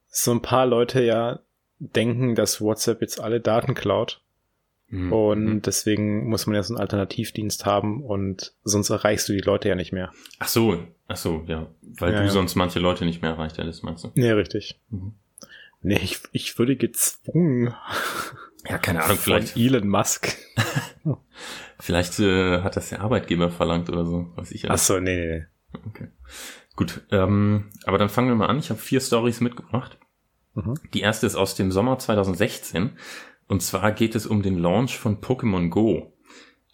so 0.08 0.30
ein 0.30 0.42
paar 0.42 0.66
Leute 0.66 1.02
ja 1.02 1.40
denken, 1.78 2.34
dass 2.34 2.60
WhatsApp 2.60 3.00
jetzt 3.00 3.20
alle 3.20 3.40
Daten 3.40 3.74
klaut. 3.74 4.22
Mhm. 4.92 5.10
Und 5.12 5.62
deswegen 5.62 6.28
muss 6.28 6.46
man 6.46 6.54
ja 6.54 6.62
so 6.62 6.74
einen 6.74 6.80
Alternativdienst 6.80 7.64
haben 7.64 8.02
und 8.04 8.52
sonst 8.62 8.90
erreichst 8.90 9.26
du 9.26 9.32
die 9.32 9.40
Leute 9.40 9.70
ja 9.70 9.74
nicht 9.74 9.90
mehr. 9.90 10.12
Ach 10.38 10.48
so, 10.48 10.86
ach 11.08 11.16
so, 11.16 11.44
ja. 11.46 11.66
Weil 11.98 12.12
Ja, 12.12 12.18
du 12.18 12.24
ja. 12.26 12.30
sonst 12.30 12.56
manche 12.56 12.78
Leute 12.78 13.06
nicht 13.06 13.22
mehr 13.22 13.30
erreicht 13.30 13.56
hättest, 13.56 13.82
meinst 13.84 14.04
du? 14.04 14.10
Nee, 14.14 14.30
richtig. 14.32 14.78
Mhm. 14.90 15.14
Nee, 15.80 15.98
ich, 16.02 16.20
ich 16.32 16.58
würde 16.58 16.76
gezwungen 16.76 17.74
Ja, 18.68 18.76
keine 18.76 19.02
Ahnung, 19.02 19.16
vielleicht, 19.16 19.56
Elon 19.56 19.88
Musk. 19.88 20.36
vielleicht 21.80 22.20
äh, 22.20 22.60
hat 22.60 22.76
das 22.76 22.90
der 22.90 23.00
Arbeitgeber 23.00 23.50
verlangt 23.50 23.88
oder 23.88 24.04
so, 24.04 24.30
weiß 24.36 24.52
ich 24.52 24.62
ja. 24.64 24.70
Ach 24.72 24.78
so, 24.78 25.00
nee, 25.00 25.16
nee, 25.16 25.38
nee. 25.38 25.80
Okay. 25.88 26.08
Gut, 26.76 27.00
ähm, 27.10 27.70
aber 27.84 27.96
dann 27.96 28.10
fangen 28.10 28.28
wir 28.28 28.34
mal 28.34 28.46
an. 28.48 28.58
Ich 28.58 28.68
habe 28.68 28.78
vier 28.78 29.00
Stories 29.00 29.40
mitgebracht. 29.40 29.96
Mhm. 30.54 30.74
Die 30.92 31.00
erste 31.00 31.26
ist 31.26 31.34
aus 31.34 31.54
dem 31.54 31.72
Sommer 31.72 31.98
2016. 31.98 32.90
Und 33.48 33.62
zwar 33.62 33.92
geht 33.92 34.14
es 34.14 34.26
um 34.26 34.42
den 34.42 34.58
Launch 34.58 34.96
von 34.98 35.20
Pokémon 35.20 35.68
Go. 35.68 36.12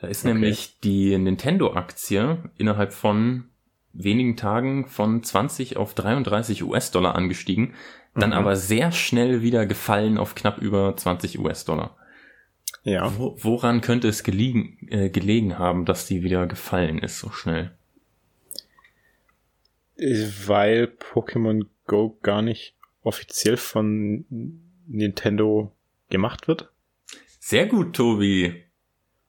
Da 0.01 0.07
ist 0.07 0.25
Okay. 0.25 0.33
nämlich 0.35 0.79
die 0.81 1.17
Nintendo-Aktie 1.19 2.51
innerhalb 2.57 2.93
von 2.93 3.49
wenigen 3.93 4.37
Tagen 4.37 4.87
von 4.87 5.23
20 5.25 5.77
auf 5.77 5.95
33 5.95 6.63
US-Dollar 6.63 7.17
angestiegen, 7.17 7.75
dann 8.15 8.31
Mhm. 8.31 8.37
aber 8.37 8.55
sehr 8.57 8.93
schnell 8.93 9.43
wieder 9.43 9.67
gefallen 9.67 10.19
auf 10.19 10.35
knapp 10.37 10.59
über 10.59 10.97
20 10.97 11.39
US-Dollar. 11.41 11.97
Ja. 12.85 13.13
Wo, 13.19 13.37
woran 13.41 13.81
könnte 13.81 14.07
es 14.09 14.23
gelegen, 14.23 14.79
äh, 14.89 15.09
gelegen 15.11 15.59
haben, 15.59 15.85
dass 15.85 16.07
die 16.07 16.23
wieder 16.23 16.47
gefallen 16.47 16.99
ist 16.99 17.19
so 17.19 17.31
schnell? 17.31 17.73
Weil 19.97 20.85
Pokémon 21.13 21.67
Go 21.87 22.19
gar 22.23 22.43
nicht 22.43 22.75
offiziell 23.03 23.57
von 23.57 24.25
Nintendo 24.87 25.73
gemacht 26.09 26.49
wird. 26.49 26.71
Sehr 27.39 27.67
gut, 27.67 27.95
Tobi. 27.95 28.65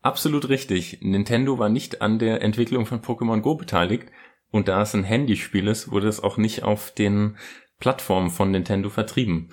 Absolut 0.01 0.49
richtig. 0.49 0.99
Nintendo 1.01 1.59
war 1.59 1.69
nicht 1.69 2.01
an 2.01 2.19
der 2.19 2.41
Entwicklung 2.41 2.85
von 2.85 3.01
Pokémon 3.01 3.41
Go 3.41 3.55
beteiligt. 3.55 4.07
Und 4.51 4.67
da 4.67 4.81
es 4.81 4.95
ein 4.95 5.03
Handyspiel 5.03 5.67
ist, 5.67 5.91
wurde 5.91 6.07
es 6.07 6.21
auch 6.21 6.37
nicht 6.37 6.63
auf 6.63 6.91
den 6.91 7.37
Plattformen 7.79 8.29
von 8.29 8.51
Nintendo 8.51 8.89
vertrieben. 8.89 9.49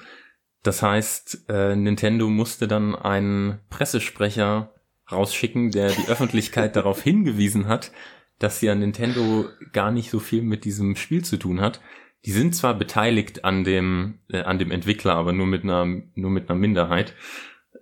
Das 0.62 0.82
heißt, 0.82 1.48
äh, 1.48 1.76
Nintendo 1.76 2.28
musste 2.28 2.66
dann 2.66 2.94
einen 2.94 3.60
Pressesprecher 3.70 4.72
rausschicken, 5.10 5.70
der 5.70 5.90
die 5.90 6.08
Öffentlichkeit 6.08 6.74
darauf 6.76 7.02
hingewiesen 7.02 7.68
hat, 7.68 7.92
dass 8.38 8.60
ja 8.60 8.74
Nintendo 8.74 9.48
gar 9.72 9.90
nicht 9.90 10.10
so 10.10 10.18
viel 10.18 10.42
mit 10.42 10.64
diesem 10.64 10.96
Spiel 10.96 11.24
zu 11.24 11.36
tun 11.36 11.60
hat. 11.60 11.80
Die 12.26 12.32
sind 12.32 12.54
zwar 12.56 12.74
beteiligt 12.74 13.44
an 13.44 13.64
dem, 13.64 14.18
äh, 14.28 14.42
an 14.42 14.58
dem 14.58 14.70
Entwickler, 14.72 15.14
aber 15.14 15.32
nur 15.32 15.46
mit 15.46 15.62
einer, 15.62 15.86
nur 16.14 16.30
mit 16.30 16.50
einer 16.50 16.58
Minderheit. 16.58 17.14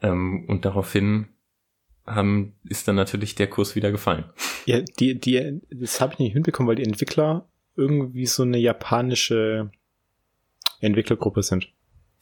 Ähm, 0.02 0.44
und 0.48 0.64
daraufhin 0.64 1.28
haben, 2.06 2.54
ist 2.68 2.86
dann 2.86 2.96
natürlich 2.96 3.34
der 3.34 3.48
Kurs 3.48 3.74
wieder 3.74 3.90
gefallen. 3.90 4.24
Ja, 4.66 4.80
die, 4.80 5.18
die, 5.18 5.60
das 5.70 6.00
habe 6.00 6.12
ich 6.12 6.18
nicht 6.18 6.32
hinbekommen, 6.34 6.68
weil 6.68 6.76
die 6.76 6.84
Entwickler 6.84 7.48
irgendwie 7.76 8.26
so 8.26 8.42
eine 8.42 8.58
japanische 8.58 9.70
Entwicklergruppe 10.80 11.42
sind. 11.42 11.72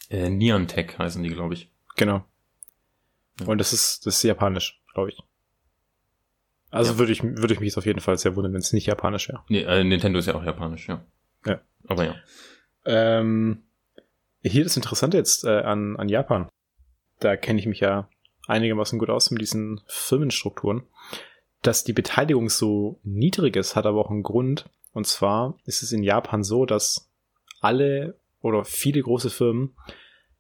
Äh, 0.08 0.30
Neon 0.30 0.68
Tech 0.68 0.96
heißen 0.98 1.22
die, 1.22 1.30
glaube 1.30 1.54
ich. 1.54 1.70
Genau. 1.96 2.24
Ja. 3.40 3.46
Und 3.46 3.58
das 3.58 3.72
ist, 3.72 4.06
das 4.06 4.16
ist 4.16 4.22
japanisch, 4.22 4.80
glaube 4.94 5.10
ich. 5.10 5.18
Also 6.70 6.92
Ja. 6.92 6.98
würde 6.98 7.12
ich, 7.12 7.22
würde 7.22 7.52
ich 7.52 7.60
mich 7.60 7.68
jetzt 7.68 7.78
auf 7.78 7.86
jeden 7.86 8.00
Fall 8.00 8.16
sehr 8.16 8.36
wundern, 8.36 8.52
wenn 8.52 8.60
es 8.60 8.72
nicht 8.72 8.86
japanisch 8.86 9.28
wäre. 9.28 9.42
Nee, 9.48 9.62
äh, 9.62 9.82
Nintendo 9.82 10.18
ist 10.20 10.26
ja 10.26 10.34
auch 10.34 10.44
japanisch, 10.44 10.88
ja. 10.88 11.04
Ja. 11.46 11.60
Aber 11.88 12.04
ja. 12.04 12.14
Ähm, 12.84 13.62
hier 14.42 14.64
das 14.64 14.76
Interessante 14.76 15.16
jetzt 15.16 15.44
äh, 15.44 15.60
an, 15.60 15.96
an 15.96 16.08
Japan. 16.08 16.48
Da 17.20 17.36
kenne 17.36 17.60
ich 17.60 17.66
mich 17.66 17.80
ja 17.80 18.08
einigermaßen 18.48 18.98
gut 18.98 19.10
aus 19.10 19.30
mit 19.30 19.40
diesen 19.40 19.80
Firmenstrukturen. 19.86 20.82
Dass 21.62 21.84
die 21.84 21.92
Beteiligung 21.92 22.50
so 22.50 22.98
niedrig 23.04 23.54
ist, 23.56 23.76
hat 23.76 23.86
aber 23.86 24.00
auch 24.00 24.10
einen 24.10 24.24
Grund. 24.24 24.68
Und 24.92 25.06
zwar 25.06 25.56
ist 25.64 25.82
es 25.82 25.92
in 25.92 26.02
Japan 26.02 26.42
so, 26.42 26.66
dass 26.66 27.08
alle 27.60 28.16
oder 28.40 28.64
viele 28.64 29.00
große 29.00 29.30
Firmen 29.30 29.74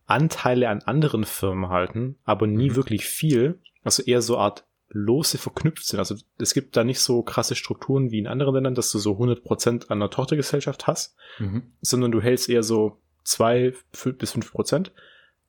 Anteile 0.06 0.68
an 0.68 0.82
anderen 0.82 1.24
Firmen 1.24 1.68
halten, 1.68 2.18
aber 2.24 2.46
nie 2.48 2.70
Mhm. 2.70 2.76
wirklich 2.76 3.06
viel. 3.06 3.60
Also 3.84 4.02
eher 4.02 4.20
so 4.20 4.36
Art 4.36 4.64
lose 4.92 5.38
verknüpft 5.38 5.86
sind. 5.86 5.98
Also 5.98 6.16
es 6.38 6.54
gibt 6.54 6.76
da 6.76 6.84
nicht 6.84 7.00
so 7.00 7.22
krasse 7.22 7.54
Strukturen 7.54 8.10
wie 8.10 8.18
in 8.18 8.26
anderen 8.26 8.54
Ländern, 8.54 8.74
dass 8.74 8.90
du 8.92 8.98
so 8.98 9.12
100% 9.12 9.88
an 9.88 9.98
einer 9.98 10.10
Tochtergesellschaft 10.10 10.86
hast, 10.86 11.16
Mhm. 11.38 11.62
sondern 11.80 12.12
du 12.12 12.20
hältst 12.20 12.48
eher 12.48 12.62
so 12.62 12.98
zwei 13.24 13.74
bis 14.18 14.32
fünf 14.32 14.52
Prozent 14.52 14.92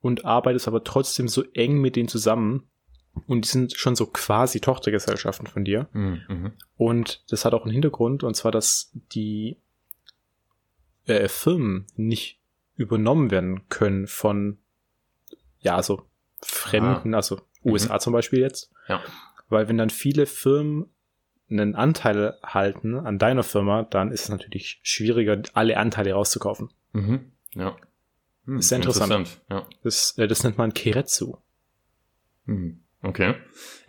und 0.01 0.25
arbeitest 0.25 0.67
aber 0.67 0.84
trotzdem 0.84 1.27
so 1.27 1.43
eng 1.53 1.79
mit 1.82 1.95
denen 1.95 2.08
zusammen 2.08 2.69
und 3.27 3.45
die 3.45 3.49
sind 3.49 3.73
schon 3.73 3.95
so 3.95 4.06
quasi 4.08 4.60
Tochtergesellschaften 4.60 5.47
von 5.47 5.63
dir. 5.65 5.88
Mhm. 5.93 6.21
Mhm. 6.27 6.51
Und 6.77 7.23
das 7.29 7.45
hat 7.45 7.53
auch 7.53 7.63
einen 7.63 7.73
Hintergrund 7.73 8.23
und 8.23 8.36
zwar, 8.36 8.51
dass 8.51 8.91
die 9.13 9.58
äh, 11.06 11.27
Firmen 11.27 11.86
nicht 11.95 12.39
übernommen 12.75 13.29
werden 13.29 13.67
können 13.69 14.08
von, 14.08 14.58
ja, 15.60 15.75
also 15.75 16.03
Fremden, 16.41 17.13
also 17.13 17.39
USA 17.63 17.99
zum 17.99 18.13
Beispiel 18.13 18.39
jetzt. 18.39 18.71
Ja. 18.88 19.01
Weil 19.53 19.67
wenn 19.69 19.77
dann 19.77 19.89
viele 19.89 20.25
Firmen 20.25 20.89
einen 21.49 21.75
Anteil 21.75 22.37
halten 22.43 22.95
an 22.97 23.19
deiner 23.19 23.43
Firma, 23.43 23.83
dann 23.83 24.11
ist 24.11 24.23
es 24.23 24.29
natürlich 24.29 24.79
schwieriger, 24.83 25.41
alle 25.53 25.77
Anteile 25.77 26.13
rauszukaufen. 26.13 26.69
Mhm. 26.93 27.31
Ja. 27.53 27.75
Hm, 28.45 28.57
Ist 28.57 28.69
sehr 28.69 28.77
interessant. 28.77 29.41
Ja. 29.49 29.65
Das, 29.83 30.17
äh, 30.17 30.27
das 30.27 30.43
nennt 30.43 30.57
man 30.57 30.73
Kiretsu. 30.73 31.37
Mhm. 32.45 32.81
Okay. 33.01 33.35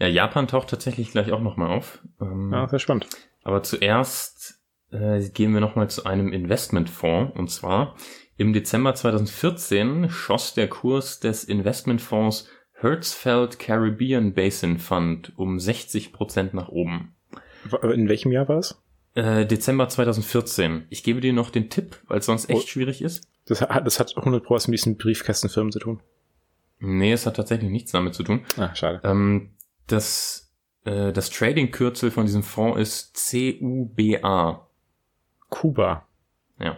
Ja, 0.00 0.08
Japan 0.08 0.48
taucht 0.48 0.70
tatsächlich 0.70 1.12
gleich 1.12 1.32
auch 1.32 1.40
nochmal 1.40 1.70
auf. 1.70 2.02
Ähm, 2.20 2.52
Ja, 2.52 2.68
sehr 2.68 2.78
spannend. 2.80 3.08
Aber 3.42 3.62
zuerst 3.62 4.60
äh, 4.90 5.28
gehen 5.30 5.52
wir 5.54 5.60
nochmal 5.60 5.88
zu 5.88 6.04
einem 6.04 6.32
Investmentfonds. 6.32 7.36
Und 7.38 7.48
zwar 7.50 7.96
im 8.36 8.52
Dezember 8.52 8.94
2014 8.94 10.10
schoss 10.10 10.54
der 10.54 10.68
Kurs 10.68 11.20
des 11.20 11.44
Investmentfonds 11.44 12.48
Hertzfeld 12.84 13.58
Caribbean 13.58 14.34
Basin 14.34 14.78
Fund 14.78 15.32
um 15.36 15.58
60 15.58 16.12
Prozent 16.12 16.52
nach 16.54 16.68
oben. 16.68 17.14
In 17.82 18.08
welchem 18.08 18.30
Jahr 18.30 18.46
war 18.48 18.58
es? 18.58 18.80
Äh, 19.14 19.46
Dezember 19.46 19.88
2014. 19.88 20.86
Ich 20.90 21.02
gebe 21.02 21.20
dir 21.20 21.32
noch 21.32 21.48
den 21.50 21.70
Tipp, 21.70 22.00
weil 22.08 22.18
es 22.18 22.26
sonst 22.26 22.50
echt 22.50 22.64
Oh. 22.64 22.66
schwierig 22.66 23.00
ist. 23.00 23.26
Das 23.46 23.62
hat, 23.62 23.86
das 23.86 23.98
hat 24.00 24.14
100 24.16 24.44
Pro 24.44 24.54
was 24.54 24.68
mit 24.68 24.78
diesen 24.78 24.96
Briefkastenfirmen 24.98 25.72
zu 25.72 25.78
tun. 25.78 26.00
Nee, 26.78 27.12
es 27.12 27.24
hat 27.24 27.36
tatsächlich 27.36 27.70
nichts 27.70 27.92
damit 27.92 28.14
zu 28.14 28.22
tun. 28.22 28.44
Ah, 28.58 28.74
schade. 28.74 29.00
Ähm, 29.04 29.52
das, 29.86 30.52
äh, 30.84 31.12
das 31.12 31.30
Trading-Kürzel 31.30 32.10
von 32.10 32.26
diesem 32.26 32.42
Fonds 32.42 32.78
ist 32.80 33.14
CUBA. 33.58 34.68
Kuba. 35.48 36.06
Ja. 36.58 36.76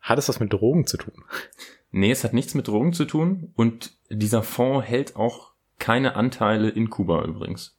Hat 0.00 0.18
es 0.18 0.28
was 0.28 0.38
mit 0.38 0.52
Drogen 0.52 0.86
zu 0.86 0.98
tun? 0.98 1.14
Nee, 1.90 2.10
es 2.10 2.24
hat 2.24 2.32
nichts 2.32 2.54
mit 2.54 2.68
Drogen 2.68 2.92
zu 2.92 3.04
tun 3.04 3.52
und 3.56 3.96
dieser 4.10 4.42
Fonds 4.42 4.86
hält 4.86 5.16
auch 5.16 5.52
keine 5.78 6.16
Anteile 6.16 6.68
in 6.68 6.90
Kuba 6.90 7.24
übrigens. 7.24 7.78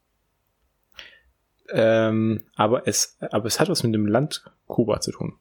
Ähm, 1.70 2.46
aber 2.56 2.88
es, 2.88 3.18
aber 3.20 3.46
es 3.46 3.60
hat 3.60 3.70
was 3.70 3.84
mit 3.84 3.94
dem 3.94 4.08
Land 4.08 4.46
Kuba 4.68 5.02
zu 5.02 5.12
tun. 5.12 5.38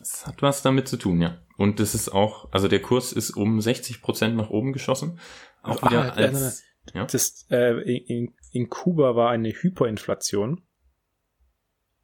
Es 0.00 0.26
hat 0.26 0.40
was 0.42 0.62
damit 0.62 0.88
zu 0.88 0.96
tun, 0.96 1.20
ja. 1.20 1.38
Und 1.56 1.80
das 1.80 1.94
ist 1.94 2.10
auch, 2.10 2.50
also 2.52 2.68
der 2.68 2.80
Kurs 2.80 3.12
ist 3.12 3.30
um 3.30 3.60
60 3.60 4.02
Prozent 4.02 4.36
nach 4.36 4.50
oben 4.50 4.72
geschossen. 4.72 5.18
Auch 5.62 5.82
Ah, 5.82 5.90
wieder 5.90 6.04
nein, 6.04 6.34
als, 6.34 6.64
ja. 6.94 7.04
Das, 7.04 7.46
äh, 7.50 7.80
in, 7.82 8.34
in 8.52 8.68
Kuba 8.70 9.16
war 9.16 9.30
eine 9.30 9.50
Hyperinflation. 9.50 10.62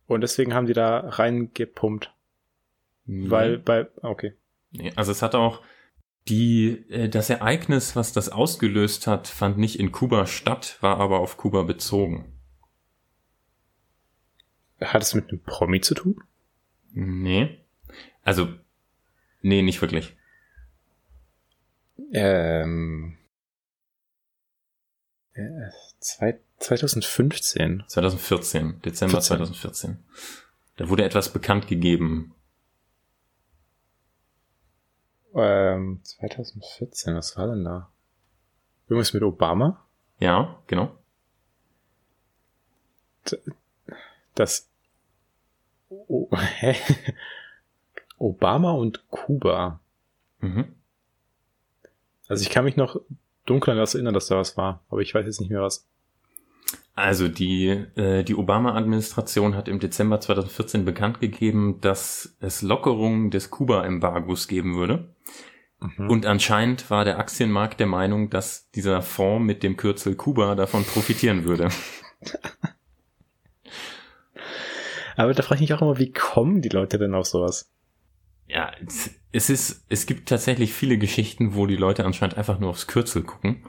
Und 0.07 0.20
deswegen 0.20 0.53
haben 0.53 0.66
die 0.66 0.72
da 0.72 1.01
reingepumpt. 1.01 2.12
Weil 3.05 3.59
bei, 3.59 3.88
okay. 4.03 4.35
Nee, 4.70 4.92
also 4.96 5.12
es 5.12 5.22
hat 5.22 5.35
auch 5.35 5.62
die, 6.28 6.85
äh, 6.90 7.08
das 7.08 7.30
Ereignis, 7.30 7.96
was 7.96 8.12
das 8.12 8.28
ausgelöst 8.28 9.06
hat, 9.06 9.28
fand 9.28 9.58
nicht 9.58 9.78
in 9.78 9.92
Kuba 9.92 10.26
statt, 10.26 10.78
war 10.80 10.98
aber 10.98 11.20
auf 11.20 11.37
Kuba 11.37 11.62
bezogen. 11.62 12.32
Hat 14.80 15.02
es 15.02 15.14
mit 15.14 15.28
einem 15.28 15.42
Promi 15.42 15.80
zu 15.80 15.94
tun? 15.94 16.22
Nee. 16.92 17.61
Also, 18.22 18.48
nee, 19.40 19.62
nicht 19.62 19.80
wirklich. 19.80 20.16
Ähm, 22.12 23.16
äh, 25.35 25.70
zwei, 26.00 26.38
2015. 26.58 27.85
2014, 27.87 28.80
Dezember 28.82 29.20
14. 29.20 29.37
2014. 29.37 29.98
Da 30.76 30.88
wurde 30.88 31.04
etwas 31.04 31.32
bekannt 31.32 31.68
gegeben. 31.68 32.35
Ähm, 35.35 36.01
2014, 36.03 37.14
was 37.14 37.37
war 37.37 37.49
denn 37.49 37.64
da? 37.64 37.90
Irgendwas 38.88 39.14
mit 39.14 39.23
Obama? 39.23 39.85
Ja, 40.18 40.62
genau. 40.66 40.97
Das 44.35 44.68
oh, 45.88 46.29
hä? 46.37 46.77
Obama 48.18 48.73
und 48.73 49.09
Kuba. 49.09 49.81
Mhm. 50.40 50.75
Also 52.29 52.42
ich 52.42 52.51
kann 52.51 52.64
mich 52.64 52.77
noch 52.77 53.01
dunkel 53.47 53.73
an 53.73 53.79
das 53.79 53.95
erinnern, 53.95 54.14
dass 54.14 54.27
da 54.27 54.37
was 54.37 54.57
war, 54.57 54.85
aber 54.88 55.01
ich 55.01 55.14
weiß 55.14 55.27
jetzt 55.27 55.40
nicht 55.40 55.51
mehr 55.51 55.62
was. 55.62 55.88
Also 56.94 57.28
die, 57.28 57.68
äh, 57.68 58.22
die 58.22 58.35
Obama-Administration 58.35 59.57
hat 59.57 59.66
im 59.68 59.81
Dezember 59.81 60.20
2014 60.20 60.85
bekannt 60.85 61.20
gegeben, 61.20 61.81
dass 61.81 62.37
es 62.40 62.61
Lockerungen 62.61 63.31
des 63.31 63.50
Kuba-Embargos 63.50 64.46
geben 64.46 64.74
würde. 64.76 65.14
Mhm. 65.81 66.11
Und 66.11 66.26
anscheinend 66.26 66.90
war 66.90 67.07
der 67.07 67.18
Aktienmarkt 67.18 67.81
der 67.81 67.87
Meinung, 67.87 68.28
dass 68.28 68.70
dieser 68.72 69.00
Fonds 69.00 69.46
mit 69.46 69.62
dem 69.62 69.78
Kürzel 69.78 70.16
Kuba 70.16 70.55
davon 70.55 70.85
profitieren 70.85 71.44
würde. 71.44 71.70
aber 75.16 75.35
da 75.35 75.42
frage 75.42 75.57
ich 75.64 75.70
mich 75.70 75.74
auch 75.74 75.83
immer, 75.83 75.98
wie 75.98 76.12
kommen 76.12 76.62
die 76.62 76.68
Leute 76.68 76.98
denn 76.98 77.14
auf 77.14 77.26
sowas? 77.26 77.70
Ja, 78.46 78.72
es- 78.87 79.11
es 79.33 79.48
ist, 79.48 79.87
es 79.88 80.05
gibt 80.07 80.28
tatsächlich 80.28 80.72
viele 80.74 80.98
Geschichten, 80.98 81.55
wo 81.55 81.66
die 81.66 81.76
Leute 81.76 82.05
anscheinend 82.05 82.37
einfach 82.37 82.59
nur 82.59 82.68
aufs 82.70 82.87
Kürzel 82.87 83.22
gucken. 83.22 83.64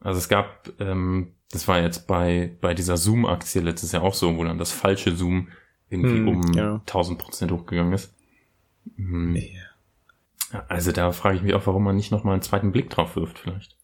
Also 0.00 0.18
es 0.18 0.28
gab, 0.30 0.70
ähm, 0.80 1.34
das 1.52 1.68
war 1.68 1.80
jetzt 1.80 2.06
bei, 2.06 2.56
bei 2.60 2.74
dieser 2.74 2.96
Zoom-Aktie 2.96 3.60
letztes 3.60 3.92
Jahr 3.92 4.02
auch 4.02 4.14
so, 4.14 4.36
wo 4.36 4.44
dann 4.44 4.58
das 4.58 4.72
falsche 4.72 5.14
Zoom 5.14 5.48
irgendwie 5.90 6.16
Hm, 6.16 6.28
um 6.28 6.52
ja. 6.54 6.74
1000 6.86 7.18
Prozent 7.18 7.52
hochgegangen 7.52 7.92
ist. 7.92 8.12
Hm. 8.96 9.36
Ja. 9.36 9.42
Ja, 10.52 10.64
Also 10.68 10.92
da 10.92 11.12
frage 11.12 11.36
ich 11.36 11.42
mich 11.42 11.54
auch, 11.54 11.66
warum 11.66 11.84
man 11.84 11.96
nicht 11.96 12.10
nochmal 12.10 12.34
einen 12.34 12.42
zweiten 12.42 12.72
Blick 12.72 12.90
drauf 12.90 13.16
wirft 13.16 13.38
vielleicht. 13.38 13.76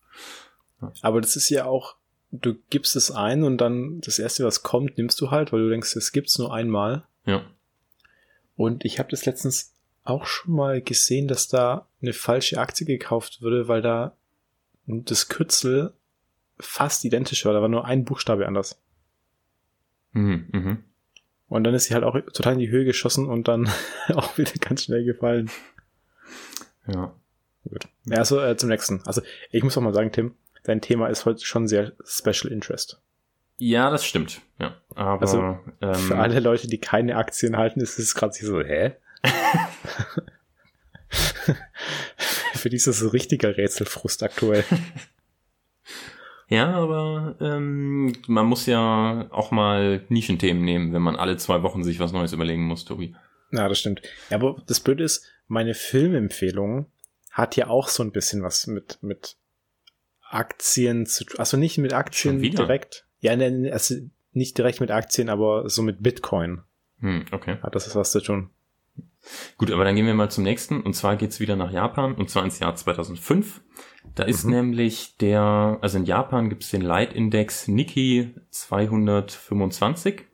Aber 1.03 1.21
das 1.21 1.37
ist 1.37 1.49
ja 1.51 1.67
auch, 1.67 1.97
du 2.31 2.55
gibst 2.71 2.97
es 2.97 3.11
ein 3.11 3.43
und 3.43 3.59
dann 3.59 4.01
das 4.01 4.19
erste, 4.19 4.45
was 4.45 4.63
kommt, 4.63 4.97
nimmst 4.97 5.21
du 5.21 5.31
halt, 5.31 5.53
weil 5.53 5.61
du 5.61 5.71
denkst, 5.71 5.97
es 5.97 6.13
gibt's 6.13 6.39
nur 6.39 6.53
einmal. 6.55 7.05
Ja. 7.25 7.43
Und 8.57 8.85
ich 8.85 8.99
habe 8.99 9.11
das 9.11 9.27
letztens 9.27 9.75
auch 10.05 10.25
schon 10.27 10.55
mal 10.55 10.81
gesehen, 10.81 11.29
dass 11.29 11.49
da 11.49 11.87
eine 12.01 12.13
falsche 12.13 12.59
Aktie 12.59 12.87
gekauft 12.87 13.43
wurde, 13.43 13.69
weil 13.69 13.83
da 13.83 14.17
das 14.87 15.29
Kürzel 15.29 15.93
fast 16.61 17.05
identisch 17.05 17.45
war. 17.45 17.53
Da 17.53 17.61
war 17.61 17.69
nur 17.69 17.85
ein 17.85 18.05
Buchstabe 18.05 18.47
anders. 18.47 18.81
Mhm, 20.13 20.49
mhm. 20.53 20.85
Und 21.49 21.65
dann 21.65 21.75
ist 21.75 21.85
sie 21.85 21.95
halt 21.95 22.05
auch 22.05 22.19
total 22.33 22.55
in 22.55 22.59
die 22.59 22.69
Höhe 22.69 22.85
geschossen 22.85 23.27
und 23.27 23.49
dann 23.49 23.71
auch 24.15 24.37
wieder 24.39 24.53
ganz 24.61 24.85
schnell 24.85 25.05
gefallen. 25.05 25.51
Ja. 26.87 27.15
Gut. 27.65 27.89
Ja, 28.05 28.19
also 28.19 28.41
äh, 28.41 28.57
zum 28.57 28.69
nächsten. 28.69 29.03
Also 29.05 29.23
ich 29.51 29.63
muss 29.63 29.77
auch 29.77 29.83
mal 29.83 29.95
sagen, 29.95 30.13
Tim, 30.13 30.35
dein 30.65 30.81
Thema 30.81 31.09
ist 31.09 31.27
heute 31.27 31.45
schon 31.45 31.69
sehr 31.69 31.93
Special 32.05 32.53
Interest. 32.53 33.01
Ja, 33.59 33.91
das 33.91 34.07
stimmt. 34.07 34.41
Ja. 34.59 34.77
Aber 34.95 35.21
Also, 35.23 35.59
ähm, 35.81 35.95
Für 35.95 36.17
alle 36.19 36.41
Leute, 36.41 36.69
die 36.69 36.79
keine 36.79 37.17
Aktien 37.17 37.57
halten, 37.57 37.81
ist 37.81 37.99
es 37.99 38.15
gerade 38.15 38.33
so, 38.33 38.61
hä? 38.61 38.95
Für 42.55 42.71
die 42.71 42.77
ist 42.77 42.87
das 42.87 42.99
so 42.99 43.09
richtiger 43.09 43.57
Rätselfrust 43.57 44.23
aktuell. 44.23 44.65
Ja, 46.49 46.71
aber 46.75 47.37
ähm, 47.41 48.15
man 48.27 48.47
muss 48.47 48.67
ja 48.67 49.27
auch 49.31 49.51
mal 49.51 50.05
Nischenthemen 50.09 50.65
nehmen, 50.65 50.93
wenn 50.95 51.03
man 51.03 51.17
alle 51.17 51.37
zwei 51.37 51.63
Wochen 51.63 51.85
sich 51.85 52.01
was 52.01 52.13
Neues 52.13 52.33
überlegen 52.33 52.65
muss, 52.65 52.85
Tobi. 52.87 53.15
Ja, 53.53 53.69
das 53.69 53.79
stimmt. 53.79 54.03
Ja, 54.31 54.39
aber 54.39 54.63
das 54.67 54.81
Blöde 54.81 55.05
ist, 55.05 55.27
meine 55.47 55.75
Filmempfehlung 55.75 56.87
hat 57.31 57.57
ja 57.57 57.69
auch 57.69 57.89
so 57.89 58.03
ein 58.03 58.13
bisschen 58.13 58.43
was 58.43 58.67
mit, 58.67 58.99
mit 59.03 59.37
Aktien 60.23 61.07
zu 61.07 61.25
tun. 61.25 61.39
Also 61.39 61.57
nicht 61.57 61.79
mit 61.79 61.93
Aktien 61.93 62.41
direkt. 62.41 63.07
Ja, 63.21 63.37
ne, 63.37 63.71
also 63.73 63.97
nicht 64.33 64.57
direkt 64.57 64.81
mit 64.81 64.91
Aktien, 64.91 65.29
aber 65.29 65.69
so 65.69 65.83
mit 65.83 66.03
Bitcoin 66.03 66.63
Hm, 67.01 67.27
okay. 67.31 67.59
hat 67.63 67.75
das 67.75 67.95
was 67.95 68.11
zu 68.11 68.21
tun. 68.21 68.51
Gut, 69.57 69.71
aber 69.71 69.85
dann 69.85 69.95
gehen 69.95 70.07
wir 70.07 70.15
mal 70.15 70.31
zum 70.31 70.45
nächsten. 70.45 70.81
Und 70.81 70.95
zwar 70.95 71.17
geht's 71.17 71.41
wieder 71.41 71.57
nach 71.57 71.71
Japan, 71.71 72.15
und 72.15 72.31
zwar 72.31 72.45
ins 72.45 72.59
Jahr 72.59 72.75
2005. 72.75 73.61
Da 74.15 74.25
ist 74.25 74.45
Mhm. 74.45 74.51
nämlich 74.51 75.17
der, 75.19 75.79
also 75.81 75.99
in 75.99 76.05
Japan 76.05 76.49
gibt's 76.49 76.71
den 76.71 76.83
Leitindex 76.83 77.69
Nikkei 77.69 78.35
225. 78.51 80.25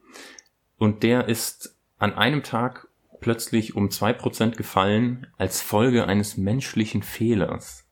Und 0.79 1.03
der 1.03 1.29
ist 1.29 1.77
an 1.99 2.15
einem 2.15 2.43
Tag 2.43 2.89
plötzlich 3.21 3.75
um 3.77 3.91
zwei 3.91 4.13
Prozent 4.13 4.57
gefallen 4.57 5.27
als 5.39 5.61
Folge 5.63 6.07
eines 6.07 6.37
menschlichen 6.37 7.03
Fehlers. 7.03 7.87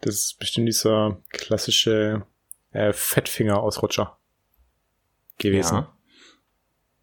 Das 0.00 0.14
ist 0.14 0.38
bestimmt 0.38 0.66
dieser 0.68 1.20
klassische 1.30 2.26
äh, 2.72 2.92
Fettfinger-Ausrutscher 2.92 4.16
gewesen. 5.38 5.74
Ja. 5.76 5.96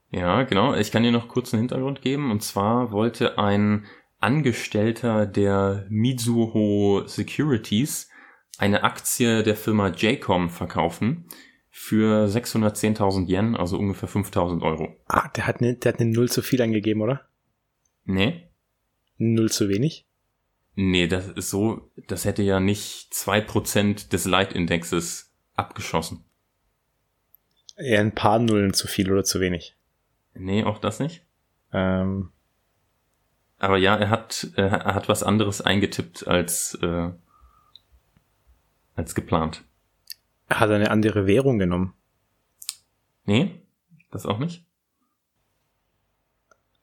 Ja, 0.09 0.43
genau. 0.43 0.73
Ich 0.73 0.91
kann 0.91 1.03
dir 1.03 1.11
noch 1.11 1.27
kurz 1.27 1.53
einen 1.53 1.61
Hintergrund 1.63 2.01
geben. 2.01 2.31
Und 2.31 2.41
zwar 2.41 2.91
wollte 2.91 3.37
ein 3.37 3.85
Angestellter 4.19 5.25
der 5.25 5.85
Mizuho 5.89 7.03
Securities 7.05 8.09
eine 8.57 8.83
Aktie 8.83 9.43
der 9.43 9.55
Firma 9.55 9.89
JCOM 9.89 10.49
verkaufen 10.49 11.25
für 11.69 12.25
610.000 12.25 13.27
Yen, 13.27 13.55
also 13.55 13.77
ungefähr 13.77 14.09
5.000 14.09 14.63
Euro. 14.63 14.95
Ah, 15.07 15.29
der 15.29 15.45
hat, 15.45 15.61
der 15.61 15.93
hat 15.93 15.99
eine 15.99 16.09
Null 16.09 16.29
zu 16.29 16.41
viel 16.41 16.61
angegeben, 16.61 17.01
oder? 17.01 17.27
Nee? 18.05 18.49
Null 19.17 19.51
zu 19.51 19.69
wenig? 19.69 20.07
Nee, 20.73 21.07
das 21.07 21.27
ist 21.27 21.49
so, 21.49 21.91
das 22.07 22.25
hätte 22.25 22.41
ja 22.41 22.59
nicht 22.59 23.13
zwei 23.13 23.41
Prozent 23.41 24.13
des 24.13 24.25
Leitindexes 24.25 25.33
abgeschossen. 25.55 26.23
Eher 27.75 28.01
ein 28.01 28.15
paar 28.15 28.39
Nullen 28.39 28.73
zu 28.73 28.87
viel 28.87 29.11
oder 29.11 29.23
zu 29.23 29.39
wenig. 29.39 29.75
Nee, 30.33 30.63
auch 30.63 30.79
das 30.79 30.99
nicht. 30.99 31.25
Ähm, 31.71 32.31
Aber 33.59 33.77
ja, 33.77 33.95
er 33.95 34.09
hat, 34.09 34.47
er 34.55 34.71
hat 34.71 35.09
was 35.09 35.23
anderes 35.23 35.61
eingetippt 35.61 36.27
als, 36.27 36.75
äh, 36.81 37.09
als 38.95 39.15
geplant. 39.15 39.63
hat 40.49 40.69
er 40.69 40.75
eine 40.75 40.91
andere 40.91 41.25
Währung 41.25 41.57
genommen? 41.57 41.93
Nee, 43.25 43.61
das 44.11 44.25
auch 44.25 44.37
nicht. 44.39 44.65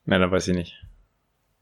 Nein, 0.04 0.20
da 0.20 0.30
weiß 0.30 0.48
ich 0.48 0.54
nicht. 0.54 0.84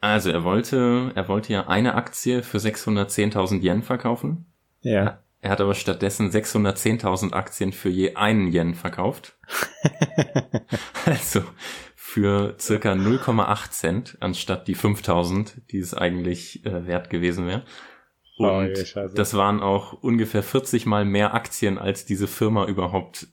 Also 0.00 0.30
er 0.30 0.42
wollte, 0.42 1.12
er 1.14 1.28
wollte 1.28 1.52
ja 1.52 1.68
eine 1.68 1.94
Aktie 1.94 2.42
für 2.42 2.58
610.000 2.58 3.62
Yen 3.62 3.82
verkaufen. 3.82 4.46
Ja. 4.80 5.22
Er 5.40 5.50
hat 5.50 5.60
aber 5.60 5.74
stattdessen 5.74 6.30
610.000 6.30 7.32
Aktien 7.32 7.72
für 7.72 7.88
je 7.88 8.16
einen 8.16 8.52
Yen 8.52 8.74
verkauft. 8.74 9.36
also 11.06 11.44
für 12.12 12.56
circa 12.60 12.92
0,8 12.92 13.70
Cent 13.70 14.16
anstatt 14.20 14.68
die 14.68 14.76
5.000, 14.76 15.62
die 15.70 15.78
es 15.78 15.94
eigentlich 15.94 16.62
äh, 16.66 16.86
wert 16.86 17.08
gewesen 17.08 17.46
wäre. 17.46 17.64
Und 18.36 18.46
Oh, 18.50 18.60
je, 18.60 18.84
Scheiße. 18.84 19.14
das 19.14 19.32
waren 19.32 19.60
auch 19.60 19.94
ungefähr 19.94 20.42
40 20.42 20.84
mal 20.84 21.06
mehr 21.06 21.32
Aktien, 21.32 21.78
als 21.78 22.04
diese 22.04 22.26
Firma 22.26 22.66
überhaupt 22.66 23.28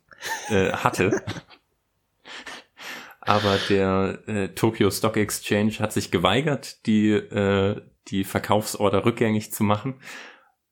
äh, 0.49 0.71
hatte. 0.71 1.21
Aber 3.19 3.57
der 3.67 4.19
äh, 4.27 4.47
Tokyo 4.49 4.89
Stock 4.91 5.17
Exchange 5.17 5.73
hat 5.79 5.91
sich 5.91 6.09
geweigert, 6.09 6.85
die, 6.85 7.11
äh, 7.11 7.81
die 8.07 8.23
Verkaufsorder 8.23 9.03
rückgängig 9.03 9.51
zu 9.51 9.65
machen 9.65 9.95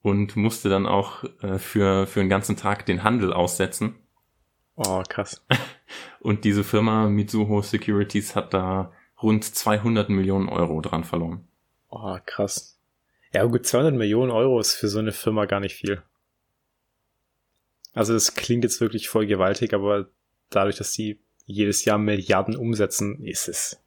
und 0.01 0.37
musste 0.37 0.69
dann 0.69 0.85
auch 0.85 1.25
äh, 1.41 1.59
für, 1.59 2.07
für 2.07 2.21
einen 2.21 2.29
ganzen 2.29 2.55
Tag 2.55 2.85
den 2.85 3.03
Handel 3.03 3.33
aussetzen. 3.33 3.95
Oh, 4.77 5.03
krass. 5.09 5.45
Und 6.19 6.43
diese 6.43 6.63
Firma 6.63 7.07
Mitsuho 7.09 7.61
Securities 7.61 8.35
hat 8.35 8.53
da 8.53 8.91
rund 9.21 9.43
200 9.43 10.09
Millionen 10.09 10.49
Euro 10.49 10.81
dran 10.81 11.03
verloren. 11.03 11.47
Oh, 11.89 12.17
krass. 12.25 12.79
Ja, 13.33 13.43
gut, 13.45 13.65
200 13.65 13.93
Millionen 13.93 14.31
Euro 14.31 14.59
ist 14.59 14.73
für 14.73 14.87
so 14.87 14.99
eine 14.99 15.11
Firma 15.11 15.45
gar 15.45 15.59
nicht 15.59 15.75
viel. 15.75 16.01
Also 17.93 18.13
das 18.13 18.35
klingt 18.35 18.63
jetzt 18.63 18.79
wirklich 18.79 19.09
voll 19.09 19.25
gewaltig, 19.25 19.73
aber 19.73 20.09
dadurch, 20.49 20.77
dass 20.77 20.93
sie 20.93 21.19
jedes 21.45 21.85
Jahr 21.85 21.97
Milliarden 21.97 22.55
umsetzen, 22.55 23.23
ist 23.23 23.47
es, 23.47 23.81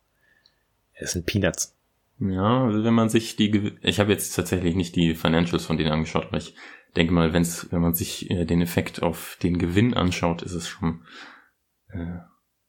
es 0.94 1.12
sind 1.12 1.26
Peanuts. 1.26 1.76
Ja, 2.18 2.64
also 2.64 2.84
wenn 2.84 2.94
man 2.94 3.08
sich 3.08 3.36
die, 3.36 3.72
ich 3.82 4.00
habe 4.00 4.12
jetzt 4.12 4.34
tatsächlich 4.34 4.74
nicht 4.74 4.96
die 4.96 5.14
Financials 5.14 5.64
von 5.64 5.76
denen 5.76 5.92
angeschaut, 5.92 6.26
aber 6.26 6.36
ich 6.36 6.54
denke 6.96 7.12
mal, 7.12 7.32
wenn's, 7.32 7.68
wenn 7.70 7.80
man 7.80 7.94
sich 7.94 8.30
äh, 8.30 8.44
den 8.44 8.60
Effekt 8.60 9.02
auf 9.02 9.38
den 9.42 9.58
Gewinn 9.58 9.94
anschaut, 9.94 10.42
ist 10.42 10.54
es 10.54 10.68
schon 10.68 11.02
äh, 11.92 12.18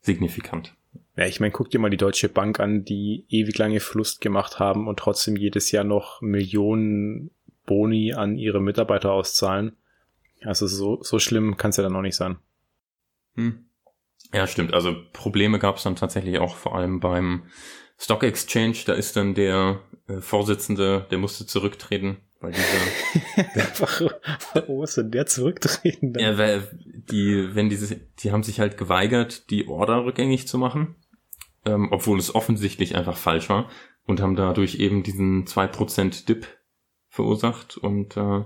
signifikant. 0.02 0.76
Ja, 1.16 1.26
ich 1.26 1.40
meine, 1.40 1.52
guck 1.52 1.70
dir 1.70 1.80
mal 1.80 1.90
die 1.90 1.98
Deutsche 1.98 2.30
Bank 2.30 2.60
an, 2.60 2.86
die 2.86 3.26
ewig 3.30 3.58
lange 3.58 3.80
Verlust 3.80 4.22
gemacht 4.22 4.60
haben 4.60 4.88
und 4.88 5.00
trotzdem 5.00 5.36
jedes 5.36 5.72
Jahr 5.72 5.84
noch 5.84 6.22
Millionen 6.22 7.32
Boni 7.66 8.14
an 8.14 8.38
ihre 8.38 8.62
Mitarbeiter 8.62 9.12
auszahlen. 9.12 9.76
Also 10.44 10.68
so, 10.68 11.04
so 11.04 11.20
schlimm 11.20 11.58
kann 11.58 11.70
es 11.70 11.78
ja 11.78 11.84
dann 11.84 11.96
auch 11.96 12.02
nicht 12.02 12.16
sein. 12.16 12.38
Hm. 13.36 13.66
Ja, 14.34 14.48
stimmt. 14.48 14.74
Also 14.74 14.96
Probleme 15.14 15.60
gab 15.60 15.78
es 15.78 15.84
dann 15.84 15.96
tatsächlich 15.96 16.40
auch 16.40 16.56
vor 16.56 16.76
allem 16.76 17.00
beim 17.00 17.44
Stock 17.98 18.24
Exchange. 18.24 18.78
Da 18.86 18.94
ist 18.94 19.16
dann 19.16 19.36
der 19.36 19.82
äh, 20.08 20.22
Vorsitzende, 20.22 21.06
der 21.12 21.18
musste 21.18 21.46
zurücktreten, 21.46 22.18
weil 22.42 22.52
dieser. 22.52 23.66
Warum 24.54 24.78
muss 24.78 24.96
denn 24.96 25.12
der 25.12 25.28
zurücktreten? 25.28 26.14
Dann? 26.14 26.24
Ja, 26.24 26.38
weil 26.38 26.68
die, 26.74 27.56
wenn 27.56 27.70
diese, 27.70 27.96
die 28.20 28.32
haben 28.32 28.44
sich 28.44 28.60
halt 28.60 28.78
geweigert, 28.78 29.50
die 29.50 29.68
Order 29.68 30.04
rückgängig 30.06 30.48
zu 30.48 30.58
machen, 30.58 30.96
ähm, 31.66 31.90
obwohl 31.92 32.20
es 32.20 32.34
offensichtlich 32.34 32.96
einfach 32.96 33.18
falsch 33.18 33.48
war 33.50 33.70
und 34.06 34.22
haben 34.22 34.36
dadurch 34.36 34.76
eben 34.76 35.04
diesen 35.04 35.46
2% 35.46 36.26
Dip 36.28 36.48
verursacht 37.10 37.78
und 37.78 38.18
äh, 38.18 38.44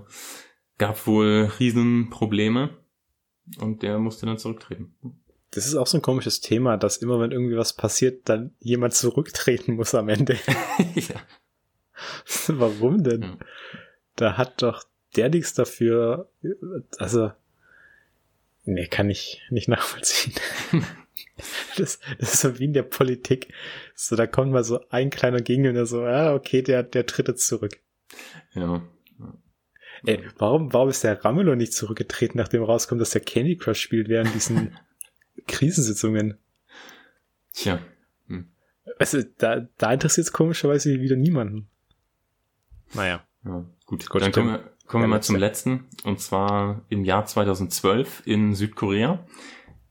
gab 0.78 1.06
wohl 1.06 1.50
Riesenprobleme 1.58 2.76
und 3.58 3.82
der 3.82 3.98
musste 3.98 4.26
dann 4.26 4.38
zurücktreten. 4.38 4.94
Das 5.52 5.66
ist 5.66 5.74
auch 5.74 5.86
so 5.86 5.96
ein 5.96 6.02
komisches 6.02 6.40
Thema, 6.40 6.76
dass 6.76 6.98
immer 6.98 7.18
wenn 7.18 7.30
irgendwie 7.30 7.56
was 7.56 7.74
passiert, 7.74 8.28
dann 8.28 8.54
jemand 8.58 8.92
zurücktreten 8.92 9.76
muss 9.76 9.94
am 9.94 10.08
Ende. 10.10 10.36
ja. 10.94 11.16
Warum 12.48 13.02
denn? 13.02 13.22
Ja. 13.22 13.38
Da 14.16 14.36
hat 14.36 14.62
doch 14.62 14.84
der 15.14 15.28
nichts 15.28 15.54
dafür. 15.54 16.30
Also, 16.98 17.32
nee, 18.64 18.86
kann 18.86 19.10
ich 19.10 19.42
nicht 19.50 19.68
nachvollziehen. 19.68 20.34
das, 21.76 22.00
das 22.18 22.34
ist 22.34 22.40
so 22.40 22.58
wie 22.58 22.64
in 22.64 22.72
der 22.72 22.82
Politik. 22.82 23.52
So, 23.94 24.16
da 24.16 24.26
kommt 24.26 24.52
mal 24.52 24.64
so 24.64 24.80
ein 24.90 25.10
kleiner 25.10 25.40
Gegner, 25.40 25.86
so, 25.86 26.02
ah, 26.04 26.34
okay, 26.34 26.62
der, 26.62 26.82
der 26.82 27.06
tritt 27.06 27.28
jetzt 27.28 27.46
zurück. 27.46 27.78
Ja. 28.54 28.82
Ey, 30.04 30.22
warum, 30.36 30.72
warum 30.72 30.90
ist 30.90 31.04
der 31.04 31.24
Ramelow 31.24 31.54
nicht 31.54 31.72
zurückgetreten, 31.72 32.38
nachdem 32.38 32.62
rauskommt, 32.62 33.00
dass 33.00 33.10
der 33.10 33.22
Candy 33.22 33.56
Crush 33.56 33.80
spielt 33.80 34.08
während 34.08 34.34
diesen 34.34 34.78
Krisensitzungen? 35.46 36.38
Tja. 37.52 37.80
Hm. 38.28 38.50
Also, 38.98 39.22
da, 39.38 39.68
da 39.78 39.92
interessiert 39.92 40.26
es 40.26 40.32
komischerweise 40.32 41.00
wieder 41.00 41.16
niemanden. 41.16 41.68
Naja. 42.92 43.26
Ja, 43.44 43.64
gut. 43.86 44.08
gut 44.08 44.22
dann 44.22 44.32
kommen 44.32 44.48
wir, 44.48 44.70
kommen 44.86 45.04
wir 45.04 45.08
mal 45.08 45.22
zum 45.22 45.36
letzten. 45.36 45.86
Und 46.04 46.20
zwar 46.20 46.82
im 46.88 47.04
Jahr 47.04 47.24
2012 47.24 48.22
in 48.26 48.54
Südkorea 48.54 49.24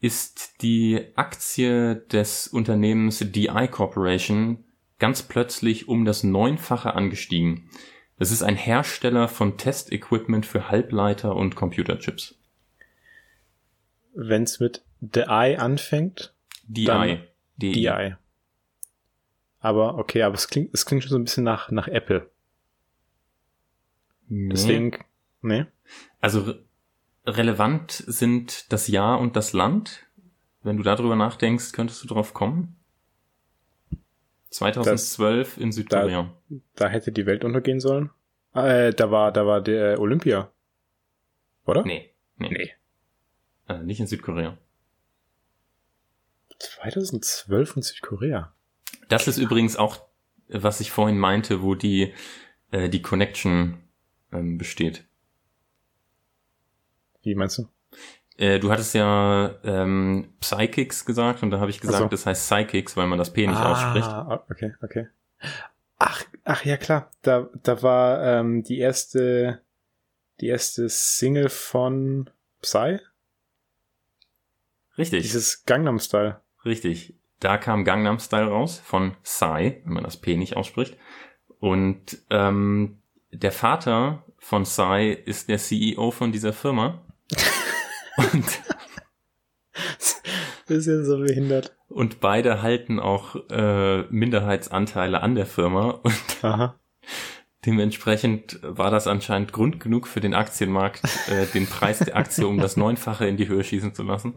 ist 0.01 0.61
die 0.61 1.01
Aktie 1.15 1.95
des 1.95 2.47
Unternehmens 2.47 3.19
DI 3.19 3.67
Corporation 3.69 4.63
ganz 4.99 5.23
plötzlich 5.23 5.87
um 5.87 6.05
das 6.05 6.23
Neunfache 6.23 6.93
angestiegen. 6.93 7.69
Es 8.17 8.31
ist 8.31 8.43
ein 8.43 8.55
Hersteller 8.55 9.27
von 9.27 9.57
Testequipment 9.57 10.45
für 10.45 10.69
Halbleiter 10.69 11.35
und 11.35 11.55
Computerchips. 11.55 12.35
Wenn 14.13 14.43
es 14.43 14.59
mit 14.59 14.83
DI 15.01 15.57
anfängt? 15.57 16.33
DI. 16.67 17.19
DI. 17.57 18.15
Aber 19.59 19.97
okay, 19.97 20.21
aber 20.21 20.35
es 20.35 20.47
klingt, 20.47 20.73
es 20.73 20.85
klingt 20.85 21.03
schon 21.03 21.11
so 21.11 21.17
ein 21.17 21.23
bisschen 21.25 21.43
nach, 21.43 21.71
nach 21.71 21.87
Apple. 21.87 22.29
Nee. 24.27 24.49
Deswegen, 24.49 24.97
nee. 25.41 25.65
Also 26.19 26.41
re 26.41 26.65
relevant 27.27 27.91
sind 27.91 28.71
das 28.71 28.87
Jahr 28.87 29.19
und 29.19 29.35
das 29.35 29.53
Land. 29.53 30.05
Wenn 30.61 30.77
du 30.77 30.83
darüber 30.83 31.15
nachdenkst, 31.15 31.71
könntest 31.71 32.03
du 32.03 32.07
drauf 32.07 32.33
kommen. 32.33 32.75
2012 34.49 35.55
das, 35.55 35.63
in 35.63 35.71
Südkorea. 35.71 36.33
Da, 36.49 36.57
da, 36.75 36.87
hätte 36.87 37.11
die 37.11 37.25
Welt 37.25 37.43
untergehen 37.43 37.79
sollen. 37.79 38.09
Äh, 38.53 38.93
da 38.93 39.11
war, 39.11 39.31
da 39.31 39.45
war 39.45 39.61
der 39.61 39.99
Olympia. 39.99 40.51
Oder? 41.65 41.83
Nee. 41.83 42.11
Nee. 42.37 42.49
nee. 42.49 42.71
Äh, 43.67 43.83
nicht 43.83 43.99
in 43.99 44.07
Südkorea. 44.07 44.57
2012 46.59 47.75
in 47.77 47.81
Südkorea. 47.81 48.53
Das 49.09 49.27
ist 49.27 49.37
übrigens 49.37 49.75
auch, 49.75 50.05
was 50.47 50.79
ich 50.79 50.91
vorhin 50.91 51.17
meinte, 51.17 51.61
wo 51.61 51.75
die, 51.75 52.13
äh, 52.71 52.89
die 52.89 53.01
Connection 53.01 53.84
ähm, 54.35 54.57
besteht. 54.57 55.05
Wie 57.23 57.35
meinst 57.35 57.57
du? 57.57 57.67
Äh, 58.37 58.59
du 58.59 58.71
hattest 58.71 58.93
ja 58.93 59.55
ähm, 59.63 60.33
Psychics 60.41 61.05
gesagt 61.05 61.41
und 61.41 61.51
da 61.51 61.59
habe 61.59 61.69
ich 61.69 61.79
gesagt, 61.79 62.03
so. 62.03 62.07
das 62.07 62.25
heißt 62.25 62.49
Psychics, 62.49 62.97
weil 62.97 63.07
man 63.07 63.17
das 63.17 63.31
P 63.31 63.47
nicht 63.47 63.57
ah, 63.57 63.71
ausspricht. 63.71 64.51
Okay, 64.51 64.73
okay. 64.81 65.07
Ach, 65.97 66.23
ach 66.43 66.65
ja 66.65 66.77
klar, 66.77 67.11
da, 67.21 67.49
da 67.63 67.81
war 67.81 68.21
ähm, 68.23 68.63
die 68.63 68.79
erste, 68.79 69.61
die 70.41 70.47
erste 70.47 70.89
Single 70.89 71.49
von 71.49 72.29
Psy. 72.61 72.99
Richtig. 74.97 75.23
Dieses 75.23 75.65
Gangnam 75.65 75.99
Style. 75.99 76.41
Richtig. 76.65 77.15
Da 77.39 77.57
kam 77.57 77.85
Gangnam 77.85 78.19
Style 78.19 78.47
raus 78.47 78.79
von 78.79 79.15
Psy, 79.23 79.81
wenn 79.83 79.93
man 79.93 80.03
das 80.03 80.17
P 80.17 80.35
nicht 80.35 80.57
ausspricht. 80.57 80.97
Und 81.59 82.17
ähm, 82.29 83.01
der 83.39 83.51
Vater 83.51 84.23
von 84.37 84.63
Psy 84.63 85.11
ist 85.25 85.49
der 85.49 85.57
CEO 85.57 86.11
von 86.11 86.31
dieser 86.31 86.53
Firma. 86.53 87.01
Und 88.17 88.45
ja 90.69 91.03
so 91.03 91.19
behindert. 91.19 91.75
Und 91.89 92.19
beide 92.19 92.61
halten 92.61 92.99
auch 92.99 93.35
äh, 93.49 94.03
Minderheitsanteile 94.03 95.21
an 95.21 95.35
der 95.35 95.45
Firma. 95.45 95.91
Und 95.91 96.43
Aha. 96.43 96.75
dementsprechend 97.65 98.59
war 98.61 98.91
das 98.91 99.07
anscheinend 99.07 99.53
Grund 99.53 99.79
genug 99.79 100.07
für 100.07 100.21
den 100.21 100.33
Aktienmarkt, 100.33 101.01
äh, 101.29 101.45
den 101.47 101.67
Preis 101.67 101.99
der 101.99 102.15
Aktie 102.15 102.47
um 102.47 102.59
das 102.59 102.77
Neunfache 102.77 103.27
in 103.27 103.37
die 103.37 103.47
Höhe 103.47 103.63
schießen 103.63 103.93
zu 103.93 104.03
lassen. 104.03 104.35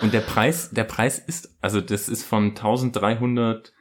Und 0.00 0.12
der 0.12 0.20
Preis, 0.20 0.70
der 0.70 0.84
Preis 0.84 1.18
ist, 1.18 1.56
also 1.60 1.80
das 1.80 2.08
ist 2.08 2.24
von 2.24 2.48
1300, 2.50 3.72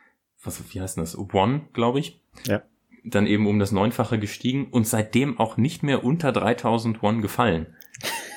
was, 0.44 0.62
wie 0.74 0.82
heißt 0.82 0.98
das, 0.98 1.18
One, 1.18 1.68
glaube 1.74 2.00
ich. 2.00 2.22
Ja. 2.46 2.62
Dann 3.04 3.28
eben 3.28 3.48
um 3.48 3.60
das 3.60 3.72
Neunfache 3.72 4.18
gestiegen 4.18 4.68
und 4.68 4.88
seitdem 4.88 5.40
auch 5.40 5.58
nicht 5.58 5.84
mehr 5.84 6.04
unter 6.04 6.32
3000 6.32 7.04
One 7.04 7.22
gefallen. 7.22 7.76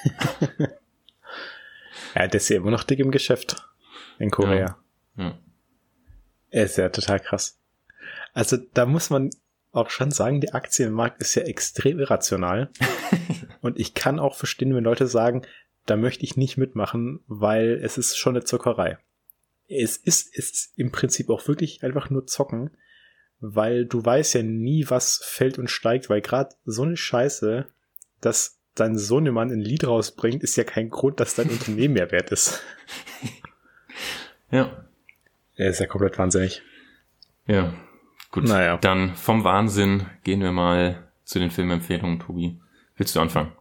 Ja, 2.16 2.26
der 2.26 2.40
ist 2.40 2.48
ja 2.48 2.56
immer 2.56 2.70
noch 2.70 2.82
dick 2.82 2.98
im 2.98 3.10
Geschäft 3.10 3.56
in 4.18 4.30
Korea. 4.30 4.78
Ja. 5.18 5.24
ja. 5.24 5.38
Er 6.48 6.64
ist 6.64 6.78
ja 6.78 6.88
total 6.88 7.20
krass. 7.20 7.58
Also 8.32 8.56
da 8.72 8.86
muss 8.86 9.10
man 9.10 9.28
auch 9.72 9.90
schon 9.90 10.10
sagen, 10.10 10.40
der 10.40 10.54
Aktienmarkt 10.54 11.20
ist 11.20 11.34
ja 11.34 11.42
extrem 11.42 11.98
irrational. 11.98 12.70
und 13.60 13.78
ich 13.78 13.92
kann 13.92 14.18
auch 14.18 14.34
verstehen, 14.34 14.74
wenn 14.74 14.84
Leute 14.84 15.06
sagen, 15.06 15.42
da 15.84 15.96
möchte 15.96 16.24
ich 16.24 16.38
nicht 16.38 16.56
mitmachen, 16.56 17.20
weil 17.26 17.78
es 17.82 17.98
ist 17.98 18.16
schon 18.16 18.34
eine 18.34 18.44
Zockerei. 18.44 18.96
Es 19.68 19.98
ist, 19.98 20.34
es 20.34 20.48
ist 20.48 20.72
im 20.78 20.92
Prinzip 20.92 21.28
auch 21.28 21.46
wirklich 21.46 21.84
einfach 21.84 22.08
nur 22.08 22.26
zocken, 22.26 22.70
weil 23.40 23.86
du 23.86 24.04
weißt 24.04 24.34
ja 24.34 24.42
nie, 24.42 24.86
was 24.88 25.20
fällt 25.24 25.58
und 25.58 25.70
steigt, 25.70 26.08
weil 26.10 26.20
gerade 26.20 26.54
so 26.64 26.82
eine 26.82 26.96
Scheiße, 26.96 27.66
dass 28.20 28.58
dein 28.74 28.98
Sohnemann 28.98 29.50
ein 29.50 29.60
Lied 29.60 29.86
rausbringt, 29.86 30.42
ist 30.42 30.56
ja 30.56 30.64
kein 30.64 30.90
Grund, 30.90 31.20
dass 31.20 31.34
dein 31.34 31.50
Unternehmen 31.50 31.94
mehr 31.94 32.10
wert 32.12 32.30
ist. 32.30 32.62
Ja. 34.50 34.84
Er 35.56 35.70
ist 35.70 35.80
ja 35.80 35.86
komplett 35.86 36.18
wahnsinnig. 36.18 36.62
Ja. 37.46 37.74
Gut. 38.30 38.44
Naja. 38.44 38.76
Dann 38.76 39.16
vom 39.16 39.44
Wahnsinn 39.44 40.06
gehen 40.22 40.40
wir 40.40 40.52
mal 40.52 41.08
zu 41.24 41.38
den 41.38 41.50
Filmempfehlungen, 41.50 42.20
Tobi. 42.20 42.60
Willst 42.96 43.16
du 43.16 43.20
anfangen? 43.20 43.52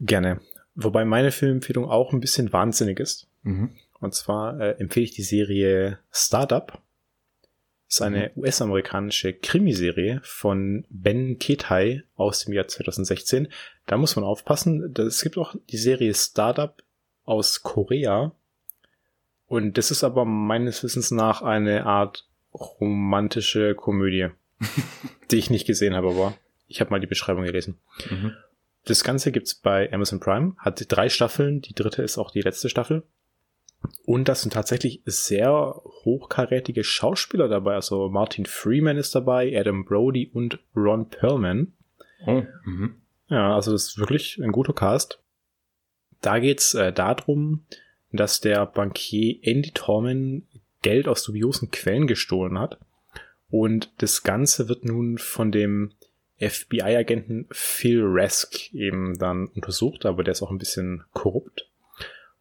Gerne. 0.00 0.40
Wobei 0.74 1.04
meine 1.04 1.30
Filmempfehlung 1.30 1.88
auch 1.88 2.12
ein 2.12 2.20
bisschen 2.20 2.52
wahnsinnig 2.52 2.98
ist. 2.98 3.28
Mhm. 3.42 3.70
Und 4.00 4.14
zwar 4.14 4.58
äh, 4.60 4.70
empfehle 4.80 5.04
ich 5.04 5.12
die 5.12 5.22
Serie 5.22 5.98
Startup 6.10 6.82
ist 7.94 8.02
eine 8.02 8.32
mhm. 8.34 8.42
US-amerikanische 8.42 9.32
Krimiserie 9.32 10.20
von 10.24 10.84
Ben 10.90 11.38
Ketai 11.38 12.02
aus 12.16 12.44
dem 12.44 12.52
Jahr 12.52 12.66
2016. 12.66 13.48
Da 13.86 13.96
muss 13.96 14.16
man 14.16 14.24
aufpassen. 14.24 14.94
Es 14.96 15.22
gibt 15.22 15.38
auch 15.38 15.54
die 15.70 15.76
Serie 15.76 16.14
Startup 16.14 16.82
aus 17.24 17.62
Korea. 17.62 18.32
Und 19.46 19.78
das 19.78 19.90
ist 19.90 20.04
aber 20.04 20.24
meines 20.24 20.82
Wissens 20.82 21.10
nach 21.10 21.42
eine 21.42 21.86
Art 21.86 22.26
romantische 22.52 23.74
Komödie, 23.74 24.28
die 25.30 25.36
ich 25.36 25.50
nicht 25.50 25.66
gesehen 25.66 25.94
habe, 25.94 26.10
aber 26.10 26.34
ich 26.66 26.80
habe 26.80 26.90
mal 26.90 27.00
die 27.00 27.06
Beschreibung 27.06 27.44
gelesen. 27.44 27.78
Mhm. 28.10 28.32
Das 28.84 29.04
Ganze 29.04 29.32
gibt's 29.32 29.54
bei 29.54 29.92
Amazon 29.92 30.20
Prime, 30.20 30.54
hat 30.58 30.84
drei 30.88 31.08
Staffeln, 31.08 31.60
die 31.60 31.74
dritte 31.74 32.02
ist 32.02 32.18
auch 32.18 32.30
die 32.30 32.42
letzte 32.42 32.68
Staffel. 32.68 33.02
Und 34.04 34.28
das 34.28 34.42
sind 34.42 34.52
tatsächlich 34.52 35.02
sehr 35.04 35.80
hochkarätige 36.04 36.84
Schauspieler 36.84 37.48
dabei. 37.48 37.74
Also 37.74 38.08
Martin 38.08 38.46
Freeman 38.46 38.96
ist 38.96 39.14
dabei, 39.14 39.58
Adam 39.58 39.84
Brody 39.84 40.30
und 40.32 40.58
Ron 40.76 41.08
Perlman. 41.08 41.72
Oh, 42.26 42.42
mhm. 42.64 42.96
Ja, 43.28 43.54
also 43.54 43.72
das 43.72 43.88
ist 43.88 43.98
wirklich 43.98 44.38
ein 44.42 44.52
guter 44.52 44.72
Cast. 44.72 45.20
Da 46.20 46.38
geht's 46.38 46.74
äh, 46.74 46.92
darum, 46.92 47.64
dass 48.12 48.40
der 48.40 48.64
Bankier 48.66 49.38
Andy 49.42 49.72
Torman 49.72 50.46
Geld 50.82 51.08
aus 51.08 51.24
dubiosen 51.24 51.70
Quellen 51.70 52.06
gestohlen 52.06 52.58
hat. 52.58 52.78
Und 53.50 53.90
das 53.98 54.22
Ganze 54.22 54.68
wird 54.68 54.84
nun 54.84 55.18
von 55.18 55.52
dem 55.52 55.92
FBI-Agenten 56.38 57.46
Phil 57.50 58.02
Rask 58.04 58.72
eben 58.72 59.18
dann 59.18 59.46
untersucht, 59.48 60.04
aber 60.04 60.24
der 60.24 60.32
ist 60.32 60.42
auch 60.42 60.50
ein 60.50 60.58
bisschen 60.58 61.04
korrupt. 61.12 61.70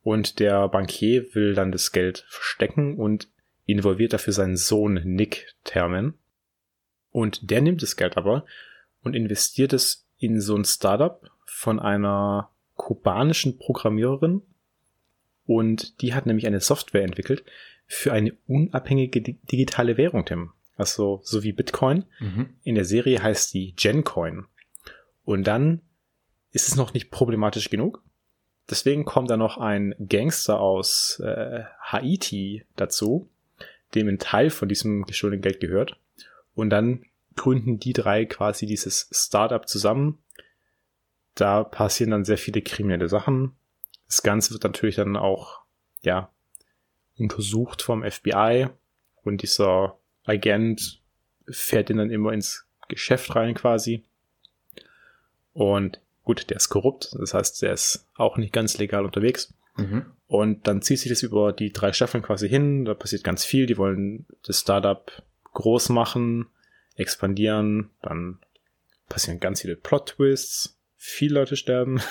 Und 0.03 0.39
der 0.39 0.67
Bankier 0.67 1.33
will 1.33 1.55
dann 1.55 1.71
das 1.71 1.91
Geld 1.91 2.25
verstecken 2.27 2.97
und 2.97 3.29
involviert 3.65 4.13
dafür 4.13 4.33
seinen 4.33 4.57
Sohn 4.57 5.01
Nick 5.03 5.55
Terman. 5.63 6.13
Und 7.11 7.49
der 7.49 7.61
nimmt 7.61 7.81
das 7.81 7.95
Geld 7.95 8.17
aber 8.17 8.45
und 9.01 9.15
investiert 9.15 9.73
es 9.73 10.05
in 10.17 10.41
so 10.41 10.55
ein 10.55 10.65
Startup 10.65 11.29
von 11.45 11.79
einer 11.79 12.49
kubanischen 12.75 13.57
Programmiererin. 13.57 14.41
Und 15.45 16.01
die 16.01 16.13
hat 16.13 16.25
nämlich 16.25 16.47
eine 16.47 16.59
Software 16.59 17.03
entwickelt 17.03 17.43
für 17.85 18.11
eine 18.11 18.33
unabhängige 18.47 19.21
digitale 19.21 19.97
Währung, 19.97 20.25
Tim. 20.25 20.51
Also 20.75 21.21
so 21.23 21.43
wie 21.43 21.51
Bitcoin. 21.51 22.05
Mhm. 22.19 22.49
In 22.63 22.75
der 22.75 22.85
Serie 22.85 23.21
heißt 23.21 23.53
die 23.53 23.73
Gencoin. 23.75 24.45
Und 25.23 25.45
dann 25.45 25.81
ist 26.51 26.67
es 26.67 26.75
noch 26.75 26.93
nicht 26.93 27.11
problematisch 27.11 27.69
genug. 27.69 28.03
Deswegen 28.69 29.05
kommt 29.05 29.29
da 29.29 29.37
noch 29.37 29.57
ein 29.57 29.93
Gangster 30.07 30.59
aus 30.59 31.19
äh, 31.19 31.63
Haiti 31.81 32.65
dazu, 32.75 33.29
dem 33.93 34.07
ein 34.07 34.19
Teil 34.19 34.49
von 34.49 34.69
diesem 34.69 35.03
geschuldeten 35.03 35.41
Geld 35.41 35.59
gehört. 35.59 35.99
Und 36.55 36.69
dann 36.69 37.05
gründen 37.35 37.79
die 37.79 37.93
drei 37.93 38.25
quasi 38.25 38.65
dieses 38.65 39.09
Startup 39.11 39.67
zusammen. 39.67 40.23
Da 41.35 41.63
passieren 41.63 42.11
dann 42.11 42.25
sehr 42.25 42.37
viele 42.37 42.61
kriminelle 42.61 43.09
Sachen. 43.09 43.55
Das 44.07 44.21
Ganze 44.21 44.53
wird 44.53 44.63
natürlich 44.63 44.95
dann 44.95 45.17
auch, 45.17 45.61
ja, 46.01 46.29
untersucht 47.17 47.81
vom 47.81 48.03
FBI 48.03 48.67
und 49.23 49.41
dieser 49.41 49.97
Agent 50.25 51.01
fährt 51.49 51.89
ihn 51.89 51.97
dann 51.97 52.09
immer 52.09 52.31
ins 52.31 52.65
Geschäft 52.87 53.35
rein 53.35 53.53
quasi. 53.53 54.03
Und 55.53 55.99
gut, 56.23 56.49
der 56.49 56.57
ist 56.57 56.69
korrupt, 56.69 57.15
das 57.19 57.33
heißt, 57.33 57.61
der 57.61 57.73
ist 57.73 58.07
auch 58.15 58.37
nicht 58.37 58.53
ganz 58.53 58.77
legal 58.77 59.05
unterwegs. 59.05 59.53
Mhm. 59.75 60.05
Und 60.27 60.67
dann 60.67 60.81
zieht 60.81 60.99
sich 60.99 61.09
das 61.09 61.23
über 61.23 61.53
die 61.53 61.71
drei 61.71 61.93
Staffeln 61.93 62.23
quasi 62.23 62.47
hin, 62.49 62.85
da 62.85 62.93
passiert 62.93 63.23
ganz 63.23 63.45
viel, 63.45 63.65
die 63.65 63.77
wollen 63.77 64.25
das 64.45 64.61
Startup 64.61 65.11
groß 65.53 65.89
machen, 65.89 66.47
expandieren, 66.95 67.89
dann 68.01 68.39
passieren 69.09 69.39
ganz 69.39 69.61
viele 69.61 69.75
Plot-Twists, 69.75 70.79
viele 70.95 71.35
Leute 71.35 71.55
sterben. 71.55 72.01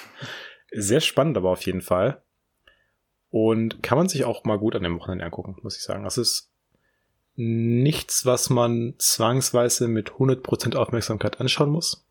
Sehr 0.70 1.00
spannend 1.00 1.36
aber 1.36 1.50
auf 1.50 1.62
jeden 1.62 1.80
Fall. 1.80 2.22
Und 3.30 3.82
kann 3.82 3.98
man 3.98 4.08
sich 4.08 4.24
auch 4.24 4.44
mal 4.44 4.58
gut 4.58 4.74
an 4.74 4.82
dem 4.82 4.98
Wochenende 4.98 5.24
angucken, 5.24 5.56
muss 5.62 5.76
ich 5.76 5.82
sagen. 5.82 6.04
Das 6.04 6.16
ist 6.16 6.50
nichts, 7.36 8.26
was 8.26 8.50
man 8.50 8.94
zwangsweise 8.98 9.88
mit 9.88 10.12
100% 10.12 10.76
Aufmerksamkeit 10.76 11.40
anschauen 11.40 11.70
muss. 11.70 12.07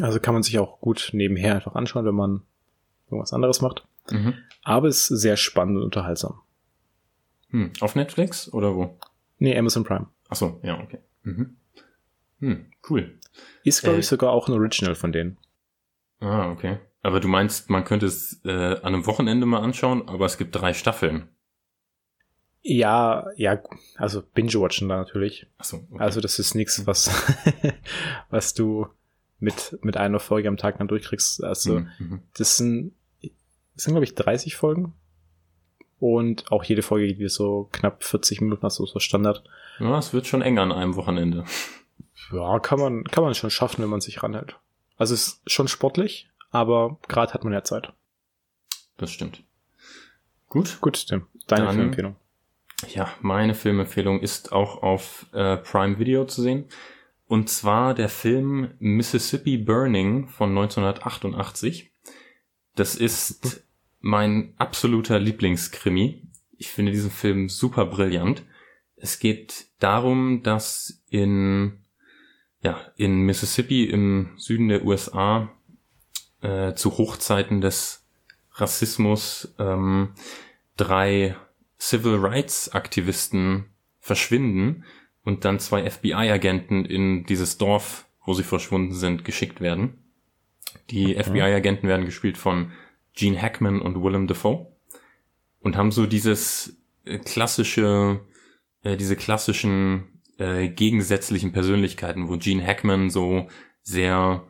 Also 0.00 0.20
kann 0.20 0.34
man 0.34 0.42
sich 0.42 0.58
auch 0.58 0.80
gut 0.80 1.10
nebenher 1.12 1.54
einfach 1.54 1.74
anschauen, 1.74 2.04
wenn 2.04 2.14
man 2.14 2.42
irgendwas 3.06 3.32
anderes 3.32 3.60
macht. 3.60 3.86
Mhm. 4.10 4.34
Aber 4.62 4.88
es 4.88 5.10
ist 5.10 5.20
sehr 5.20 5.36
spannend 5.36 5.78
und 5.78 5.84
unterhaltsam. 5.84 6.40
Hm. 7.50 7.72
Auf 7.80 7.94
Netflix 7.94 8.52
oder 8.52 8.74
wo? 8.74 8.98
Nee, 9.38 9.56
Amazon 9.56 9.84
Prime. 9.84 10.06
Ach 10.28 10.36
so, 10.36 10.60
ja, 10.62 10.78
okay. 10.80 10.98
Mhm. 11.22 11.56
Hm, 12.40 12.66
cool. 12.90 13.18
Ist, 13.64 13.82
glaube 13.82 13.96
äh, 13.96 14.00
ich, 14.00 14.06
sogar 14.06 14.30
auch 14.32 14.48
ein 14.48 14.54
Original 14.54 14.94
von 14.94 15.12
denen. 15.12 15.38
Ah, 16.20 16.50
okay. 16.50 16.78
Aber 17.02 17.20
du 17.20 17.28
meinst, 17.28 17.70
man 17.70 17.84
könnte 17.84 18.06
es 18.06 18.40
äh, 18.44 18.50
an 18.50 18.94
einem 18.94 19.06
Wochenende 19.06 19.46
mal 19.46 19.60
anschauen, 19.60 20.08
aber 20.08 20.26
es 20.26 20.36
gibt 20.36 20.54
drei 20.54 20.74
Staffeln. 20.74 21.28
Ja, 22.60 23.26
ja, 23.36 23.62
also 23.96 24.22
binge-watchen 24.22 24.88
da 24.88 24.96
natürlich. 24.96 25.46
Ach 25.58 25.64
so, 25.64 25.76
okay. 25.90 26.02
Also 26.02 26.20
das 26.20 26.38
ist 26.38 26.54
nichts, 26.54 26.86
was, 26.86 27.10
was 28.30 28.52
du 28.52 28.88
mit, 29.38 29.78
mit 29.82 29.96
einer 29.96 30.20
Folge 30.20 30.48
am 30.48 30.56
Tag 30.56 30.78
dann 30.78 30.88
durchkriegst. 30.88 31.44
Also 31.44 31.80
mhm. 31.80 31.90
mhm. 31.98 32.22
das 32.36 32.56
sind, 32.56 32.94
das 33.22 33.84
sind 33.84 33.94
glaube 33.94 34.04
ich 34.04 34.14
30 34.14 34.56
Folgen. 34.56 34.94
Und 36.00 36.52
auch 36.52 36.62
jede 36.62 36.82
Folge 36.82 37.08
geht 37.08 37.18
wie 37.18 37.28
so 37.28 37.68
knapp 37.72 38.04
40 38.04 38.40
Minuten, 38.40 38.64
also 38.64 38.86
so 38.86 39.00
Standard. 39.00 39.42
Ja, 39.80 39.98
es 39.98 40.12
wird 40.12 40.28
schon 40.28 40.42
eng 40.42 40.58
an 40.58 40.70
einem 40.70 40.94
Wochenende. 40.94 41.44
Ja, 42.32 42.60
kann 42.60 42.78
man, 42.78 43.04
kann 43.04 43.24
man 43.24 43.34
schon 43.34 43.50
schaffen, 43.50 43.82
wenn 43.82 43.90
man 43.90 44.00
sich 44.00 44.22
ranhält. 44.22 44.56
Also 44.96 45.14
es 45.14 45.26
ist 45.28 45.50
schon 45.50 45.66
sportlich, 45.66 46.28
aber 46.50 46.98
gerade 47.08 47.32
hat 47.32 47.42
man 47.42 47.52
ja 47.52 47.64
Zeit. 47.64 47.92
Das 48.96 49.10
stimmt. 49.10 49.42
Gut. 50.48 50.78
Gut, 50.80 51.06
Tim. 51.06 51.26
Deine 51.46 51.66
Dann, 51.66 51.74
Filmempfehlung. 51.74 52.16
Ja, 52.88 53.12
meine 53.20 53.54
Filmempfehlung 53.54 54.20
ist 54.20 54.52
auch 54.52 54.82
auf 54.82 55.26
äh, 55.32 55.56
Prime 55.56 55.98
Video 55.98 56.24
zu 56.26 56.42
sehen. 56.42 56.66
Und 57.28 57.50
zwar 57.50 57.94
der 57.94 58.08
Film 58.08 58.70
Mississippi 58.78 59.58
Burning 59.58 60.28
von 60.28 60.48
1988. 60.48 61.92
Das 62.74 62.94
ist 62.96 63.64
mein 64.00 64.54
absoluter 64.56 65.18
Lieblingskrimi. 65.18 66.22
Ich 66.56 66.70
finde 66.70 66.90
diesen 66.90 67.10
Film 67.10 67.50
super 67.50 67.84
brillant. 67.84 68.44
Es 68.96 69.18
geht 69.18 69.66
darum, 69.78 70.42
dass 70.42 71.02
in, 71.10 71.80
ja, 72.62 72.80
in 72.96 73.20
Mississippi 73.20 73.84
im 73.84 74.30
Süden 74.38 74.68
der 74.68 74.84
USA 74.86 75.50
äh, 76.40 76.72
zu 76.72 76.96
Hochzeiten 76.96 77.60
des 77.60 78.06
Rassismus 78.54 79.54
ähm, 79.58 80.14
drei 80.78 81.36
Civil 81.78 82.16
Rights 82.16 82.70
Aktivisten 82.70 83.66
verschwinden 84.00 84.84
und 85.28 85.44
dann 85.44 85.58
zwei 85.60 85.88
FBI-Agenten 85.88 86.86
in 86.86 87.26
dieses 87.26 87.58
Dorf, 87.58 88.06
wo 88.24 88.32
sie 88.32 88.42
verschwunden 88.42 88.94
sind, 88.94 89.26
geschickt 89.26 89.60
werden. 89.60 89.98
Die 90.88 91.18
okay. 91.18 91.22
FBI-Agenten 91.24 91.86
werden 91.86 92.06
gespielt 92.06 92.38
von 92.38 92.72
Gene 93.12 93.38
Hackman 93.38 93.82
und 93.82 94.02
Willem 94.02 94.26
Dafoe 94.26 94.72
und 95.60 95.76
haben 95.76 95.92
so 95.92 96.06
dieses 96.06 96.78
äh, 97.04 97.18
klassische, 97.18 98.20
äh, 98.82 98.96
diese 98.96 99.16
klassischen 99.16 100.22
äh, 100.38 100.68
gegensätzlichen 100.68 101.52
Persönlichkeiten, 101.52 102.30
wo 102.30 102.38
Gene 102.38 102.66
Hackman 102.66 103.10
so 103.10 103.48
sehr 103.82 104.46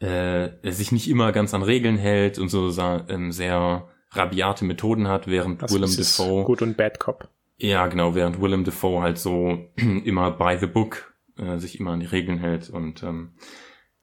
äh, 0.00 0.50
sich 0.70 0.92
nicht 0.92 1.08
immer 1.08 1.32
ganz 1.32 1.54
an 1.54 1.62
Regeln 1.62 1.96
hält 1.96 2.38
und 2.38 2.50
so 2.50 2.70
ähm, 3.08 3.32
sehr 3.32 3.88
rabiate 4.10 4.66
Methoden 4.66 5.08
hat, 5.08 5.28
während 5.28 5.62
also 5.62 5.76
Willem 5.76 5.96
Dafoe 5.96 6.44
gut 6.44 6.60
und 6.60 6.76
Bad 6.76 7.00
Cop. 7.00 7.30
Ja, 7.62 7.88
genau, 7.88 8.14
während 8.14 8.40
Willem 8.40 8.64
Dafoe 8.64 9.02
halt 9.02 9.18
so 9.18 9.68
immer 9.76 10.30
by 10.30 10.56
the 10.58 10.66
book 10.66 11.14
äh, 11.36 11.58
sich 11.58 11.78
immer 11.78 11.92
an 11.92 12.00
die 12.00 12.06
Regeln 12.06 12.38
hält 12.38 12.70
und 12.70 13.02
ähm, 13.02 13.34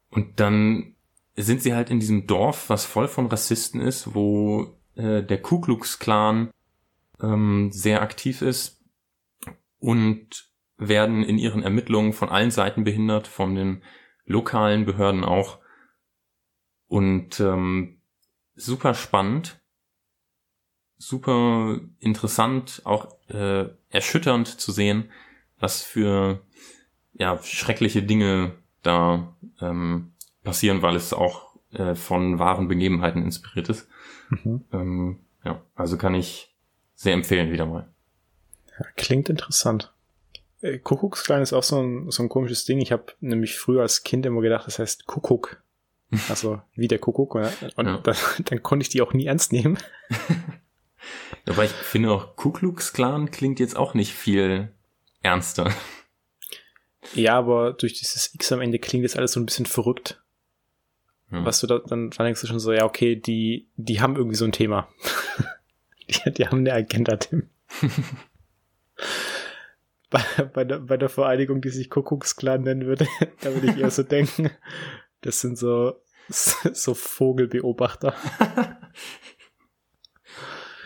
und 0.09 0.39
dann 0.39 0.95
sind 1.35 1.61
sie 1.61 1.73
halt 1.73 1.89
in 1.89 1.99
diesem 1.99 2.27
Dorf, 2.27 2.69
was 2.69 2.85
voll 2.85 3.07
von 3.07 3.25
Rassisten 3.25 3.81
ist, 3.81 4.13
wo 4.13 4.79
äh, 4.95 5.23
der 5.23 5.41
Ku 5.41 5.59
Klux 5.59 5.97
Klan 5.97 6.51
ähm, 7.19 7.71
sehr 7.71 8.03
aktiv 8.03 8.43
ist 8.43 8.83
und 9.79 10.51
werden 10.77 11.23
in 11.23 11.39
ihren 11.39 11.63
Ermittlungen 11.63 12.13
von 12.13 12.29
allen 12.29 12.51
Seiten 12.51 12.83
behindert, 12.83 13.27
von 13.27 13.55
den 13.55 13.83
lokalen 14.25 14.85
Behörden 14.85 15.23
auch 15.23 15.59
und 16.87 17.39
ähm, 17.39 18.01
super 18.53 18.93
spannend, 18.93 19.59
super 20.97 21.79
interessant, 21.99 22.83
auch 22.85 23.16
äh, 23.30 23.65
erschütternd 23.89 24.47
zu 24.47 24.71
sehen, 24.71 25.11
was 25.59 25.82
für 25.82 26.41
ja 27.13 27.41
schreckliche 27.43 28.03
Dinge 28.03 28.53
da 28.84 29.36
ähm, 29.61 30.13
passieren, 30.43 30.82
weil 30.82 30.95
es 30.95 31.13
auch 31.13 31.55
äh, 31.73 31.95
von 31.95 32.39
wahren 32.39 32.67
Begebenheiten 32.67 33.23
inspiriert 33.23 33.69
ist. 33.69 33.88
Mhm. 34.30 34.65
Ähm, 34.71 35.19
ja, 35.43 35.61
also 35.75 35.97
kann 35.97 36.15
ich 36.15 36.55
sehr 36.95 37.13
empfehlen 37.13 37.51
wieder 37.51 37.65
mal. 37.65 37.88
Ja, 38.80 38.86
klingt 38.95 39.30
interessant. 39.30 39.93
Äh, 40.61 40.80
Kuckucksklein 40.80 41.41
ist 41.41 41.53
auch 41.53 41.63
so 41.63 41.82
ein, 41.82 42.11
so 42.11 42.23
ein 42.23 42.30
komisches 42.30 42.65
Ding. 42.65 42.80
Ich 42.80 42.91
habe 42.91 43.13
nämlich 43.19 43.57
früher 43.57 43.82
als 43.82 44.03
Kind 44.03 44.25
immer 44.25 44.41
gedacht, 44.41 44.67
das 44.67 44.80
heißt 44.80 45.05
Kuckuck. 45.05 45.61
Also 46.30 46.61
wie 46.73 46.88
der 46.88 46.99
Kuckuck. 46.99 47.36
Und 47.36 47.86
ja. 47.86 47.97
dann, 47.97 48.15
dann 48.45 48.63
konnte 48.63 48.84
ich 48.84 48.88
die 48.89 49.01
auch 49.01 49.11
nie 49.11 49.25
ernst 49.25 49.51
nehmen. 49.51 49.78
Aber 51.45 51.63
ich 51.63 51.71
finde 51.71 52.11
auch 52.11 52.35
Ku 52.35 52.51
Klux 52.51 52.93
Klan 52.93 53.31
klingt 53.31 53.59
jetzt 53.59 53.75
auch 53.75 53.93
nicht 53.93 54.13
viel 54.13 54.71
ernster. 55.21 55.73
Ja, 57.13 57.37
aber 57.37 57.73
durch 57.73 57.93
dieses 57.93 58.33
X 58.33 58.51
am 58.51 58.61
Ende 58.61 58.79
klingt 58.79 59.03
jetzt 59.03 59.17
alles 59.17 59.31
so 59.33 59.39
ein 59.39 59.45
bisschen 59.45 59.65
verrückt. 59.65 60.21
Hm. 61.29 61.45
Was 61.45 61.59
du 61.59 61.67
da, 61.67 61.79
dann, 61.79 62.09
dann 62.09 62.25
denkst 62.25 62.41
du 62.41 62.47
schon 62.47 62.59
so, 62.59 62.71
ja, 62.71 62.85
okay, 62.85 63.15
die, 63.15 63.67
die 63.75 64.01
haben 64.01 64.15
irgendwie 64.15 64.37
so 64.37 64.45
ein 64.45 64.51
Thema. 64.51 64.87
die, 66.09 66.31
die 66.33 66.47
haben 66.47 66.59
eine 66.59 66.73
Agenda, 66.73 67.17
Tim. 67.17 67.49
bei, 70.09 70.21
bei, 70.53 70.63
der, 70.63 70.79
bei 70.79 70.97
der 70.97 71.09
Vereinigung, 71.09 71.61
die 71.61 71.69
sich 71.69 71.89
Kuckucksklan 71.89 72.61
nennen 72.61 72.85
würde, 72.85 73.07
da 73.41 73.53
würde 73.53 73.67
ich 73.67 73.77
eher 73.77 73.91
so 73.91 74.03
denken, 74.03 74.51
das 75.21 75.41
sind 75.41 75.57
so, 75.57 76.01
so 76.29 76.93
Vogelbeobachter. 76.93 78.15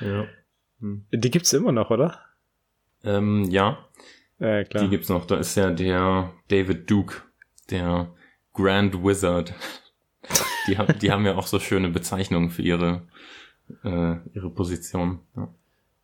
Ja. 0.01 0.27
Hm. 0.79 1.05
Die 1.11 1.31
gibt's 1.31 1.53
immer 1.53 1.71
noch, 1.71 1.89
oder? 1.89 2.19
Ähm, 3.03 3.45
ja. 3.45 3.85
Äh, 4.39 4.65
klar. 4.65 4.83
Die 4.83 4.89
gibt's 4.89 5.09
noch. 5.09 5.25
Da 5.25 5.37
ist 5.37 5.55
ja 5.55 5.71
der 5.71 6.33
David 6.49 6.89
Duke, 6.89 7.21
der 7.69 8.13
Grand 8.53 9.03
Wizard. 9.03 9.53
Die, 10.67 10.77
haben, 10.77 10.99
die 10.99 11.11
haben 11.11 11.25
ja 11.25 11.35
auch 11.35 11.47
so 11.47 11.59
schöne 11.59 11.89
Bezeichnungen 11.89 12.51
für 12.51 12.61
ihre, 12.61 13.07
äh, 13.83 14.17
ihre 14.35 14.51
Position. 14.51 15.19
Ja. 15.35 15.51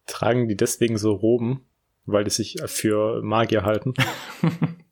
Tragen 0.07 0.47
die 0.47 0.57
deswegen 0.57 0.97
so 0.97 1.13
Roben, 1.13 1.63
weil 2.07 2.23
die 2.23 2.31
sich 2.31 2.57
für 2.65 3.21
Magier 3.21 3.61
halten? 3.61 3.93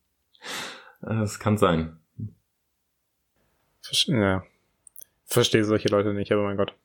das 1.01 1.39
kann 1.39 1.57
sein. 1.57 1.97
Verste 3.81 4.13
ja. 4.13 4.43
Verstehe 5.25 5.63
solche 5.63 5.89
Leute 5.89 6.13
nicht, 6.13 6.31
aber 6.31 6.43
mein 6.43 6.57
Gott. 6.57 6.75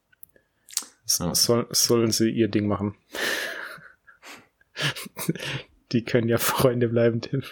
Ja. 1.07 1.35
Soll, 1.35 1.67
sollen 1.71 2.11
sie 2.11 2.31
ihr 2.31 2.49
Ding 2.49 2.67
machen. 2.67 2.95
Die 5.93 6.05
können 6.05 6.29
ja 6.29 6.39
Freunde 6.39 6.89
bleiben, 6.89 7.21
Tim. 7.21 7.43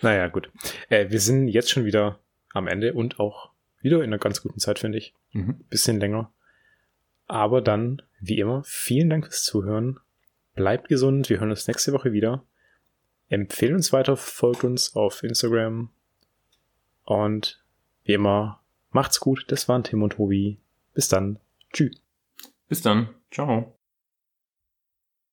Naja, 0.00 0.28
gut. 0.28 0.50
Äh, 0.88 1.10
wir 1.10 1.20
sind 1.20 1.48
jetzt 1.48 1.70
schon 1.70 1.84
wieder 1.84 2.20
am 2.52 2.68
Ende 2.68 2.92
und 2.94 3.18
auch 3.18 3.50
wieder 3.80 3.98
in 3.98 4.04
einer 4.04 4.18
ganz 4.18 4.42
guten 4.42 4.60
Zeit, 4.60 4.78
finde 4.78 4.98
ich. 4.98 5.14
Mhm. 5.32 5.64
Bisschen 5.68 5.98
länger. 5.98 6.30
Aber 7.26 7.60
dann, 7.60 8.02
wie 8.20 8.38
immer, 8.38 8.62
vielen 8.64 9.10
Dank 9.10 9.26
fürs 9.26 9.44
Zuhören. 9.44 9.98
Bleibt 10.54 10.88
gesund. 10.88 11.30
Wir 11.30 11.40
hören 11.40 11.50
uns 11.50 11.66
nächste 11.66 11.92
Woche 11.92 12.12
wieder. 12.12 12.44
Empfehlen 13.28 13.74
uns 13.74 13.92
weiter, 13.92 14.16
folgt 14.16 14.64
uns 14.64 14.94
auf 14.94 15.22
Instagram. 15.22 15.90
Und 17.04 17.62
wie 18.04 18.12
immer, 18.12 18.60
macht's 18.90 19.20
gut. 19.20 19.44
Das 19.48 19.68
waren 19.68 19.84
Tim 19.84 20.02
und 20.02 20.14
Tobi. 20.14 20.58
Bis 20.92 21.08
dann. 21.08 21.38
Tschüss. 21.74 22.00
Bis 22.68 22.82
dann. 22.82 23.14
Ciao. 23.30 23.78